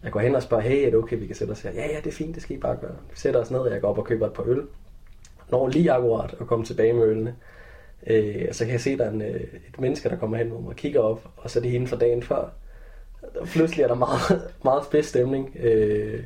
jeg 0.04 0.12
går 0.12 0.20
hen 0.20 0.34
og 0.34 0.42
spørger, 0.42 0.62
hey, 0.62 0.86
er 0.86 0.90
det 0.90 0.94
okay, 0.94 1.18
vi 1.18 1.26
kan 1.26 1.36
sætte 1.36 1.52
os 1.52 1.60
her? 1.60 1.70
Ja, 1.70 1.86
ja, 1.86 1.96
det 1.96 2.06
er 2.06 2.12
fint, 2.12 2.34
det 2.34 2.42
skal 2.42 2.56
I 2.56 2.60
bare 2.60 2.76
gøre. 2.76 2.96
Vi 3.10 3.16
sætter 3.16 3.40
os 3.40 3.50
ned, 3.50 3.60
og 3.60 3.72
jeg 3.72 3.80
går 3.80 3.88
op 3.88 3.98
og 3.98 4.04
køber 4.04 4.26
et 4.26 4.32
par 4.32 4.44
øl. 4.46 4.62
Når 5.50 5.68
lige 5.68 5.92
akkurat 5.92 6.34
at 6.40 6.46
komme 6.46 6.64
tilbage 6.64 6.92
med 6.92 7.04
ølene. 7.04 7.34
Øh, 8.06 8.44
og 8.48 8.54
så 8.54 8.64
kan 8.64 8.72
jeg 8.72 8.80
se, 8.80 8.90
at 8.90 8.98
der 8.98 9.04
er 9.04 9.10
en, 9.10 9.22
øh, 9.22 9.40
et 9.40 9.80
menneske, 9.80 10.08
der 10.08 10.16
kommer 10.16 10.36
hen 10.36 10.48
mod 10.48 10.60
mig 10.60 10.68
og 10.68 10.76
kigger 10.76 11.00
op, 11.00 11.28
og 11.36 11.50
så 11.50 11.58
er 11.58 11.62
det 11.62 11.70
hende 11.70 11.86
fra 11.86 11.96
dagen 11.96 12.22
før. 12.22 12.50
Og 13.40 13.46
pludselig 13.46 13.82
er 13.82 13.88
der 13.88 13.94
meget, 13.94 14.42
meget 14.64 14.84
spids 14.84 15.06
stemning. 15.06 15.56
Øh, 15.60 16.22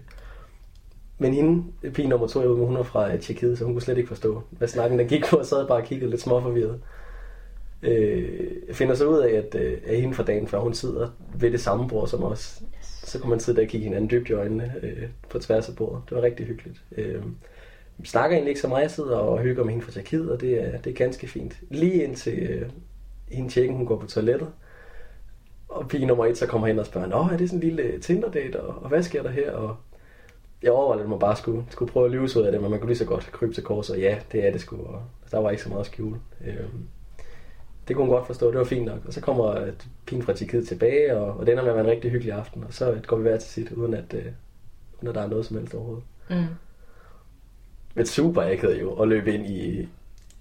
men 1.18 1.34
hende, 1.34 1.64
pige 1.92 2.08
nummer 2.08 2.26
to, 2.26 2.40
jeg 2.40 2.46
er 2.48 2.56
med, 2.56 2.66
hun 2.66 2.76
er 2.76 2.82
fra 2.82 3.12
øh, 3.12 3.20
Tjekkiet, 3.20 3.58
så 3.58 3.64
hun 3.64 3.74
kunne 3.74 3.82
slet 3.82 3.96
ikke 3.96 4.08
forstå, 4.08 4.42
hvad 4.50 4.68
snakken 4.68 4.98
der 4.98 5.04
gik 5.04 5.24
på, 5.30 5.36
og 5.36 5.46
sad 5.46 5.68
bare 5.68 5.78
og 5.78 5.84
kiggede 5.84 6.10
lidt 6.10 6.22
småforvirret. 6.22 6.80
Øh, 7.82 8.50
jeg 8.68 8.76
finder 8.76 8.94
så 8.94 9.06
ud 9.06 9.18
af, 9.18 9.34
at, 9.34 9.54
øh, 9.54 9.78
at 9.86 10.00
hende 10.00 10.14
fra 10.14 10.22
dagen 10.22 10.46
før, 10.46 10.58
hun 10.58 10.74
sidder 10.74 11.08
ved 11.34 11.50
det 11.50 11.60
samme 11.60 11.88
bord 11.88 12.08
som 12.08 12.24
os. 12.24 12.62
Så 12.82 13.18
kunne 13.18 13.30
man 13.30 13.40
sidde 13.40 13.56
der 13.56 13.64
og 13.64 13.68
kigge 13.68 13.84
hinanden 13.84 14.10
dybt 14.10 14.28
i 14.28 14.32
øjnene 14.32 14.74
øh, 14.82 15.08
på 15.28 15.38
tværs 15.38 15.68
af 15.68 15.76
bordet. 15.76 16.02
Det 16.08 16.16
var 16.16 16.22
rigtig 16.22 16.46
hyggeligt. 16.46 16.82
Øh, 16.96 17.22
vi 17.98 18.06
snakker 18.06 18.36
egentlig 18.36 18.50
ikke 18.50 18.60
så 18.60 18.68
meget. 18.68 18.82
Jeg 18.82 18.90
sidder 18.90 19.16
og 19.16 19.38
hygger 19.38 19.64
med 19.64 19.72
hende 19.72 19.84
fra 19.84 19.92
Tjekkiet, 19.92 20.30
og 20.30 20.40
det 20.40 20.64
er, 20.64 20.78
det 20.78 20.90
er 20.90 20.94
ganske 20.94 21.28
fint. 21.28 21.60
Lige 21.70 22.04
indtil 22.04 22.38
øh, 22.38 22.70
hende 23.28 23.50
tjekken, 23.50 23.76
hun 23.76 23.86
går 23.86 23.98
på 23.98 24.06
toilettet. 24.06 24.48
Og 25.68 25.88
pige 25.88 26.06
nummer 26.06 26.26
et 26.26 26.38
så 26.38 26.46
kommer 26.46 26.66
hen 26.66 26.78
og 26.78 26.86
spørger, 26.86 27.06
Nå, 27.06 27.28
er 27.32 27.36
det 27.36 27.48
sådan 27.48 27.62
en 27.62 27.68
lille 27.68 27.82
øh, 27.82 28.00
Tinder-date, 28.00 28.60
og, 28.60 28.82
og 28.82 28.88
hvad 28.88 29.02
sker 29.02 29.22
der 29.22 29.30
her? 29.30 29.52
Og 29.52 29.76
jeg 30.62 30.72
overvejede, 30.72 31.02
at 31.02 31.10
man 31.10 31.18
bare 31.18 31.36
skulle, 31.36 31.64
skulle 31.70 31.92
prøve 31.92 32.06
at 32.06 32.12
lyve 32.12 32.22
ud 32.22 32.42
af 32.42 32.52
det, 32.52 32.62
men 32.62 32.70
man 32.70 32.80
kunne 32.80 32.88
lige 32.88 32.98
så 32.98 33.04
godt 33.04 33.32
krybe 33.32 33.52
til 33.52 33.64
kors, 33.64 33.90
og 33.90 33.98
ja, 33.98 34.18
det 34.32 34.46
er 34.46 34.52
det 34.52 34.60
sgu. 34.60 34.76
Og 34.76 35.02
der 35.30 35.38
var 35.38 35.50
ikke 35.50 35.62
så 35.62 35.68
meget 35.68 35.80
at 35.80 35.86
skjule. 35.86 36.20
Øhm, 36.46 36.88
det 37.88 37.96
kunne 37.96 38.06
hun 38.06 38.14
godt 38.14 38.26
forstå, 38.26 38.50
det 38.50 38.58
var 38.58 38.64
fint 38.64 38.84
nok. 38.84 39.00
Og 39.06 39.12
så 39.12 39.20
kommer 39.20 39.46
øh, 39.46 39.72
pigen 40.06 40.22
fra 40.22 40.32
Tjekkiet 40.32 40.68
tilbage, 40.68 41.16
og, 41.16 41.38
og 41.38 41.46
det 41.46 41.52
ender 41.52 41.64
med 41.64 41.70
at 41.70 41.76
være 41.76 41.84
en 41.84 41.90
rigtig 41.90 42.10
hyggelig 42.10 42.32
aften. 42.32 42.64
Og 42.64 42.74
så 42.74 43.00
går 43.06 43.16
vi 43.16 43.22
hver 43.22 43.38
til 43.38 43.50
sit, 43.50 43.72
uden 43.72 43.94
at, 43.94 44.14
øh, 44.14 44.26
uden 44.98 45.08
at 45.08 45.14
der 45.14 45.22
er 45.22 45.28
noget 45.28 45.46
som 45.46 45.56
helst 45.56 45.74
overhovedet. 45.74 46.04
Mm. 46.30 46.36
Super 48.06 48.42
akavet 48.42 48.80
jo 48.80 48.92
at 48.92 49.08
løbe 49.08 49.34
ind 49.34 49.46
i, 49.46 49.80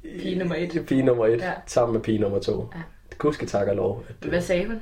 i 0.03 0.19
Pige 0.19 0.39
nummer 0.39 0.55
et. 0.55 0.83
Pige 0.87 1.03
nummer 1.03 1.25
et, 1.25 1.39
Ja. 1.41 1.51
sammen 1.65 1.93
med 1.93 2.01
pige 2.01 2.19
nummer 2.19 2.39
to. 2.39 2.51
Ja. 2.73 2.77
Ja. 2.77 2.83
Gudske 3.17 3.45
tak 3.45 3.67
og 3.67 3.75
lov. 3.75 4.03
At, 4.09 4.15
øh, 4.25 4.29
Hvad 4.29 4.41
sagde 4.41 4.65
hun? 4.65 4.75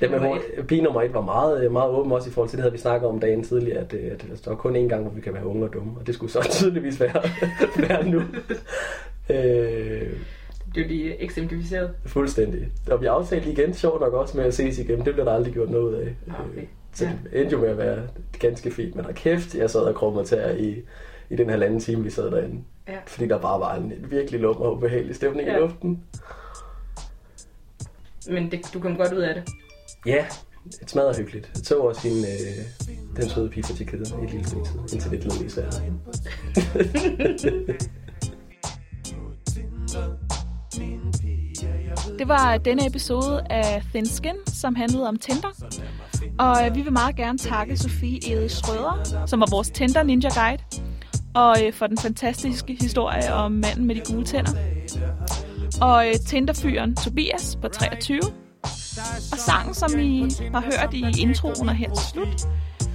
Med 0.00 0.10
Nummer 0.10 0.28
hår- 0.28 0.62
pige 0.68 0.82
nummer 0.82 1.02
et 1.02 1.14
var 1.14 1.20
meget, 1.20 1.64
øh, 1.64 1.72
meget 1.72 1.90
åben 1.90 2.12
også 2.12 2.30
i 2.30 2.32
forhold 2.32 2.50
til, 2.50 2.56
det 2.56 2.62
havde 2.62 2.72
vi 2.72 2.78
snakket 2.78 3.08
om 3.08 3.20
dagen 3.20 3.42
tidligere, 3.44 3.78
at, 3.78 3.94
øh, 3.94 4.12
at 4.12 4.24
der 4.44 4.50
er 4.50 4.54
kun 4.54 4.76
én 4.76 4.88
gang, 4.88 5.02
hvor 5.02 5.10
vi 5.12 5.20
kan 5.20 5.34
være 5.34 5.46
unge 5.46 5.64
og 5.66 5.72
dumme, 5.72 5.92
og 6.00 6.06
det 6.06 6.14
skulle 6.14 6.32
så 6.32 6.48
tydeligvis 6.60 7.00
være, 7.00 7.22
være 7.88 8.08
nu. 8.08 8.22
Øh, 9.30 10.10
Det 10.74 10.80
er 10.80 10.82
jo 10.82 10.88
lige 10.88 11.22
eksemplificeret. 11.22 11.90
fuldstændig. 12.06 12.68
Og 12.90 13.00
vi 13.00 13.06
aftalte 13.06 13.50
igen, 13.50 13.74
sjovt 13.74 14.00
nok 14.00 14.12
også 14.12 14.36
med 14.36 14.44
at 14.44 14.54
ses 14.54 14.78
igen, 14.78 15.04
det 15.04 15.14
blev 15.14 15.26
der 15.26 15.32
aldrig 15.32 15.52
gjort 15.52 15.70
noget 15.70 15.96
af. 16.00 16.14
Okay. 16.28 16.60
Øh, 16.60 16.66
Så 16.94 17.04
det 17.32 17.40
endte 17.40 17.52
jo 17.52 17.60
med 17.60 17.68
at 17.68 17.78
være 17.78 17.98
ganske 18.38 18.70
fint, 18.70 18.94
men 18.96 19.04
der 19.04 19.12
kæft, 19.12 19.54
jeg 19.54 19.70
sad 19.70 19.80
og 19.80 19.94
krummede 19.94 20.24
til 20.24 20.38
i, 20.58 20.76
i 21.32 21.36
den 21.36 21.50
halvanden 21.50 21.80
time, 21.80 22.02
vi 22.02 22.10
sad 22.10 22.30
derinde. 22.30 22.62
Ja. 22.88 22.98
Fordi 23.06 23.28
der 23.28 23.38
bare 23.38 23.60
var 23.60 23.74
en 23.74 23.92
virkelig 24.10 24.40
lummer 24.40 24.64
og 24.64 24.76
ubehagelig 24.76 25.16
stemning 25.16 25.48
ja. 25.48 25.56
I 25.56 25.60
luften. 25.60 26.04
Men 28.30 28.50
det, 28.50 28.70
du 28.74 28.80
kom 28.80 28.96
godt 28.96 29.12
ud 29.12 29.18
af 29.18 29.34
det. 29.34 29.44
Ja, 30.06 30.26
det 30.80 30.90
smadrer 30.90 31.16
hyggeligt. 31.16 31.50
Jeg 31.54 31.64
så 31.64 31.78
også 31.78 32.08
hende, 32.08 32.22
øh, 32.22 33.16
den 33.16 33.28
søde 33.28 33.48
pige 33.48 33.64
fra 33.64 33.74
Tjekkiet 33.74 34.14
i 34.20 34.24
et 34.24 34.30
lille 34.30 34.46
stykke 34.46 34.64
tid, 34.64 34.78
indtil 34.92 35.10
det 35.10 35.20
gled 35.20 35.46
i 35.46 35.48
Sverige. 35.48 35.92
Det 42.18 42.28
var 42.28 42.56
denne 42.56 42.86
episode 42.86 43.42
af 43.50 43.82
Thin 43.90 44.06
Skin, 44.06 44.34
som 44.46 44.74
handlede 44.74 45.08
om 45.08 45.18
Tinder. 45.18 45.48
Og 46.38 46.66
øh, 46.66 46.74
vi 46.74 46.82
vil 46.82 46.92
meget 46.92 47.16
gerne 47.16 47.38
takke 47.38 47.76
Sofie 47.76 48.32
Ede 48.32 48.48
Schrøder, 48.48 49.24
som 49.26 49.40
var 49.40 49.46
vores 49.50 49.70
Tinder 49.70 50.02
Ninja 50.02 50.28
Guide, 50.28 50.62
og 51.34 51.56
øh, 51.64 51.72
for 51.72 51.86
den 51.86 51.98
fantastiske 51.98 52.76
historie 52.80 53.32
om 53.32 53.52
manden 53.52 53.84
med 53.84 53.94
de 53.94 54.00
gule 54.12 54.24
tænder. 54.24 54.52
Og 55.80 56.08
øh, 56.08 56.14
Tinderfyren 56.26 56.96
Tobias 56.96 57.58
på 57.62 57.68
23. 57.68 58.20
Og 59.32 59.38
sangen, 59.38 59.74
som 59.74 59.98
I 59.98 60.30
har 60.54 60.60
hørt 60.60 60.94
i 60.94 61.20
introen 61.20 61.68
og 61.68 61.74
her 61.74 61.94
til 61.94 62.06
slut, 62.06 62.48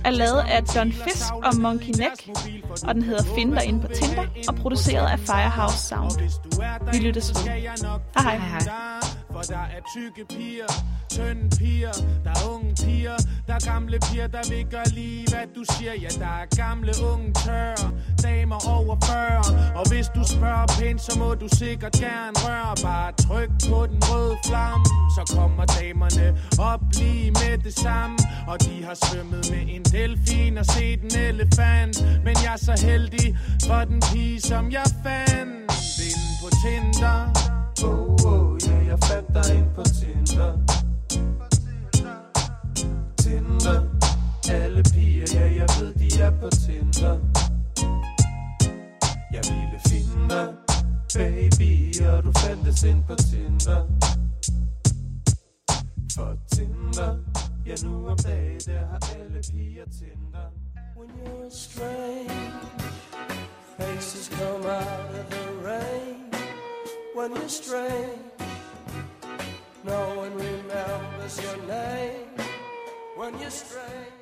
er 0.05 0.11
lavet 0.11 0.43
af 0.49 0.75
John 0.75 0.91
Fisk 0.91 1.33
og 1.43 1.55
Monkey 1.55 1.93
Neck, 1.97 2.39
og 2.87 2.95
den 2.95 3.03
hedder 3.03 3.23
Find 3.35 3.53
dig 3.53 3.65
inde 3.65 3.81
på 3.81 3.87
Tinder, 3.87 4.25
og 4.47 4.55
produceret 4.55 5.11
af 5.11 5.19
Firehouse 5.19 5.77
Sound. 5.77 6.11
Vi 6.91 6.97
lyttes 6.97 7.29
ved. 7.29 7.51
Hej 8.15 8.37
hej. 8.37 8.37
hej. 8.37 9.16
For 9.37 9.43
der 9.43 9.65
er 9.77 9.81
tykke 9.95 10.25
piger, 10.35 10.71
tynde 11.09 11.57
piger, 11.57 11.91
der 12.23 12.31
er 12.31 12.49
unge 12.53 12.75
piger, 12.83 13.17
der 13.47 13.53
er 13.53 13.71
gamle 13.71 13.99
piger, 13.99 14.27
der 14.27 14.43
vil 14.49 14.65
gøre 14.71 14.87
lige 14.87 15.25
hvad 15.29 15.47
du 15.55 15.63
siger. 15.73 15.93
Ja, 16.03 16.07
der 16.23 16.33
er 16.41 16.45
gamle, 16.61 16.93
unge, 17.11 17.33
tørre, 17.33 17.91
damer 18.23 18.59
over 18.77 18.95
40. 19.05 19.75
Og 19.79 19.89
hvis 19.89 20.07
du 20.15 20.21
spørger 20.35 20.67
pænt, 20.79 21.01
så 21.01 21.19
må 21.19 21.29
du 21.33 21.47
sikkert 21.47 21.91
gerne 21.91 22.35
røre. 22.45 22.75
Bare 22.83 23.11
tryk 23.25 23.51
på 23.69 23.79
den 23.91 23.99
røde 24.09 24.37
flamme, 24.47 24.85
så 25.15 25.23
kommer 25.35 25.65
damerne 25.65 26.27
op 26.71 26.81
lige 26.99 27.31
med 27.31 27.57
det 27.57 27.73
samme. 27.79 28.17
Og 28.47 28.61
de 28.65 28.83
har 28.87 28.97
svømmet 29.05 29.43
med 29.51 29.63
en 29.75 29.83
delfin 29.83 30.57
og 30.57 30.65
set 30.65 31.01
en 31.07 31.15
elefant. 31.29 31.95
Men 32.25 32.35
jeg 32.43 32.53
er 32.57 32.63
så 32.69 32.75
heldig 32.87 33.37
for 33.67 33.81
den 33.89 33.99
pige, 34.09 34.41
som 34.41 34.71
jeg 34.71 34.87
fandt 35.03 35.59
inde 36.07 36.29
på 36.41 36.47
Tinder. 36.61 37.47
Oh, 37.83 38.25
oh, 38.25 38.56
jeg 38.97 39.07
fandt 39.09 39.29
dig 39.33 39.55
ind 39.57 39.69
på 39.75 39.83
Tinder. 39.83 40.51
Tinder. 43.17 43.79
Alle 44.51 44.83
piger, 44.83 45.25
ja, 45.33 45.45
jeg 45.55 45.67
ved, 45.79 45.93
de 45.93 46.21
er 46.21 46.31
på 46.31 46.49
Tinder. 46.49 47.19
Jeg 49.31 49.43
ville 49.49 49.79
finde 49.87 50.29
dig, 50.29 50.53
baby 51.15 52.01
Og 52.05 52.23
du 52.23 52.31
fandtes 52.39 52.83
ind 52.83 53.03
på 53.03 53.15
Tinder. 53.15 53.85
For 56.15 56.37
Tinder. 56.53 57.17
Ja, 57.65 57.75
nu 57.83 58.07
om 58.07 58.17
dagen, 58.17 58.59
der 58.65 58.79
har 58.79 58.99
alle 59.19 59.41
piger 59.51 59.85
Tinder. 59.85 60.47
When 60.97 61.09
you're 61.09 61.49
strange 61.49 62.31
Faces 63.77 64.29
come 64.29 64.65
out 64.65 65.15
of 65.19 65.29
the 65.29 65.67
rain. 65.67 66.31
When 67.15 67.35
you're 67.35 67.49
strange. 67.49 68.36
No 69.87 70.17
one 70.17 70.35
remembers 70.35 71.41
your 71.41 71.57
name 71.65 72.27
when 73.15 73.39
you're 73.39 73.49
strange. 73.49 74.16